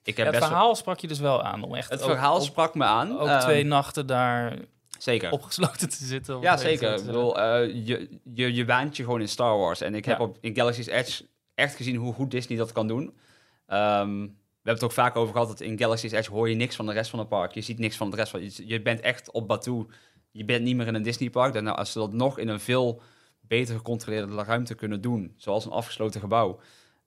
[0.04, 1.64] ik heb Het best wel- verhaal sprak je dus wel aan.
[1.64, 3.20] Om echt het verhaal op- sprak me aan.
[3.20, 4.58] ook Ehm, twee nachten daar
[5.04, 5.32] Zeker.
[5.32, 6.42] opgesloten te zitten.
[6.42, 6.84] Ja, zeker.
[6.92, 7.06] Ik moment.
[7.06, 9.82] bedoel, eh, je, je, je waant je gewoon in Star Wars.
[9.82, 10.24] En ik heb Ja.
[10.24, 11.26] op, in Galaxy's Edge
[11.56, 13.14] echt gezien hoe goed Disney dat kan doen.
[13.68, 16.76] Ehm, we hebben het ook vaak over gehad dat in Galaxy's Edge hoor je niks
[16.76, 17.52] van de rest van het park.
[17.54, 19.86] Je ziet niks van de rest van je, je bent echt op Batuu.
[20.32, 21.56] Je bent niet meer in een Disney park.
[21.56, 23.02] En nou, als ze dat nog in een veel
[23.42, 26.60] beter gecontroleerde ruimte kunnen doen, zoals een afgesloten gebouw.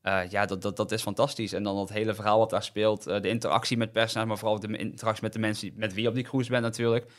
[0.03, 1.53] eh, ja, dat, dat, dat is fantastisch.
[1.53, 3.07] En dan dat hele verhaal wat daar speelt.
[3.07, 6.09] eh, de interactie met personages, maar vooral de interactie met de mensen met wie je
[6.09, 7.11] op die cruise bent natuurlijk.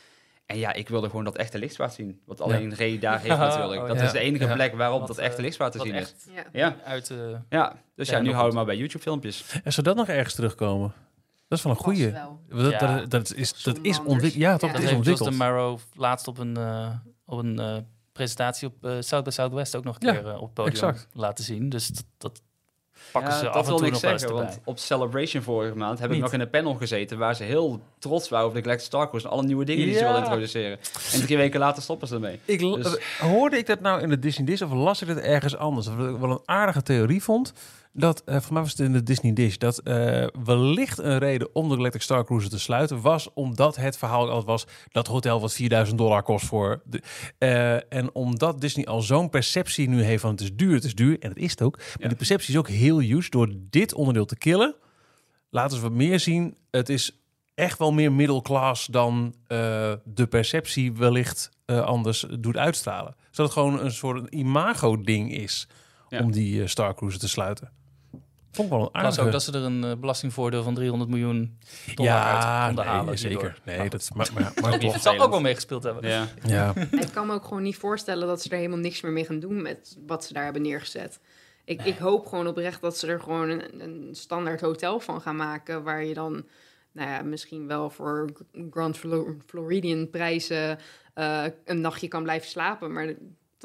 [0.46, 2.20] En ja, ik wilde gewoon dat echte lichtzwaard zien.
[2.24, 3.80] Wat alleen Ray daar heeft Ja, natuurlijk.
[3.82, 4.04] oh Dat ja.
[4.04, 4.54] is de enige Ja.
[4.54, 6.14] plek waarop Wat, dat eh, echte lichtzwaard te wat zien is.
[6.34, 6.44] Ja.
[6.52, 7.38] Ja, uit de...
[7.48, 7.76] ja.
[7.94, 9.60] dus Ja, ja, nu houden we maar bij YouTube filmpjes.
[9.64, 10.92] En zou dat nog ergens terugkomen?
[11.48, 12.10] Dat is wel een goede.
[12.12, 12.40] wel.
[12.48, 12.96] Dat, Ja.
[12.96, 14.42] dat, dat is, dat is ontwikkeld.
[14.42, 14.70] Ja, toch?
[14.70, 14.76] Ja.
[14.76, 15.34] Dat is ontwikkeld.
[15.34, 16.88] Marrow laatst op een, eh,
[17.24, 17.76] op een eh,
[18.12, 20.72] presentatie op eh, South by Southwest ook nog een Ja, keer eh, op het podium
[20.74, 21.06] exact.
[21.12, 21.68] laten zien.
[21.68, 22.42] Dus dat, dat
[23.12, 24.42] pakken Ja, ze dat af en toe nog eens zeggen, erbij.
[24.44, 26.16] want op Celebration vorige maand heb Niet.
[26.18, 29.08] ik nog in een panel gezeten waar ze heel trots waren over de Galactic Star
[29.12, 30.06] en alle nieuwe dingen die ze Ja.
[30.06, 30.78] willen introduceren.
[31.12, 32.40] En drie weken later stoppen ze ermee.
[32.44, 35.56] Ik, Dus- hoorde ik dat nou in de Disney Dish of las ik het ergens
[35.56, 35.86] anders?
[35.86, 37.52] Wat ik wel een aardige theorie vond.
[37.98, 41.54] Dat, eh voor mij was het in de Disney Dish, dat eh, wellicht een reden
[41.54, 45.40] om de Galactic Star Cruiser te sluiten was omdat het verhaal altijd was dat hotel
[45.40, 46.82] wat 4000 dollar kost voor.
[46.84, 47.02] De,
[47.38, 50.94] eh, en omdat Disney al zo'n perceptie nu heeft van het is duur, het is
[50.94, 51.76] duur, en het is het ook.
[51.76, 52.08] Maar Ja.
[52.08, 53.30] die perceptie is ook heel huge.
[53.30, 54.74] Door dit onderdeel te killen,
[55.50, 56.56] laten ze wat meer zien.
[56.70, 57.20] Het is
[57.54, 59.34] echt wel meer middelklas dan
[60.04, 63.14] de perceptie wellicht anders doet uitstralen.
[63.30, 65.68] Zodat het gewoon een soort imago-ding is
[66.08, 66.20] Ja.
[66.20, 67.70] om die Star Cruiser te sluiten.
[68.56, 69.20] Vond ik wel een aardige...
[69.20, 71.58] ook dat ze er een eh, belastingvoordeel van 300 miljoen
[71.94, 73.18] dollar ja, uit konden nee, halen.
[73.18, 73.38] zeker.
[73.40, 73.58] hierdoor.
[73.64, 74.92] Nee, Maar dat is maar, maar, toch.
[74.92, 76.08] Het zal ook wel meegespeeld hebben.
[76.10, 76.26] Ja.
[76.46, 76.74] Ja.
[76.90, 79.40] Ik kan me ook gewoon niet voorstellen dat ze er helemaal niks meer mee gaan
[79.40, 81.20] doen met wat ze daar hebben neergezet.
[81.64, 85.36] Ik, ik hoop gewoon oprecht dat ze er gewoon een, een standaard hotel van gaan
[85.36, 85.82] maken.
[85.82, 86.44] Waar je dan,
[86.92, 88.32] nou ja, misschien wel voor
[88.70, 90.78] Grand Flo- Floridian prijzen
[91.14, 92.92] eh, een nachtje kan blijven slapen.
[92.92, 93.14] Maar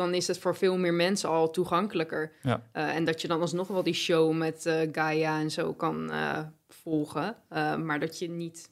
[0.02, 2.32] dan is het voor veel meer mensen al toegankelijker.
[2.44, 2.62] Ja.
[2.72, 6.12] Eh, en dat je dan alsnog wel die show met eh, Gaia en zo kan
[6.12, 6.40] eh,
[6.70, 7.36] volgen.
[7.50, 8.70] Eh, maar dat je niet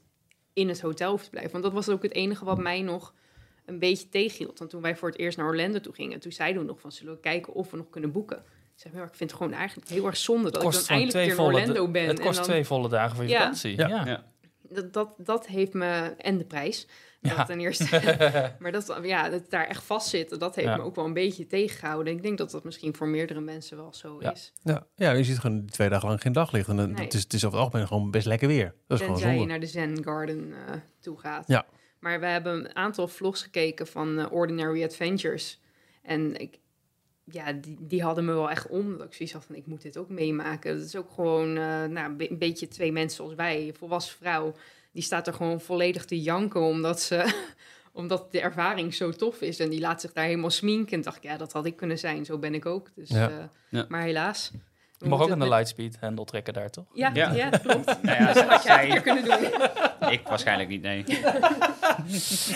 [0.53, 1.51] in het hotel hoeft te blijven.
[1.51, 3.13] Want dat was ook het enige wat mij nog
[3.65, 4.59] een beetje tegenhield.
[4.59, 6.91] Want toen wij voor het eerst naar Orlando toe gingen, toen zeiden we nog van
[6.91, 8.37] zullen we kijken of we nog kunnen boeken.
[8.37, 11.17] Ik zei, maar ik vind het gewoon eigenlijk heel erg zonde dat ik dan eindelijk
[11.17, 12.07] weer in volle Orlando ben.
[12.07, 13.39] Het en kost dan, twee volle dagen van je Ja.
[13.39, 13.77] vakantie.
[13.77, 13.87] Ja.
[13.87, 14.05] Ja.
[14.05, 14.23] Ja.
[14.61, 16.87] dat, dat, dat heeft me, en de prijs,
[17.21, 17.43] dat Ja.
[17.45, 17.85] ten eerste.
[18.59, 20.75] maar dat, ja, dat daar echt vastzitten, dat heeft Ja.
[20.77, 22.13] me ook wel een beetje tegengehouden.
[22.13, 24.31] Ik denk dat dat misschien voor meerdere mensen wel zo Ja.
[24.31, 24.53] is.
[24.63, 26.67] Ja, ja, je ziet gewoon twee dagen lang geen daglicht.
[26.67, 27.03] En dan, Nee.
[27.03, 28.65] het, is, het is over het algemeen gewoon best lekker weer.
[28.87, 29.51] Dat is gewoon Tenzij je zonde.
[29.51, 31.47] naar de Zen Garden eh, toe gaat.
[31.47, 31.65] Ja.
[31.99, 35.59] Maar we hebben een aantal vlogs gekeken van eh, Ordinary Adventures.
[36.01, 36.57] En ik,
[37.23, 38.97] ja, die, die hadden me wel echt om.
[38.97, 40.77] Dat ik zoiets had van, ik moet dit ook meemaken.
[40.77, 43.67] Dat is ook gewoon eh, nou, een be- een beetje twee mensen zoals wij.
[43.67, 44.53] Een volwassen vrouw,
[44.91, 46.61] die staat er gewoon volledig te janken...
[46.61, 47.33] omdat, ze,
[47.93, 49.59] omdat de ervaring zo tof is.
[49.59, 50.97] En die laat zich daar helemaal sminken.
[50.97, 52.25] En dacht ik, ja, dat had ik kunnen zijn.
[52.25, 52.87] Zo ben ik ook.
[52.95, 53.29] Dus, Ja.
[53.29, 53.35] eh,
[53.69, 53.85] Ja.
[53.89, 54.51] Maar helaas.
[54.97, 56.85] Je mag ook aan de met- Lightspeed handle trekken daar, toch?
[56.93, 57.31] Ja, ja.
[57.33, 57.49] Ja.
[57.49, 57.85] klopt.
[58.01, 59.61] Nou ja, Dat had zij- een keer kunnen doen.
[60.11, 61.03] ik waarschijnlijk niet, nee.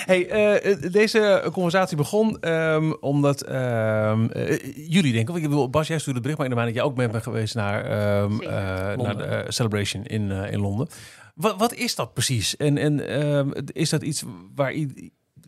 [0.06, 4.60] Hey, eh, deze conversatie begon ehm, omdat ehm, eh,
[4.90, 6.92] jullie denken, ik bedoel, Bas, jij stuurde het bericht, maar in de maand dat jij
[6.92, 8.50] ook mee bent geweest naar, ehm, eh,
[8.98, 10.88] naar de Celebration in, in Londen.
[11.34, 12.58] Wat, wat is dat precies?
[12.58, 14.24] En, en ehm, is dat iets
[14.56, 14.76] waar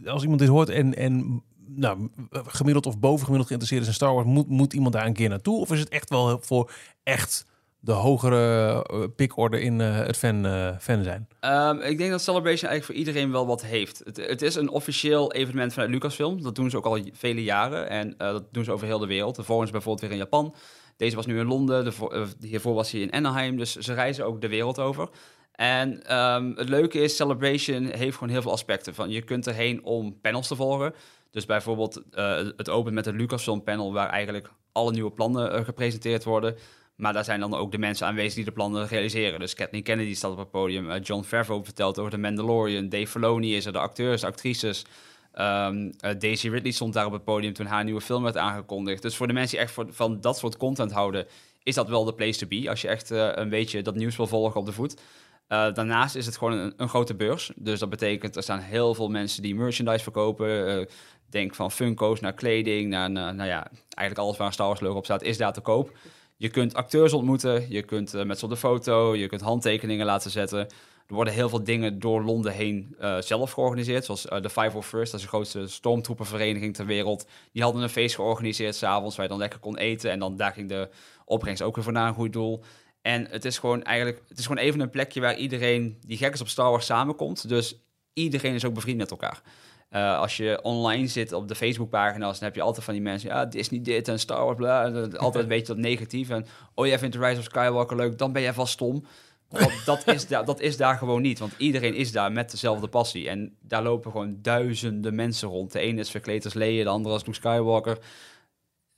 [0.05, 4.25] als iemand dit hoort en, en nou, gemiddeld of bovengemiddeld geïnteresseerd is in Star Wars,
[4.25, 5.59] moet, moet iemand daar een keer naartoe?
[5.59, 6.71] Of is het echt wel voor
[7.03, 7.45] echt
[7.79, 11.27] de hogere eh, pikorde in eh, het fan, eh, fan zijn?
[11.39, 14.01] Ehm, ik denk dat Celebration eigenlijk voor iedereen wel wat heeft.
[14.03, 16.41] Het, het is een officieel evenement vanuit Lucasfilm.
[16.41, 17.89] Dat doen ze ook al vele jaren.
[17.89, 19.35] En dat doen ze over heel de wereld.
[19.35, 20.55] De bijvoorbeeld weer in Japan.
[20.97, 21.83] Deze was nu in Londen.
[21.83, 23.57] De, vo- hiervoor was hij in Anaheim.
[23.57, 25.09] Dus ze reizen ook de wereld over.
[25.55, 28.95] En ehm, het leuke is, Celebration heeft gewoon heel veel aspecten.
[28.95, 30.93] Van, je kunt erheen om panels te volgen.
[31.31, 33.93] Dus bijvoorbeeld, eh, het opent met een Lucasfilm panel...
[33.93, 36.57] waar eigenlijk alle nieuwe plannen eh, gepresenteerd worden...
[36.95, 39.39] Maar daar zijn dan ook de mensen aanwezig die de plannen realiseren.
[39.39, 40.89] Dus Kathleen Kennedy staat op het podium.
[40.89, 42.89] eh, John Favreau vertelt over de Mandalorian.
[42.89, 44.85] Dave Filoni is er, de acteurs, de actrices.
[45.33, 49.01] Ehm, eh, Daisy Ridley stond daar op het podium toen haar nieuwe film werd aangekondigd.
[49.01, 51.25] Dus voor de mensen die echt voor, van dat soort content houden...
[51.63, 52.69] is dat wel de place to be.
[52.69, 55.01] Als je echt een beetje dat nieuws wil volgen op de voet.
[55.47, 57.51] Eh, daarnaast is het gewoon een, een grote beurs.
[57.55, 60.67] Dus dat betekent, er staan heel veel mensen die merchandise verkopen.
[60.67, 60.85] Eh,
[61.29, 64.97] denk van Funko's naar kleding, naar, nou ja, eigenlijk alles waar een Star Wars logo
[64.97, 65.91] op staat, is daar te koop.
[66.37, 70.05] Je kunt acteurs ontmoeten, je kunt eh, met ze op de foto, je kunt handtekeningen
[70.05, 70.59] laten zetten.
[71.07, 74.05] Er worden heel veel dingen door Londen heen zelf georganiseerd.
[74.05, 77.27] Zoals de 501st, dat is de grootste stormtroepenvereniging ter wereld.
[77.51, 80.11] Die hadden een feest georganiseerd s'avonds waar je dan lekker kon eten.
[80.11, 80.89] En dan daar ging de
[81.25, 82.63] opbrengst ook weer voor naar een goed doel.
[83.05, 86.33] En het is gewoon eigenlijk, het is gewoon even een plekje waar iedereen die gek
[86.33, 87.49] is op Star Wars samenkomt.
[87.49, 87.75] Dus
[88.13, 89.41] iedereen is ook bevriend met elkaar.
[89.89, 93.29] Eh, als je online zit op de Facebookpagina's, dan heb je altijd van die mensen,
[93.29, 96.29] ja, Disney dit en Star Wars, bla, en, altijd een beetje dat negatief.
[96.29, 99.05] En, oh, jij vindt The Rise of Skywalker leuk, dan ben jij vast stom.
[99.49, 102.87] Want dat is, daar, dat is daar gewoon niet, want iedereen is daar met dezelfde
[102.87, 103.29] passie.
[103.29, 105.71] En daar lopen gewoon duizenden mensen rond.
[105.71, 107.97] De ene is verkleed als Leia, de andere als Luke Skywalker.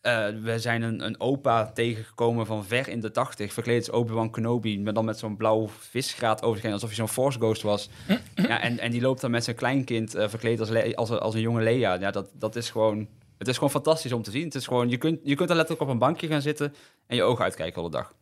[0.08, 4.32] Eh, we zijn een, een opa tegengekomen van ver in de tachtig, verkleed als Obi-Wan
[4.32, 7.90] Kenobi, maar dan met zo'n blauw visgraat over alsof hij zo'n Force Ghost was.
[8.36, 11.42] ja, en, en die loopt dan met zijn kleinkind eh, verkleed als, als, als een
[11.42, 11.94] jonge Leia.
[11.94, 14.44] Ja, dat, dat is gewoon, het is gewoon fantastisch om te zien.
[14.44, 16.76] Het is gewoon, je kunt, je kunt er letterlijk op een bankje gaan zitten
[17.08, 18.14] en je ogen uitkijken hele dag.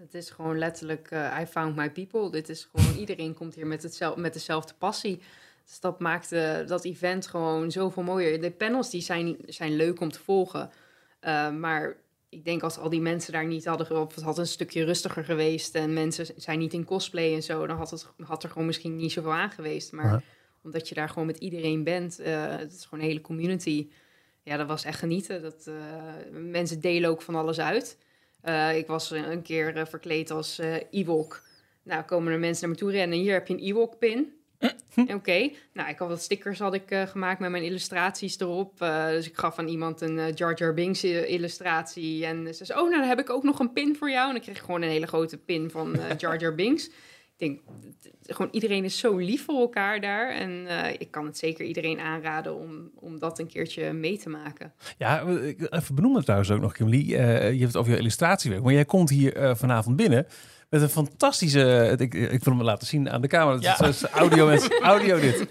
[0.00, 2.30] Het is gewoon letterlijk, eh, I found my people.
[2.30, 5.22] Dit is gewoon, iedereen komt hier met, hetzelfde, met dezelfde passie.
[5.66, 8.40] Dus dat maakt eh, dat event gewoon zoveel mooier.
[8.40, 10.70] De panels die zijn, zijn leuk om te volgen.
[11.24, 11.96] Eh, maar
[12.28, 14.00] ik denk als al die mensen daar niet hadden...
[14.00, 15.74] of het had een stukje rustiger geweest...
[15.74, 17.66] en mensen zijn niet in cosplay en zo...
[17.66, 19.92] dan had, het, had er gewoon misschien niet zoveel aan geweest.
[19.92, 20.22] Maar Ja.
[20.62, 22.18] omdat je daar gewoon met iedereen bent...
[22.18, 23.88] eh, het is gewoon een hele community...
[24.42, 25.42] Ja, dat was echt genieten.
[25.42, 25.74] Dat, eh,
[26.32, 27.98] mensen delen ook van alles uit.
[28.74, 30.60] Ik was een keer verkleed als
[30.90, 31.42] Ewok.
[31.82, 33.18] Nou, komen er mensen naar me toe rennen.
[33.18, 34.32] Hier heb je een Ewok-pin.
[35.16, 38.82] Oké, nou, ik had wat stickers had ik, eh, gemaakt met mijn illustraties erop.
[38.82, 42.26] Eh, dus ik gaf aan iemand een eh, Jar Jar Binks illustratie.
[42.26, 44.26] En ze zei, oh, nou, dan heb ik ook nog een pin voor jou.
[44.26, 46.86] En dan kreeg ik gewoon een hele grote pin van Jar Jar Binks.
[47.36, 47.60] Ik denk,
[48.22, 50.30] gewoon iedereen is zo lief voor elkaar daar.
[50.30, 50.66] En
[50.98, 54.72] ik kan het zeker iedereen aanraden om, om dat een keertje mee te maken.
[54.98, 55.26] Ja,
[55.70, 57.08] even benoemen trouwens ook nog, Kimberly.
[57.08, 58.62] Je hebt het over je illustratiewerk.
[58.62, 60.26] Maar jij komt hier vanavond binnen
[60.74, 61.94] met een fantastische...
[61.98, 63.56] Ik, ik wil hem laten zien aan de camera.
[63.60, 63.76] Ja.
[63.76, 64.80] Dat is audio, mensen.
[64.82, 65.46] audio dit.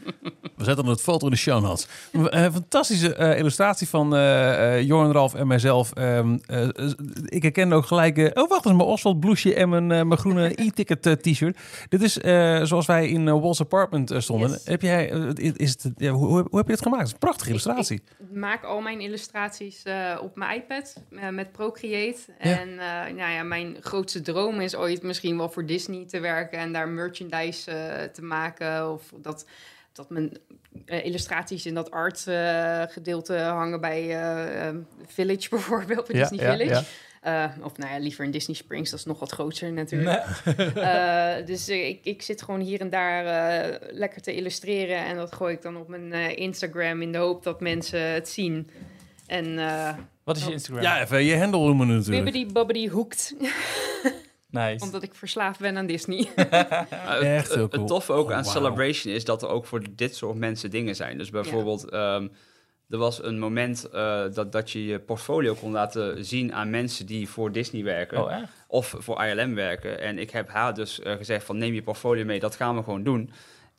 [0.56, 1.88] We zetten het foto in de show notes.
[2.12, 5.92] Een fantastische eh, illustratie van eh eh, Joran Ralf en mijzelf.
[5.94, 6.92] Ehm, eh, eh,
[7.26, 8.18] ik herkende ook gelijk...
[8.18, 11.58] eh, oh, wacht eens, mijn Oswald blouseje en mijn, eh, mijn groene e-ticket t-shirt.
[11.90, 14.50] Dit is eh, zoals wij in uh, Walls Apartment stonden.
[14.50, 14.66] Yes.
[14.66, 15.08] Heb jij...
[15.56, 17.00] is het, ja, hoe, hoe heb je het gemaakt?
[17.02, 18.02] Het is een prachtige illustratie.
[18.20, 21.02] Ik maak al mijn illustraties eh, op mijn iPad
[21.32, 22.20] met Procreate.
[22.40, 22.60] Ja.
[22.60, 26.60] En eh, nou ja, mijn grootste droom is ooit misschien wel voor Disney te werken
[26.60, 28.92] en daar merchandise eh, te maken.
[28.92, 29.46] Of dat,
[29.92, 30.32] dat mijn
[30.86, 34.76] eh, illustraties in dat art eh, gedeelte hangen bij eh, eh,
[35.08, 36.74] Village bijvoorbeeld, bij Ja, Disney ja, Village.
[36.80, 36.84] ja.
[37.56, 40.24] Eh, of nou ja, liever in Disney Springs, dat is nog wat groter natuurlijk.
[40.76, 44.98] Eh, dus ik, ik zit gewoon hier en daar eh, lekker te illustreren.
[45.06, 48.30] En dat gooi ik dan op mijn eh, Instagram in de hoop dat mensen het
[48.30, 48.70] zien.
[49.28, 49.94] En eh
[50.24, 50.84] Wat is je Instagram?
[50.84, 52.24] Ja, even je handle noemen natuurlijk.
[52.24, 53.34] bibbidi bobbidi hoekt.
[54.54, 54.86] Nice.
[54.86, 56.28] Omdat ik verslaafd ben aan Disney.
[56.36, 57.88] Uh, Echt het, heel het cool.
[57.88, 58.46] toffe ook Oh, aan.
[58.46, 61.18] Celebration is dat er ook voor dit soort mensen dingen zijn.
[61.18, 62.28] Dus bijvoorbeeld, ehm,
[62.90, 67.06] er was een moment eh, dat, dat je je portfolio kon laten zien aan mensen
[67.06, 68.24] die voor Disney werken.
[68.24, 68.36] Oh,
[68.68, 70.00] of voor ILM werken.
[70.00, 72.84] En ik heb haar dus eh, gezegd van neem je portfolio mee, dat gaan we
[72.84, 73.32] gewoon doen.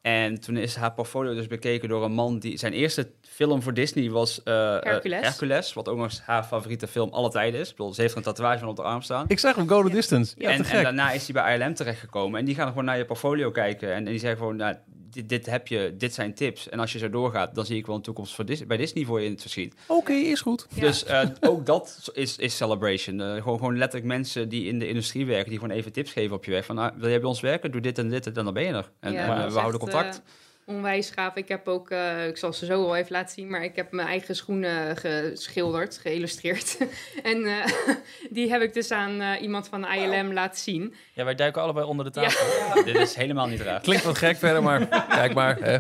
[0.05, 2.59] En toen is haar portfolio dus bekeken door een man die...
[2.59, 5.21] Zijn eerste film voor Disney was eh, eh, Hercules.
[5.21, 7.71] Hercules, wat ook nog eens haar favoriete film alle tijden is.
[7.71, 9.25] Ik bedoel, ze heeft er een tatoeage van op de arm staan.
[9.29, 10.35] Ik zag hem Go the Distance.
[10.39, 12.39] Ja, en, te en daarna is hij bij ILM terechtgekomen.
[12.39, 13.89] En die gaan gewoon naar je portfolio kijken.
[13.89, 14.77] En, en die zeggen gewoon, nou,
[15.15, 16.69] dit, dit heb je, dit zijn tips.
[16.69, 19.05] En als je zo doorgaat, dan zie ik wel een toekomst voor Dis- bij Disney
[19.05, 19.75] voor je in het verschiet.
[19.87, 20.67] Oké, is goed.
[20.75, 20.81] Ja.
[20.81, 23.21] Dus eh, ook dat is, is celebration.
[23.21, 26.37] Eh, gewoon, gewoon letterlijk mensen die in de industrie werken, die gewoon even tips geven
[26.37, 26.65] op je weg.
[26.65, 27.71] Van, nou, wil jij bij ons werken?
[27.71, 28.91] Doe dit en dit en dan ben je er.
[29.01, 30.23] En, Ja, en, dat eh, we houden contact.
[30.67, 31.37] Onwijs gaaf.
[31.37, 33.93] Ik heb ook, eh, ik zal ze zo wel even laten zien, maar ik heb
[33.93, 36.77] mijn eigen schoenen geschilderd, geïllustreerd.
[37.23, 37.67] en eh,
[38.37, 40.95] die heb ik dus aan eh, iemand van ILM laten zien.
[41.13, 42.85] Ja, wij duiken allebei onder de tafel.
[42.85, 43.81] dit is helemaal niet raar.
[43.81, 45.57] Klinkt wat gek verder, maar kijk maar.
[45.61, 45.79] Hè.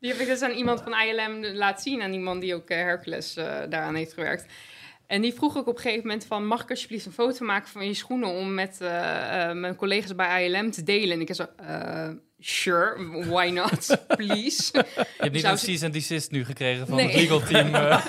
[0.00, 2.02] Die heb ik dus aan iemand van ILM laten zien.
[2.02, 4.46] Aan die man die ook Hercules eh, daaraan heeft gewerkt.
[5.06, 6.46] En die vroeg ook op een gegeven moment van...
[6.46, 8.28] mag ik alsjeblieft een foto maken van je schoenen...
[8.28, 8.78] om met
[9.52, 11.10] mijn collega's bij ILM te delen?
[11.10, 11.46] En ik zo...
[11.56, 12.08] eh,
[12.40, 12.96] sure,
[13.28, 14.70] why not, please.
[14.72, 14.84] Je
[15.18, 17.06] hebt niet Zou een ze- cease and desist nu gekregen van Nee.
[17.06, 17.74] het legal team.
[17.74, 18.06] eh.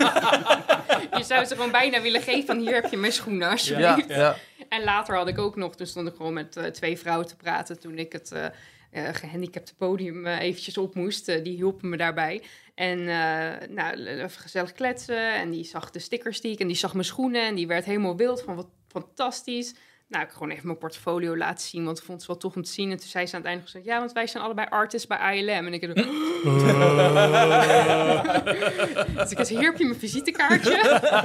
[1.17, 2.59] je zou ze gewoon bijna willen geven van...
[2.59, 4.09] hier heb je mijn schoenen, alsjeblieft.
[4.09, 4.35] ja.
[4.69, 5.75] En later had ik ook nog...
[5.75, 7.79] toen stond ik gewoon met eh, twee vrouwen te praten...
[7.79, 8.31] toen ik het...
[8.31, 8.45] eh,
[8.91, 11.25] eh, gehandicapte podium eventjes op moest.
[11.25, 12.41] Die hielpen me daarbij.
[12.75, 13.03] En
[13.73, 15.33] nou, even gezellig kletsen.
[15.33, 16.59] En die zag de stickers die ik...
[16.59, 17.41] en die zag mijn schoenen...
[17.45, 19.73] en die werd helemaal wild van wat fantastisch.
[20.09, 21.85] Nou, ik gewoon even mijn portfolio laten zien...
[21.85, 22.91] want ik vond het wel tof om te zien.
[22.91, 23.85] En toen zei ze aan het einde gezegd...
[23.85, 25.65] ja, want wij zijn allebei artists bij ILM.
[25.65, 25.95] En ik dacht...
[29.17, 30.77] dus ik zei, hier heb je mijn visitekaartje.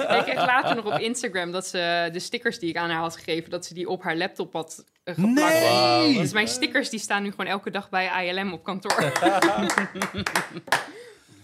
[0.08, 1.52] en ik kreeg later nog op Instagram...
[1.52, 3.50] dat ze de stickers die ik aan haar had gegeven...
[3.50, 5.52] dat ze die op haar laptop had eh, geplakt.
[5.52, 6.18] Nee!
[6.18, 9.02] Dus mijn stickers die staan nu gewoon elke dag bij ILM op kantoor.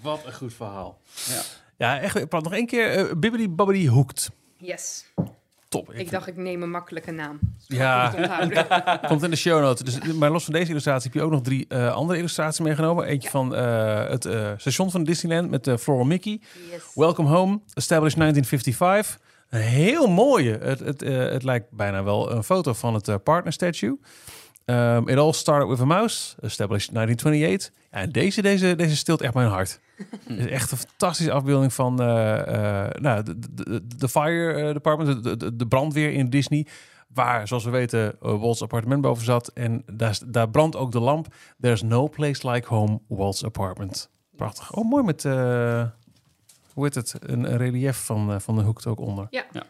[0.03, 1.01] Wat een goed verhaal.
[1.29, 1.41] Ja.
[1.77, 2.17] Ja, echt.
[2.17, 2.91] Ik praat nog één keer.
[2.91, 4.31] eh Bibbidi Babbidi Hoekt.
[4.57, 5.05] Yes.
[5.71, 5.93] Top.
[5.93, 7.39] Ik dacht, ik neem een makkelijke naam.
[7.67, 9.01] Ja.
[9.09, 9.95] Komt in de show notes.
[9.95, 13.05] Dus, maar los van deze illustratie heb je ook nog drie eh, andere illustraties meegenomen.
[13.05, 13.31] Eentje Ja.
[13.31, 16.41] van eh, het eh, station van Disneyland met de Floral Mickey.
[16.71, 16.83] Yes.
[16.95, 19.19] Welcome Home, established 1955.
[19.51, 20.59] Een heel mooie.
[20.59, 21.01] Het, het,
[21.33, 23.99] het lijkt bijna wel een foto van het partner statue.
[24.65, 27.71] Um, it all started with a mouse, established 1928.
[27.91, 29.81] Ja, en deze, deze, deze stilt echt mijn hart.
[30.09, 34.73] Het is echt een fantastische afbeelding van eh, eh, nou, de, de, de fire eh,
[34.73, 36.67] department, de, de, de brandweer in Disney.
[37.15, 39.49] Waar, zoals we weten, uh, Walt's appartement boven zat.
[39.49, 41.35] En daar, daar brandt ook de lamp.
[41.61, 44.11] There's no place like home, Walt's apartment.
[44.37, 44.73] Prachtig.
[44.73, 45.85] Oh, mooi met, eh,
[46.75, 49.27] hoe heet het, een, een relief van, van de hoek er ook onder.
[49.31, 49.45] Ja.
[49.53, 49.63] Ja.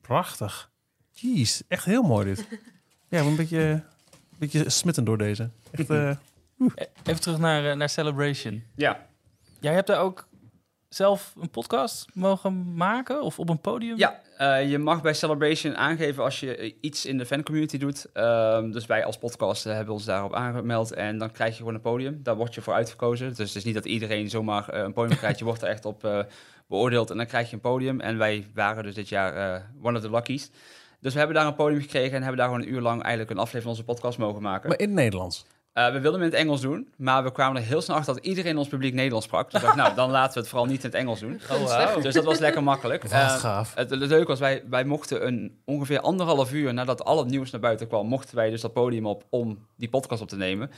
[0.00, 0.70] Prachtig.
[1.10, 2.48] Jeez, echt heel mooi dit.
[3.08, 3.82] Ja, een beetje, een
[4.38, 5.50] beetje smitten door deze.
[5.70, 5.88] Echt,
[6.74, 8.62] E- Even terug naar, naar Celebration.
[8.74, 9.06] Ja,
[9.62, 10.28] Jij hebt daar ook
[10.88, 13.96] zelf een podcast mogen maken of op een podium?
[13.98, 18.06] Ja, eh, je mag bij Celebration aangeven als je eh, iets in de fancommunity doet.
[18.12, 21.80] Ehm, dus wij als podcast hebben ons daarop aangemeld en dan krijg je gewoon een
[21.80, 22.20] podium.
[22.22, 23.28] Daar word je voor uitgekozen.
[23.28, 25.38] Dus het is niet dat iedereen zomaar eh, een podium krijgt.
[25.38, 26.18] Je wordt er echt op eh,
[26.66, 28.00] beoordeeld en dan krijg je een podium.
[28.00, 30.50] En wij waren dus dit jaar eh, one of the luckies.
[31.00, 33.30] Dus we hebben daar een podium gekregen en hebben daar gewoon een uur lang eigenlijk
[33.30, 34.68] een aflevering van onze podcast mogen maken.
[34.68, 35.46] maar in het Nederlands.
[35.72, 38.14] Eh, we wilden hem in het Engels doen, maar we kwamen er heel snel achter
[38.14, 39.50] dat iedereen in ons publiek Nederlands sprak.
[39.50, 41.40] Dus ik dacht, nou, dan laten we het vooral niet in het Engels doen.
[41.50, 42.02] Oh.
[42.02, 43.02] Dus dat was lekker makkelijk.
[43.02, 43.72] Wat Eh, gaaf.
[43.74, 47.50] het, het leuke was, wij, wij mochten een, ongeveer anderhalf uur nadat al het nieuws
[47.50, 50.70] naar buiten kwam, mochten wij dus dat podium op om die podcast op te nemen.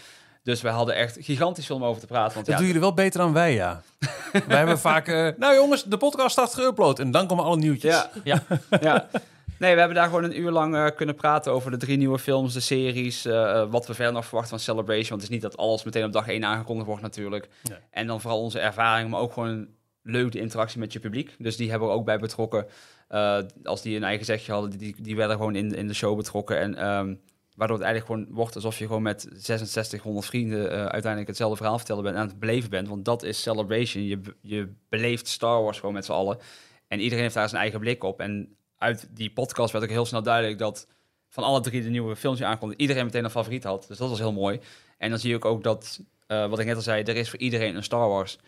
[0.43, 2.35] Dus we hadden echt gigantisch veel om over te praten.
[2.35, 3.83] Want Dat ja, doen jullie wel beter dan wij, ja.
[4.47, 5.09] wij hebben vaak...
[5.09, 7.01] eh, nou jongens, de podcast staat geüpload.
[7.01, 7.93] En dan komen alle nieuwtjes.
[7.93, 8.43] ja, Ja.
[8.81, 9.09] ja.
[9.59, 12.18] Nee, we hebben daar gewoon een uur lang eh, kunnen praten over de drie nieuwe
[12.18, 15.09] films, de series, eh, eh, wat we verder nog verwachten van Celebration.
[15.09, 17.48] Want het is niet dat alles meteen op dag één aangekondigd wordt natuurlijk.
[17.68, 17.78] Nee.
[17.90, 19.68] En dan vooral onze ervaring, maar ook gewoon
[20.02, 21.35] leuk de interactie met je publiek.
[21.39, 22.66] Dus die hebben we ook bij betrokken.
[23.64, 26.59] Als die een eigen zegje hadden, die, die werden gewoon in, in de show betrokken.
[26.59, 27.14] En ehm,
[27.56, 32.02] waardoor het eigenlijk gewoon wordt alsof je gewoon met 6600 vrienden uiteindelijk hetzelfde verhaal vertellen
[32.02, 32.89] bent en aan het beleven bent.
[32.89, 34.05] Want dat is Celebration.
[34.05, 36.39] Je, je beleeft Star Wars gewoon met z'n allen.
[36.89, 38.20] En iedereen heeft daar zijn eigen blik op.
[38.20, 40.86] En uit die podcast werd ook heel snel duidelijk dat
[41.28, 43.85] van alle drie de nieuwe films die aankomen, iedereen meteen een favoriet had.
[43.89, 44.61] Dus dat was heel mooi.
[44.98, 47.31] En dan zie je ook, ook dat, eh, wat ik net al zei, er is
[47.31, 48.39] voor iedereen een Star Wars.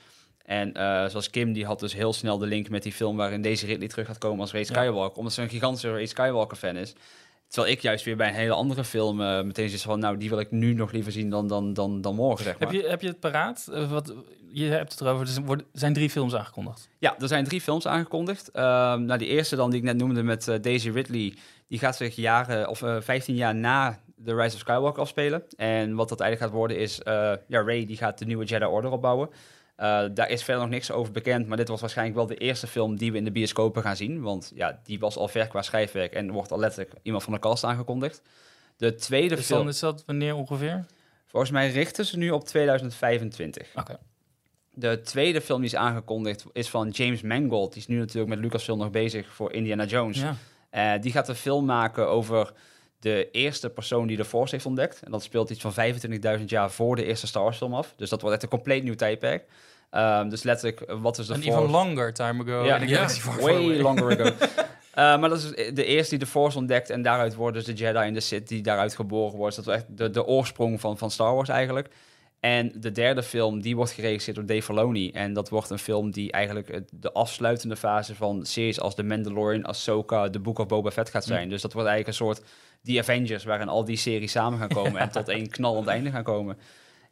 [0.43, 3.43] En eh, zoals Kim, die had dus heel snel de link met die film waarin
[3.43, 5.19] Daisy Ridley terug gaat komen als Ray Skywalker.
[5.19, 6.95] Omdat ze een gigantische Ray Skywalker fan is.
[7.49, 10.29] Terwijl ik juist weer bij een hele andere film eh, meteen zoiets van, nou, die
[10.29, 12.73] wil ik nu nog liever zien dan, dan, dan, dan morgen, zeg maar.
[12.73, 13.69] Heb, je, heb je het paraat?
[13.73, 14.15] Eh, wat,
[14.49, 15.27] je hebt het erover.
[15.53, 16.89] Er zijn drie films aangekondigd.
[16.99, 18.51] Ja, er zijn drie films aangekondigd.
[18.51, 21.35] Ehm nou, die eerste dan die ik net noemde met eh, Daisy Ridley,
[21.67, 25.43] die gaat zich jaren of eh 15 jaar na The Rise of Skywalker afspelen.
[25.57, 27.01] En wat dat eigenlijk gaat worden is,
[27.47, 29.29] ja, Rey die gaat de nieuwe Jedi Order opbouwen.
[29.77, 32.67] Eh, daar is verder nog niks over bekend, maar dit was waarschijnlijk wel de eerste
[32.67, 34.23] film die we in de bioscopen gaan zien.
[34.23, 37.39] Want ja, die was al ver qua schrijfwerk en wordt al letterlijk iemand van de
[37.39, 38.23] cast aangekondigd.
[38.77, 40.85] De tweede Dus film, is dat wanneer ongeveer?
[41.27, 43.69] volgens mij richten ze nu op 2025.
[43.75, 43.99] Oké.
[44.71, 47.73] De tweede film die is aangekondigd is van James Mangold.
[47.73, 50.21] Die is nu natuurlijk met Lucasfilm nog bezig voor Indiana Jones.
[50.21, 50.37] Ja.
[50.71, 52.53] Eh, die gaat een film maken over
[53.07, 55.01] de eerste persoon die de Force heeft ontdekt.
[55.05, 55.75] En dat speelt iets van
[56.39, 57.95] 25.000 jaar voor de eerste Star Wars film af.
[57.97, 59.45] Dus dat wordt echt een compleet nieuw tijdperk.
[59.91, 61.59] Ehm, dus letterlijk, wat is de Een Force?
[61.59, 62.65] even longer time ago.
[62.65, 63.81] Ja, Far Far Way Away.
[63.81, 64.35] longer ago.
[64.97, 66.91] Eh, maar dat is de eerste die de Force ontdekt.
[66.91, 69.57] En daaruit worden dus de Jedi en de Sith die daaruit geboren worden.
[69.57, 71.89] Dus dat is echt de, de oorsprong van, van Star Wars eigenlijk.
[72.41, 75.11] En de derde film, die wordt geregisseerd door Dave Filoni.
[75.11, 79.65] En dat wordt een film die eigenlijk de afsluitende fase van series als The Mandalorian,
[79.65, 81.49] Ahsoka, The Book of Boba Fett gaat zijn.
[81.49, 82.43] Dus dat wordt eigenlijk een soort
[82.83, 86.23] The Avengers, waarin al die series samen gaan komen en tot één knallend einde gaan
[86.23, 86.59] komen.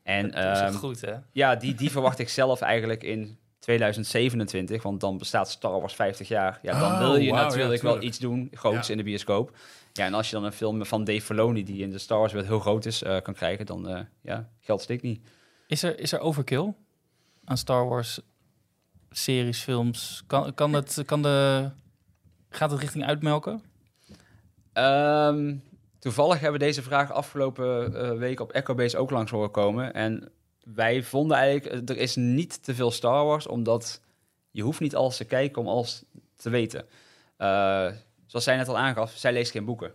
[0.03, 1.15] En Dat is ehm, goed, hè?
[1.33, 6.29] ja, die, die verwacht ik zelf eigenlijk in 2027, want dan bestaat Star Wars 50
[6.29, 6.59] jaar.
[6.63, 8.93] Ja, dan Oh, wil je ja, natuurlijk wel iets doen, groots Ja.
[8.93, 9.57] in de bioscoop.
[9.93, 12.33] Ja, en als je dan een film van Dave Filoni, die in de Star Wars
[12.33, 15.21] wereld heel groot is, eh, kan krijgen, dan eh, ja, geld steekt niet.
[15.67, 16.73] Is er, is er overkill
[17.45, 18.21] aan Star Wars
[19.11, 20.23] series, films?
[20.27, 21.71] Kan, kan, het, kan de,
[22.51, 23.63] gaat het richting uitmelken?
[24.75, 25.57] Ehm,
[25.99, 29.95] toevallig hebben we deze vraag afgelopen eh, week op EchoBase ook langs horen komen.
[29.95, 30.33] En
[30.65, 34.01] wij vonden eigenlijk, eh, er is niet te veel Star Wars, omdat
[34.51, 36.05] je hoeft niet alles te kijken om alles
[36.37, 36.87] te weten.
[37.37, 37.91] Eh,
[38.27, 39.93] zoals zij net al aangaf, zij leest geen boeken.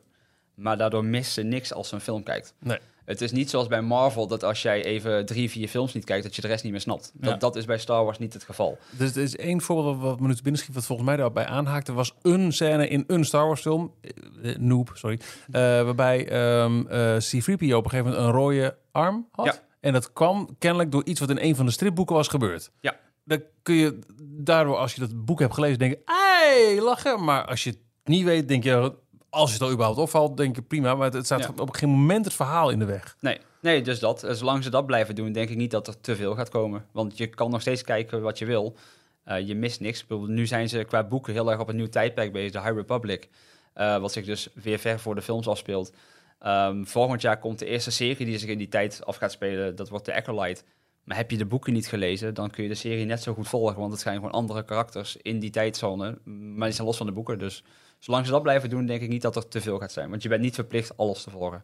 [0.55, 2.53] Maar daardoor mist ze niks als ze een film kijkt.
[2.59, 2.79] Nee.
[3.09, 6.23] Het is niet zoals bij Marvel, dat als jij even drie, vier films niet kijkt,
[6.23, 7.11] dat je de rest niet meer snapt.
[7.13, 7.37] Dat, Ja.
[7.37, 8.77] dat is bij Star Wars niet het geval.
[8.91, 11.45] Dus er is één voorbeeld wat me nu te binnen schiet, wat volgens mij daarbij
[11.45, 15.19] aanhaakte, was een scène in een Star Wars film, eh, eh, Noob, sorry,
[15.51, 19.45] eh, waarbij ehm eh C-3PO op een gegeven moment een rode arm had.
[19.45, 19.59] Ja.
[19.79, 22.71] En dat kwam kennelijk door iets wat in een van de stripboeken was gebeurd.
[22.79, 22.95] Ja.
[23.23, 27.23] Dan kun je daardoor, als je dat boek hebt gelezen, denken, hey, lachen.
[27.23, 28.93] Maar als je het niet weet, denk je,
[29.29, 30.95] als je het al überhaupt opvalt, denk je prima.
[30.95, 31.49] Maar het, staat Ja.
[31.55, 33.15] op geen moment het verhaal in de weg.
[33.19, 34.23] Nee, nee, dus dat.
[34.23, 36.85] Eh, Zolang ze dat blijven doen, denk ik niet dat er te veel gaat komen.
[36.91, 38.75] Want je kan nog steeds kijken wat je wil.
[39.23, 40.05] Eh, je mist niks.
[40.07, 42.73] Ik Nu zijn ze qua boeken heel erg op een nieuw tijdperk bezig, de High
[42.75, 43.29] Republic.
[43.73, 45.93] eh, wat zich dus weer ver voor de films afspeelt.
[46.39, 49.75] Ehm, volgend jaar komt de eerste serie die zich in die tijd af gaat spelen.
[49.75, 50.61] Dat wordt de Acolyte.
[51.03, 53.47] Maar heb je de boeken niet gelezen, dan kun je de serie net zo goed
[53.47, 53.79] volgen.
[53.79, 56.17] Want het zijn gewoon andere karakters in die tijdzone.
[56.23, 57.39] Maar die zijn los van de boeken.
[57.39, 57.63] Dus
[57.99, 60.09] zolang ze dat blijven doen, denk ik niet dat er te veel gaat zijn.
[60.09, 61.63] Want je bent niet verplicht alles te volgen.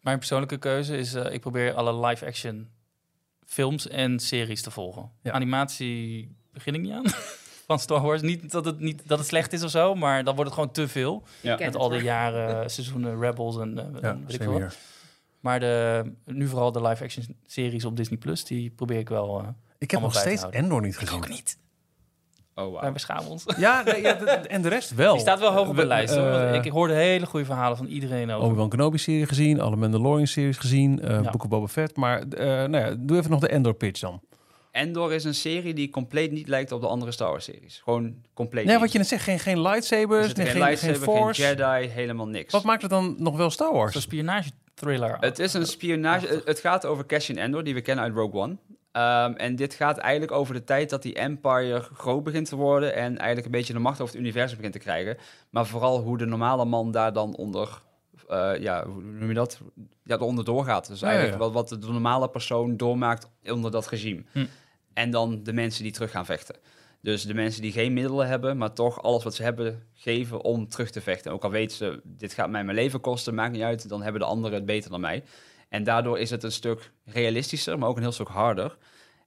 [0.00, 2.68] Mijn persoonlijke keuze is, eh, ik probeer alle live-action
[3.46, 5.10] films en series te volgen.
[5.22, 5.32] Ja.
[5.32, 7.04] Animatie begin ik niet aan.
[7.68, 8.22] van Star Wars.
[8.22, 10.74] Niet dat het, niet dat het slecht is of zo, maar dan wordt het gewoon
[10.74, 11.22] te veel.
[11.40, 11.56] Ja.
[11.58, 14.68] Met al die jaren, eh, seizoenen Rebels en, Ja, en weet ik veel.
[15.40, 19.38] Maar de, nu vooral de live-action series op Disney Plus, die probeer ik wel.
[19.40, 19.48] eh
[19.78, 20.46] Ik heb nog steeds.
[20.50, 21.16] Endor niet ik gezien.
[21.16, 21.58] ook niet.
[22.54, 22.92] Oh, Wij wow.
[22.92, 23.44] beschamen ons.
[23.56, 25.12] Ja, nee, ja, de- en de rest wel.
[25.12, 26.14] Die staat wel hoog op de We- lijst.
[26.14, 28.46] eh, ik hoorde hele goede verhalen van iedereen over.
[28.46, 31.30] Obi-Wan Kenobi-serie gezien, alle Mandalorian-series gezien, eh Ja.
[31.30, 31.96] Book of Boba Fett.
[31.96, 34.20] Maar eh, nou ja, doe even nog de Endor-pitch dan.
[34.70, 37.80] Endor is een serie die compleet niet lijkt op de andere Star Wars series.
[37.84, 38.82] Gewoon compleet Nee, niet.
[38.82, 41.42] wat je net zegt, geen, geen Er lightsabers, nee, geen lightsaber, geen force.
[41.42, 42.52] Jedi, helemaal niks.
[42.52, 43.92] Wat maakt het dan nog wel Star Wars?
[43.92, 44.02] Zo'n
[44.78, 45.16] spionage-thriller.
[45.20, 46.26] Het is een spionage.
[46.26, 48.56] Het, het gaat over Cassian Endor, die we kennen uit Rogue One.
[48.92, 52.94] Ehm, en dit gaat eigenlijk over de tijd dat die Empire groot begint te worden
[52.94, 55.16] en eigenlijk een beetje de macht over het universum begint te krijgen.
[55.50, 57.82] Maar vooral hoe de normale man daar dan onder,
[58.28, 59.60] eh, ja, hoe noem je dat?
[60.04, 60.88] Ja, eronder doorgaat.
[60.88, 61.50] Dus Ja, eigenlijk ja.
[61.50, 64.22] Wat, wat de normale persoon doormaakt onder dat regime.
[64.32, 64.46] Hm.
[64.92, 66.56] En dan de mensen die terug gaan vechten.
[67.00, 70.68] Dus de mensen die geen middelen hebben, maar toch alles wat ze hebben geven om
[70.68, 71.32] terug te vechten.
[71.32, 74.20] Ook al weten ze, dit gaat mij mijn leven kosten, maakt niet uit, dan hebben
[74.20, 75.22] de anderen het beter dan mij.
[75.68, 78.76] En daardoor is het een stuk realistischer, maar ook een heel stuk harder.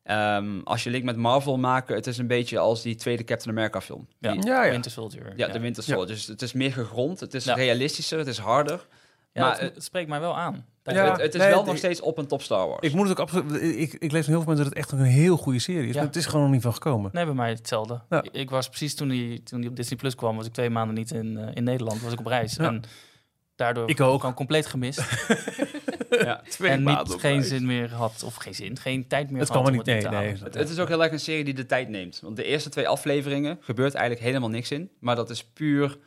[0.04, 3.56] Ehm, als je link met Marvel maken, het is een beetje als die tweede Captain
[3.58, 4.08] America film.
[4.20, 4.32] Ja.
[4.32, 4.72] Die- Ja, ja.
[4.72, 5.34] Winter Soldier.
[5.36, 6.08] ja, de Winter Soldier.
[6.16, 7.54] Dus het is meer gegrond, het is Ja.
[7.54, 8.88] realistischer, het is harder.
[9.34, 10.66] Ja, maar het spreekt mij wel aan.
[10.84, 11.12] Dat Ja.
[11.12, 12.88] het, het is nee, wel het- nog steeds op een top Star Wars.
[12.88, 13.62] Ik moet het ook absoluut.
[13.62, 15.94] Ik, ik lees van heel veel mensen dat het echt een heel goede serie is.
[15.94, 15.98] Ja.
[16.00, 17.10] Maar het is gewoon nog niet van gekomen.
[17.14, 18.02] Nee, bij mij hetzelfde.
[18.10, 18.24] Ja.
[18.24, 20.70] Ik, ik was precies toen die, toen die op Disney Plus kwam, was ik twee
[20.70, 22.56] maanden niet in, eh, in Nederland, was ik op reis.
[22.56, 22.64] Ja.
[22.64, 22.82] En
[23.56, 24.20] daardoor Ik ook.
[24.20, 25.00] gewoon compleet gemist.
[26.10, 26.42] ja.
[26.60, 29.72] en niet, geen zin meer had, of geen zin, geen tijd meer Het gehad kan
[29.72, 30.04] om maar niet.
[30.04, 30.44] het Nee, te nee.
[30.44, 32.20] Het, het is ook heel erg een serie die de tijd neemt.
[32.24, 34.90] Want de eerste twee afleveringen gebeurt eigenlijk helemaal niks in.
[35.00, 35.98] Maar dat is puur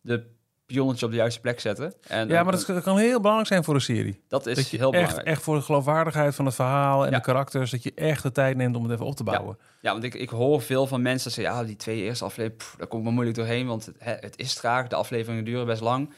[0.00, 0.24] de
[0.72, 1.94] pionnetje op de juiste plek zetten.
[2.08, 4.20] En Ja, maar dat kan- kan heel belangrijk zijn voor een serie.
[4.28, 5.26] dat is dat je heel echt, belangrijk.
[5.26, 7.16] echt voor de geloofwaardigheid van het verhaal en Ja.
[7.16, 9.58] de karakters, dat je echt de tijd neemt om het even op te bouwen.
[9.80, 11.54] Ja, want ik, ik hoor veel van mensen zeggen...
[11.54, 13.66] ja, die twee eerste afleveringen, daar kom ik maar moeilijk doorheen...
[13.66, 16.12] want het, hè, het is traag, de afleveringen duren best lang.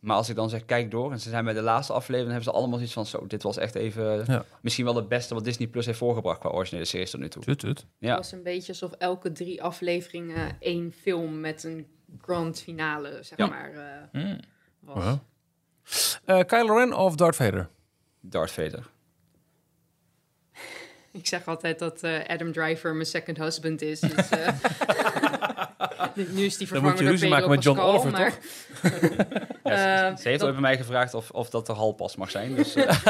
[0.00, 1.12] Maar als ik dan zeg, kijk door...
[1.12, 2.24] en ze zijn bij de laatste aflevering...
[2.24, 3.06] dan hebben ze allemaal zoiets van...
[3.06, 4.24] zo, dit was echt even...
[4.26, 4.44] Ja.
[4.60, 6.38] misschien wel het beste wat Disney Plus heeft voorgebracht...
[6.40, 7.42] qua originele series tot nu toe.
[7.42, 7.86] Tut, tut.
[7.98, 8.08] Ja.
[8.08, 11.86] Het was een beetje alsof elke drie afleveringen één film met een
[12.20, 13.46] grand finale, zeg Ja.
[13.46, 14.40] maar, eh, Hmm.
[14.80, 15.04] was.
[15.04, 15.18] Wow.
[16.24, 17.68] Eh, Kylo Ren of Darth Vader?
[18.20, 18.82] Darth Vader.
[21.12, 24.00] Ik zeg altijd dat eh, Adam Driver mijn second husband is.
[24.00, 24.48] Dus, eh,
[26.14, 28.38] nu- is die Dan moet vervangen je ruzie maken met John Pascal, Oliver, maar,
[29.64, 32.16] Ja, Eh, ze, ze heeft dat- ooit bij mij gevraagd of, of dat de halpas
[32.16, 32.54] mag zijn.
[32.54, 33.02] Dus, eh,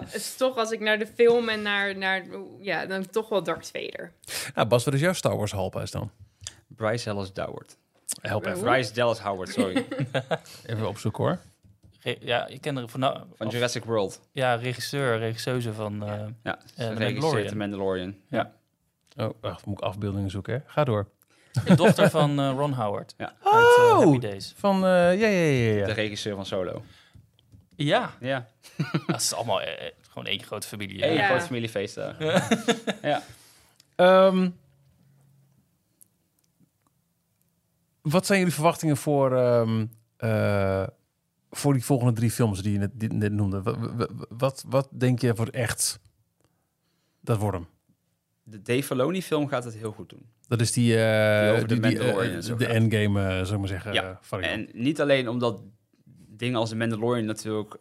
[0.00, 2.24] Het is toch als ik naar de film en naar, naar
[2.60, 4.12] ja, dan toch wel Darth Vader.
[4.54, 6.10] Nou, Bas, wat is jouw Star Wars halpijs dan?
[6.76, 7.76] Bryce Dallas Howard.
[8.20, 8.60] Help even.
[8.62, 9.86] Bryce Dallas Howard, sorry.
[10.66, 11.38] Even opzoeken hoor.
[12.02, 14.20] Re- Ja, ik ken er van, nou, Van of- Jurassic World.
[14.32, 16.02] ja, regisseur, regisseuse van.
[16.06, 17.46] eh, Ja, The uh, Mandalorian.
[17.48, 18.14] The Mandalorian.
[18.28, 18.52] Ja.
[19.16, 19.26] Ja.
[19.26, 20.52] Oh, wacht, moet ik afbeeldingen zoeken.
[20.54, 20.60] Hè?
[20.66, 21.08] Ga door.
[21.64, 23.14] de dochter van eh, Ron Howard.
[23.16, 23.26] Ja.
[23.42, 23.98] Uit Oh!
[23.98, 24.54] Happy Days.
[24.56, 24.80] Van, eh,
[25.20, 25.86] ja, ja, ja, ja.
[25.86, 26.82] De regisseur van Solo.
[27.76, 28.46] Ja, Ja,
[29.06, 29.60] dat is allemaal
[30.10, 30.98] gewoon één grote familie.
[31.12, 31.26] Ja.
[31.28, 32.16] groot familiefeest daar.
[33.02, 33.22] ja.
[33.96, 34.50] Ehm,
[38.10, 40.86] wat zijn jullie verwachtingen voor, ehm, eh,
[41.50, 43.62] voor die volgende drie films die je net, die net noemde?
[44.28, 46.00] Wat, wat, denk je voor echt
[47.20, 47.66] dat wordt hem?
[48.42, 50.26] De Dave Filoni film gaat het heel goed doen.
[50.48, 53.58] Dat is die, eh, Die over de die, die, Mandalorian eh, de endgame, zou ik
[53.58, 54.20] maar zeggen, Ja.
[54.40, 55.62] En niet alleen omdat
[56.28, 57.76] dingen als de Mandalorian natuurlijk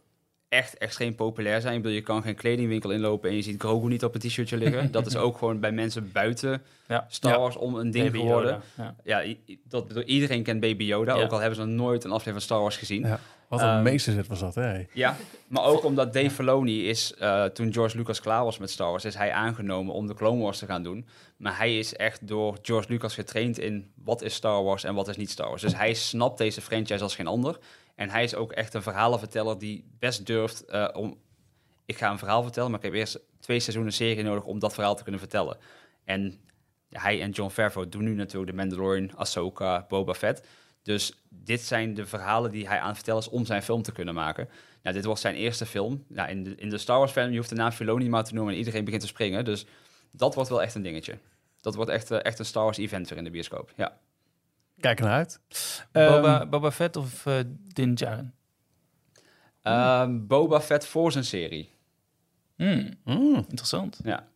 [0.50, 1.76] echt extreem populair zijn.
[1.76, 4.58] Ik bedoel, je kan geen kledingwinkel inlopen en je ziet Grogu niet op een t-shirtje
[4.58, 4.92] liggen.
[4.92, 7.06] dat is ook gewoon bij mensen buiten Ja.
[7.10, 7.40] Star Ja.
[7.40, 8.62] Wars om een ding Baby geworden.
[8.78, 9.24] Yoda, Ja.
[9.64, 11.24] Dat, bedoel, iedereen kent Baby Yoda, Ja.
[11.24, 13.02] ook al hebben ze nog nooit een aflevering van Star Wars gezien.
[13.08, 13.20] Ja.
[13.48, 14.84] Wat een Ehm, meesterzet was dat, hè?
[14.94, 15.16] Ja,
[15.48, 19.06] maar ook omdat Dave Filoni is, eh, toen George Lucas klaar was met Star Wars,
[19.06, 21.06] is hij aangenomen om de Clone Wars te gaan doen.
[21.38, 25.08] Maar hij is echt door George Lucas getraind in wat is Star Wars en wat
[25.08, 25.62] is niet Star Wars.
[25.62, 27.58] Dus hij snapt deze franchise als geen ander.
[28.00, 31.18] En hij is ook echt een verhalenverteller die best durft eh, om...
[31.86, 34.74] Ik ga een verhaal vertellen, maar ik heb eerst twee seizoenen serie nodig om dat
[34.74, 35.58] verhaal te kunnen vertellen.
[36.04, 36.40] En
[36.90, 40.48] hij en John Favreau doen nu natuurlijk de Mandalorian, Ahsoka, Boba Fett.
[40.84, 43.92] Dus dit zijn de verhalen die hij aan het vertellen is om zijn film te
[43.92, 44.50] kunnen maken.
[44.84, 46.04] Nou, dit was zijn eerste film.
[46.08, 48.34] Nou, in, de, in de Star Wars fan, je hoeft de naam Filoni maar te
[48.34, 49.46] noemen en iedereen begint te springen.
[49.46, 49.66] Dus
[50.12, 51.18] dat wordt wel echt een dingetje.
[51.62, 53.74] Dat wordt echt, eh, echt een Star Wars event weer in de bioscoop.
[53.76, 53.98] Ja.
[54.80, 55.40] Kijk ernaar uit.
[55.92, 58.34] Boba, Ehm, Boba Fett of eh Din Djarin?
[59.62, 61.70] Ehm, Boba Fett voor zijn serie.
[62.56, 64.00] Hmm, mm, interessant.
[64.04, 64.28] Ja.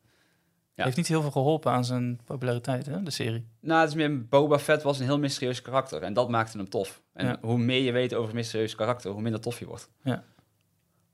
[0.75, 0.83] Ja.
[0.83, 3.47] Heeft niet heel veel geholpen aan zijn populariteit, hè, de serie.
[3.59, 6.69] Nou, het is meer, Boba Fett was een heel mysterieus karakter en dat maakte hem
[6.69, 7.01] tof.
[7.13, 7.37] En Ja.
[7.41, 9.89] hoe meer je weet over een mysterieus karakter, hoe minder tof je wordt.
[10.03, 10.23] Ja.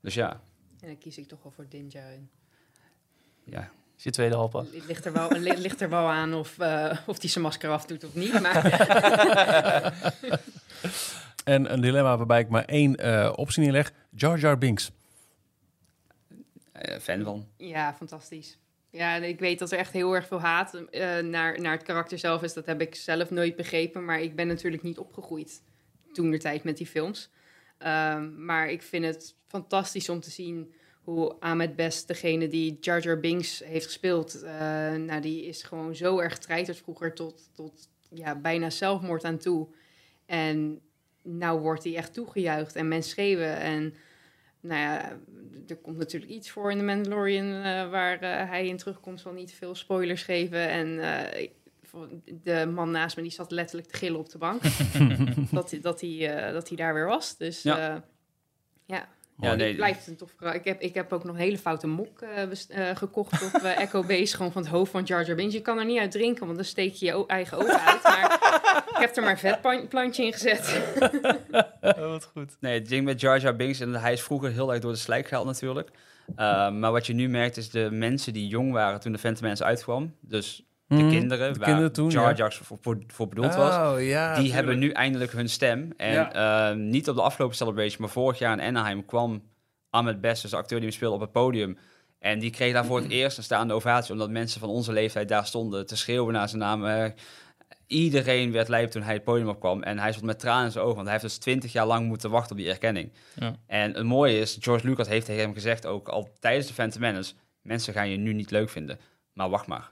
[0.00, 0.30] Dus ja,
[0.80, 2.30] En dan kies ik toch wel voor Din Djarin.
[3.44, 3.70] ja.
[4.00, 4.66] Is je tweede halpas.
[4.72, 7.70] Het ligt er wel, li- ligt er wel aan of, eh of die zijn masker
[7.70, 8.40] af doet of niet.
[8.40, 8.64] Maar
[11.44, 13.92] En een dilemma waarbij ik maar één eh, optie neerleg.
[14.10, 14.90] Jar Jar Binks.
[16.72, 17.46] Eh, fan van.
[17.56, 18.58] ja, fantastisch.
[18.90, 22.18] Ja, ik weet dat er echt heel erg veel haat eh, naar, naar het karakter
[22.18, 22.52] zelf is.
[22.52, 24.04] Dat heb ik zelf nooit begrepen.
[24.04, 25.62] Maar ik ben natuurlijk niet opgegroeid
[26.12, 27.30] toen de tijd met die films.
[27.78, 30.74] Ehm, maar ik vind het fantastisch om te zien
[31.10, 34.50] hoe Ahmed Best, degene die Jar Jar Binks heeft gespeeld, eh,
[34.94, 39.68] nou, die is gewoon zo erg getreiterd vroeger tot, tot ja, bijna zelfmoord aan toe.
[40.26, 40.80] En
[41.22, 43.56] nou wordt hij echt toegejuicht en mensen schreeuwen.
[43.56, 43.94] En
[44.60, 45.18] nou ja,
[45.68, 49.20] er komt natuurlijk iets voor in The Mandalorian eh, waar eh, hij in terugkomt.
[49.20, 50.68] Zal niet veel spoilers geven.
[50.68, 51.00] En
[52.42, 54.62] de man naast me die zat letterlijk te gillen op de bank.
[55.52, 57.36] dat, hij- dat, hij, dat hij daar weer was.
[57.36, 58.04] Dus Ja.
[58.86, 59.08] ja,
[59.40, 59.54] ja.
[59.54, 60.54] Nee, het blijft een tof verhaal.
[60.54, 63.78] Ik heb, ik heb ook nog een hele foute mok eh, eh, gekocht op eh,
[63.84, 64.36] Echo Base.
[64.36, 65.54] Gewoon van het hoofd van Jar Jar Binks.
[65.54, 68.02] Je kan er niet uit drinken, want dan steek je je eigen ogen uit.
[68.02, 70.68] Maar ik heb er maar een vetplantje in gezet.
[71.80, 72.56] Oh, wat goed.
[72.60, 74.98] Nee, het ding met Jar Jar Binks, en hij is vroeger heel erg door de
[74.98, 75.90] slijk gehaald natuurlijk.
[76.36, 79.42] Uh, maar wat je nu merkt is de mensen die jong waren toen de Phantom
[79.42, 81.10] Menace uitkwam, dus de Mhm.
[81.10, 82.34] kinderen, de waar kinderen toen, Jar ja.
[82.36, 84.34] Jar voor, voor, voor bedoeld was, Oh, ja.
[84.40, 85.92] die hebben nu eindelijk hun stem.
[85.96, 86.70] En Ja.
[86.70, 89.42] eh, niet op de afgelopen celebration, maar vorig jaar in Anaheim kwam
[89.90, 91.78] Ahmed Best, dus de acteur die hem speelde, op het podium.
[92.18, 95.28] En die kreeg daar voor het eerst een staande ovatie, omdat mensen van onze leeftijd
[95.28, 96.84] daar stonden te schreeuwen naar zijn naam.
[96.86, 97.04] Eh,
[97.86, 99.82] iedereen werd lijp toen hij het podium opkwam.
[99.82, 102.06] En hij stond met tranen in zijn ogen, want hij heeft dus twintig jaar lang
[102.06, 103.12] moeten wachten op die erkenning.
[103.34, 103.54] Ja.
[103.66, 107.00] En het mooie is, George Lucas heeft tegen hem gezegd, ook al tijdens de Phantom
[107.00, 108.98] Menace, mensen gaan je nu niet leuk vinden,
[109.32, 109.90] maar wacht maar.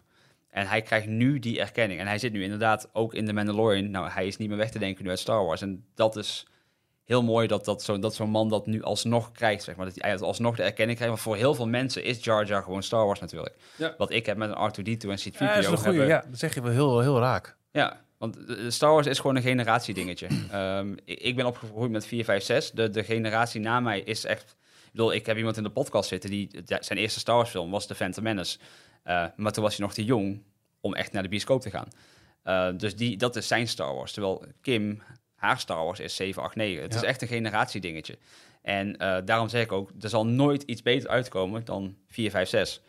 [0.51, 2.01] En hij krijgt nu die erkenning.
[2.01, 3.91] En hij zit nu inderdaad ook in The Mandalorian.
[3.91, 5.63] Nou, hij is niet meer weg te denken nu uit Star Wars.
[5.63, 6.47] En dat is
[7.05, 9.87] heel mooi dat, dat, zo, dat zo'n man dat nu alsnog krijgt, zeg maar.
[9.87, 11.15] Dat hij alsnog de erkenning krijgt.
[11.15, 13.55] Want voor heel veel mensen is Jar Jar gewoon Star Wars natuurlijk.
[13.77, 13.95] Ja.
[13.99, 15.99] Wat ik heb met een R2-D2 en C-3PO Ja, dat is een goeie.
[15.99, 16.07] hebben.
[16.07, 17.57] Ja, dat zeg je wel heel, heel raak.
[17.71, 20.27] Ja, want eh, Star Wars is gewoon een generatiedingetje.
[20.51, 22.71] Ehm, ik ben opgegroeid met 4, 5, 6.
[22.71, 24.57] De, de generatie na mij is echt...
[24.85, 26.51] Ik bedoel, ik heb iemand in de podcast zitten die...
[26.81, 28.59] Zijn eerste Star Wars film was The Phantom Menace.
[29.09, 30.43] Eh, maar toen was hij nog te jong
[30.81, 31.89] om echt naar de bioscoop te gaan.
[32.43, 34.13] Eh, dus die, dat is zijn Star Wars.
[34.13, 35.03] Terwijl Kim,
[35.35, 36.83] haar Star Wars is 7, 8, 9.
[36.83, 36.99] Het Ja.
[36.99, 38.19] is echt een generatiedingetje.
[38.63, 42.49] En eh, daarom zeg ik ook, er zal nooit iets beter uitkomen dan 4, 5,
[42.49, 42.81] 6.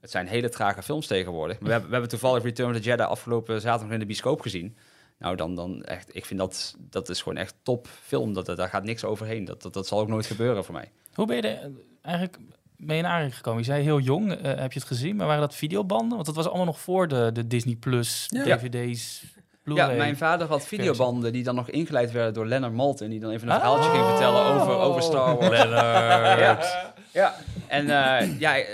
[0.00, 1.56] Het zijn hele trage films tegenwoordig.
[1.58, 4.40] Maar we, hebben, we hebben toevallig Return of the Jedi afgelopen zaterdag in de bioscoop
[4.40, 4.76] gezien.
[5.18, 8.32] Nou, dan, dan echt, ik vind dat, dat is gewoon echt top film.
[8.32, 9.44] Dat, dat, daar gaat niks overheen.
[9.44, 10.90] Dat, dat, dat zal ook nooit gebeuren voor mij.
[11.14, 11.70] Hoe ben je er
[12.02, 12.38] eigenlijk
[12.86, 13.58] mee in aanraking gekomen?
[13.60, 16.10] Je zei heel jong, eh, heb je het gezien, maar waren dat videobanden?
[16.14, 18.56] Want dat was allemaal nog voor de, de Disney Plus, Ja.
[18.56, 19.24] DVD's,
[19.64, 23.10] Ja, mijn vader had videobanden die dan nog ingeleid werden door Leonard Maltin.
[23.10, 23.60] Die dan even een Oh.
[23.60, 25.58] verhaaltje ging vertellen over, over Star Wars.
[25.62, 26.58] Ja,
[27.12, 27.34] ja.
[27.66, 27.82] en
[28.20, 28.64] eh, ja, eh,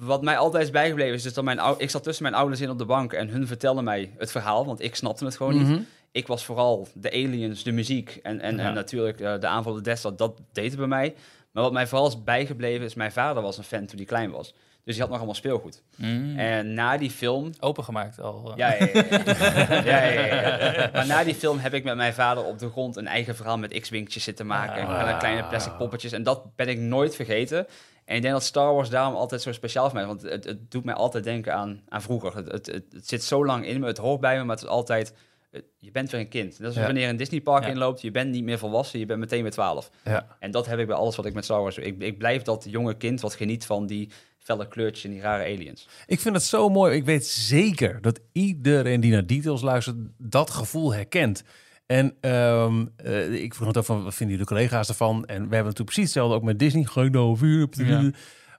[0.00, 2.60] wat mij altijd is bijgebleven is dus dat mijn ou- ik zat tussen mijn ouders
[2.60, 5.54] in op de bank en hun vertelden mij het verhaal, want ik snapte het gewoon
[5.58, 5.68] niet.
[5.68, 5.80] Mhm.
[6.12, 8.62] Ik was vooral de aliens, de muziek en, en, Ja.
[8.64, 11.14] en natuurlijk eh, de aanval op de Death Star, dat deed het bij mij.
[11.52, 14.30] Maar wat mij vooral is bijgebleven is, mijn vader was een fan toen hij klein
[14.30, 14.54] was.
[14.84, 15.82] Dus hij had nog allemaal speelgoed.
[15.96, 16.38] Mm.
[16.38, 18.50] En na die film Opengemaakt al.
[18.50, 18.56] eh.
[18.56, 19.82] ja, ja, ja.
[19.84, 20.90] ja, ja, ja.
[20.92, 23.58] Maar na die film heb ik met mijn vader op de grond een eigen verhaal
[23.58, 24.74] met X-Wingtjes zitten maken.
[24.76, 25.18] En Ah.
[25.18, 26.12] kleine plastic poppetjes.
[26.12, 27.66] En dat ben ik nooit vergeten.
[28.04, 30.08] En ik denk dat Star Wars daarom altijd zo speciaal voor mij is.
[30.08, 32.36] Want het, het doet mij altijd denken aan, aan vroeger.
[32.36, 34.70] Het, het, het zit zo lang in me, het hoort bij me, maar het is
[34.70, 35.14] altijd...
[35.52, 36.58] het- Je bent weer een kind.
[36.60, 36.84] Dat is Ja.
[36.84, 37.70] wanneer je een Disneypark Ja.
[37.70, 38.00] inloopt.
[38.00, 39.90] Je bent niet meer volwassen, je bent meteen weer 12.
[40.04, 40.36] Ja.
[40.38, 41.84] En dat heb ik bij alles wat ik met Star Wars doe.
[41.84, 45.42] Ik, ik blijf dat jonge kind wat geniet van die felle kleurtjes en die rare
[45.44, 45.88] aliens.
[46.06, 46.96] Ik vind het zo mooi.
[46.96, 51.42] Ik weet zeker dat iedereen die naar details luistert, dat gevoel herkent.
[51.86, 55.14] En ehm, eh, ik vroeg het ook van, wat vinden jullie collega's ervan?
[55.16, 56.86] En we hebben natuurlijk precies hetzelfde ook met Disney.
[56.94, 58.14] Nou over uur.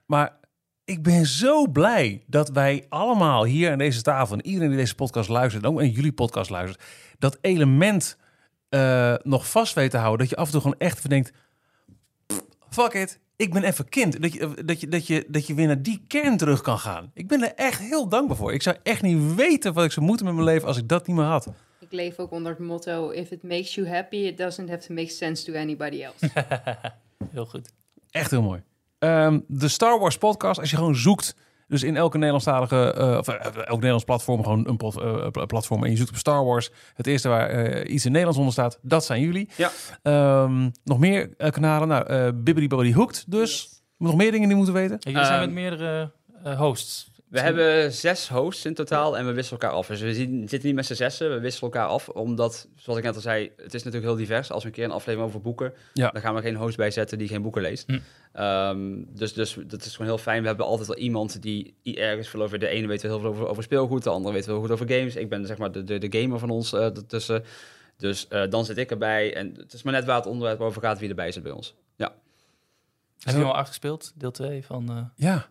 [0.06, 0.36] Maar
[0.84, 4.36] ik ben zo blij dat wij allemaal hier aan deze tafel...
[4.36, 6.84] en iedereen die deze podcast luistert, en ook in jullie podcast luistert...
[7.18, 8.16] dat element
[8.68, 10.18] eh, nog vast weet te houden.
[10.18, 11.32] Dat je af en toe gewoon echt verdenkt...
[12.68, 14.22] Fuck it, ik ben even kind.
[14.22, 17.10] Dat je, dat, je, dat, je, dat je weer naar die kern terug kan gaan.
[17.14, 18.52] Ik ben er echt heel dankbaar voor.
[18.52, 20.68] Ik zou echt niet weten wat ik zou moeten met mijn leven...
[20.68, 21.48] als ik dat niet meer had.
[21.80, 24.94] Ik leef ook onder het motto: if it makes you happy, it doesn't have to
[24.94, 26.30] make sense to anybody else.
[27.32, 27.72] Heel goed.
[28.10, 28.62] Echt heel mooi.
[29.04, 31.34] Ehm, de Star Wars podcast, als je gewoon zoekt,
[31.68, 35.84] dus in elke Nederlandstalige, eh of eh, elk Nederlands platform, gewoon een pot- eh, platform,
[35.84, 38.78] en je zoekt op Star Wars, het eerste waar eh, iets in Nederlands onder staat,
[38.82, 39.48] dat zijn jullie.
[39.56, 39.70] Ja.
[40.02, 43.68] Ehm, nog meer eh, kanalen, nou, eh Bibbidi Bobbidi Hooked dus.
[43.98, 44.96] Nog meer dingen die moeten weten?
[45.00, 46.10] Jullie zijn Ehm, met meerdere
[46.44, 49.86] eh, hosts We hebben zes hosts in totaal en we wisselen elkaar af.
[49.86, 52.08] Dus we zien- zitten niet met z'n zessen, we wisselen elkaar af.
[52.08, 54.50] Omdat, zoals ik net al zei, het is natuurlijk heel divers.
[54.50, 56.10] Als we een keer een aflevering over boeken, Ja.
[56.10, 57.86] dan gaan we geen host bij zetten die geen boeken leest.
[57.86, 57.98] Hm.
[58.32, 60.40] Ehm, dus, dus dat is gewoon heel fijn.
[60.40, 62.58] We hebben altijd wel iemand die ergens veel over...
[62.58, 64.88] De ene weet wel heel veel over, over speelgoed, de andere weet wel goed over
[64.90, 65.16] games.
[65.16, 67.44] Ik ben zeg maar de, de, de gamer van ons eh tussen.
[67.96, 69.34] Dus eh, dan zit ik erbij.
[69.36, 71.74] En het is maar net waar het onderwerp over gaat wie erbij zit bij ons.
[73.18, 74.12] Heb je al uitgespeeld?
[74.14, 74.96] Deel 2 van eh
[75.26, 75.46] Ja.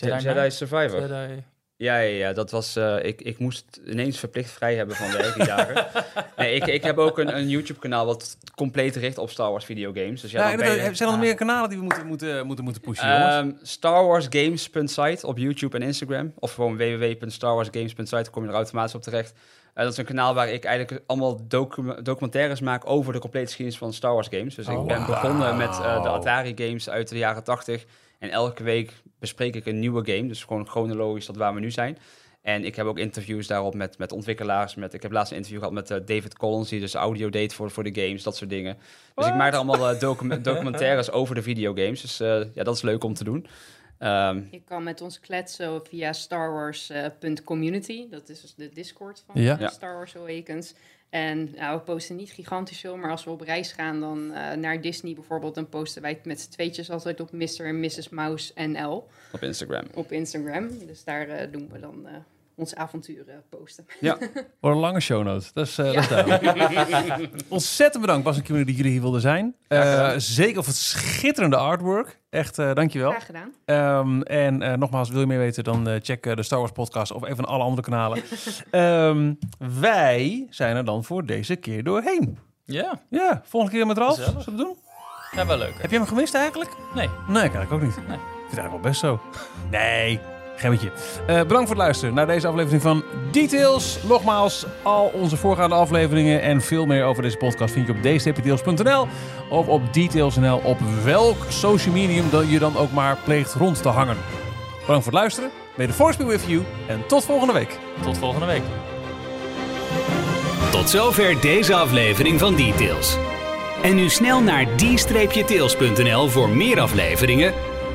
[0.00, 0.50] Jedi, Jedi?
[0.50, 1.00] Survivor.
[1.00, 1.42] Jedi-
[1.76, 2.76] Ja, ja, ja, dat was.
[2.76, 5.10] eh, ik, ik moest ineens verplicht vrij hebben van
[5.46, 5.86] dagen.
[6.36, 10.20] Nee, ik, ik heb ook een, een YouTube-kanaal wat compleet richt op Star Wars videogames.
[10.20, 12.06] Dus ja, Ja, dan ben je- er zijn er nog meer kanalen die we moeten,
[12.06, 13.06] moeten, moeten, moeten pushen.
[13.30, 16.32] Ehm, Star Wars Games.site op YouTube en Instagram.
[16.38, 19.32] Of gewoon www.starwarsgames.site, kom je er automatisch op terecht.
[19.74, 23.46] Eh, dat is een kanaal waar ik eigenlijk allemaal docu- documentaires maak over de complete
[23.46, 24.54] geschiedenis van Star Wars games.
[24.54, 27.84] Dus ik Oh, ben begonnen met eh, de Atari games uit de jaren 80.
[28.18, 30.28] En elke week bespreek ik een nieuwe game.
[30.28, 31.98] Dus gewoon chronologisch tot waar we nu zijn.
[32.42, 34.74] En ik heb ook interviews daarop met, met ontwikkelaars.
[34.74, 37.54] Met, ik heb laatst een interview gehad met eh, David Collins, die dus audio deed
[37.54, 38.76] voor, voor de games, dat soort dingen.
[39.14, 42.00] Dus ik maak er allemaal eh, docu- documentaires over de videogames.
[42.00, 43.46] Dus eh, ja, dat is leuk om te doen.
[43.98, 48.08] Ehm, Je kan met ons kletsen via starwars.community.
[48.10, 49.68] dat is dus de Discord van Ja.
[49.68, 50.74] Star Wars Awakens.
[51.10, 54.56] En nou, we posten niet gigantisch veel, maar als we op reis gaan dan eh,
[54.56, 57.60] naar Disney bijvoorbeeld, dan posten wij het met z'n tweetjes altijd op Mr.
[57.60, 58.08] en Mrs.
[58.08, 59.84] Mouse NL op Instagram.
[59.94, 60.68] op Instagram.
[60.86, 62.14] Dus daar eh, doen we dan eh,
[62.58, 63.86] onze avonturen posten.
[64.60, 65.52] Voor een lange show notes.
[65.52, 67.30] Dat is, eh, dat is duidelijk.
[67.48, 69.54] Ontzettend bedankt, Bas en Kimberly, dat jullie hier wilden zijn.
[69.68, 72.18] Eh, zeker voor het schitterende artwork.
[72.30, 73.10] Echt, eh dankjewel.
[73.10, 73.52] Graag gedaan.
[73.64, 77.12] Ehm, en eh, nogmaals, wil je meer weten, dan eh, check de Star Wars podcast
[77.12, 78.22] of een van alle andere kanalen.
[78.70, 79.34] Ehm,
[79.80, 82.38] wij zijn er dan voor deze keer doorheen.
[82.64, 84.14] Ja, Ja, volgende keer met Ralf.
[84.16, 84.76] Zullen we het doen?
[85.34, 85.74] ja, wel leuk.
[85.80, 86.70] Heb je hem gemist eigenlijk?
[86.94, 87.08] Nee.
[87.28, 87.96] Nee, eigenlijk ook niet.
[88.08, 88.16] Nee.
[88.16, 89.20] Ik vind het eigenlijk wel best zo.
[89.70, 90.20] Nee,
[90.58, 90.90] gebbetje.
[91.26, 93.98] Eh bedankt voor het luisteren naar deze aflevering van Details.
[94.08, 99.06] Nogmaals, al onze voorgaande afleveringen en veel meer over deze podcast vind je op dstpdetails.nl
[99.50, 103.88] of op Details.nl op welk social medium dat je dan ook maar pleegt rond te
[103.88, 104.16] hangen.
[104.80, 105.50] Bedankt voor het luisteren.
[105.76, 107.78] May the force be with you en tot volgende week.
[108.02, 108.62] Tot volgende week.
[110.70, 113.16] Tot zover deze aflevering van Details.
[113.82, 117.54] En nu snel naar d-tails.nl voor meer afleveringen,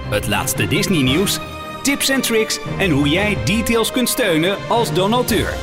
[0.10, 1.40] het laatste Disney nieuws,
[1.84, 5.54] tips en tricks en hoe jij Details kunt steunen als donateur.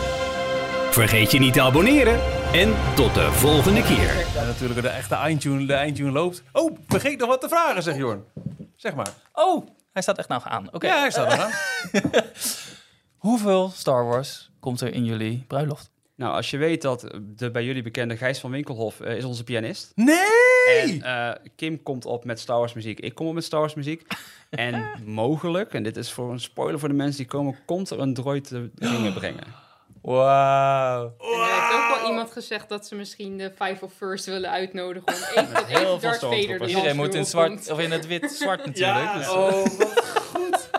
[0.90, 2.20] Vergeet je niet te abonneren
[2.52, 4.26] en tot de volgende keer.
[4.34, 6.42] Ja, natuurlijk de echte eindtune, de eindtune loopt.
[6.52, 8.24] Oh, vergeet nog wat te vragen, zegt Jorn.
[8.76, 9.08] Zeg maar.
[9.32, 10.68] Oh, hij staat echt nou aan.
[10.72, 10.86] Oké.
[10.86, 11.52] Ja, hij staat er aan.
[13.16, 15.90] Hoeveel Star Wars komt er in jullie bruiloft?
[16.16, 17.06] Nou, als je weet dat
[17.36, 19.92] de bij jullie bekende Gijs van Winkelhof eh, is onze pianist.
[19.94, 20.18] Nee!
[20.80, 23.00] En eh, Kim komt op met Star Wars muziek.
[23.00, 24.06] Ik kom op met Star Wars muziek.
[24.50, 28.00] En mogelijk, en dit is voor een spoiler voor de mensen die komen, komt er
[28.00, 29.44] een droid dingen brengen.
[30.02, 31.14] Wauw.
[31.18, 34.50] En er heeft ook wel iemand gezegd dat ze misschien de Five of First willen
[34.50, 38.66] uitnodigen om even, dat even Darth Vader Iedereen moet in zwart, of in het wit-zwart
[38.66, 39.14] natuurlijk.
[39.14, 40.70] dus, oh, wat goed.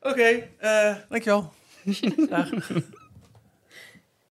[0.10, 1.52] Oké, eh, dankjewel.
[2.28, 2.50] Graag.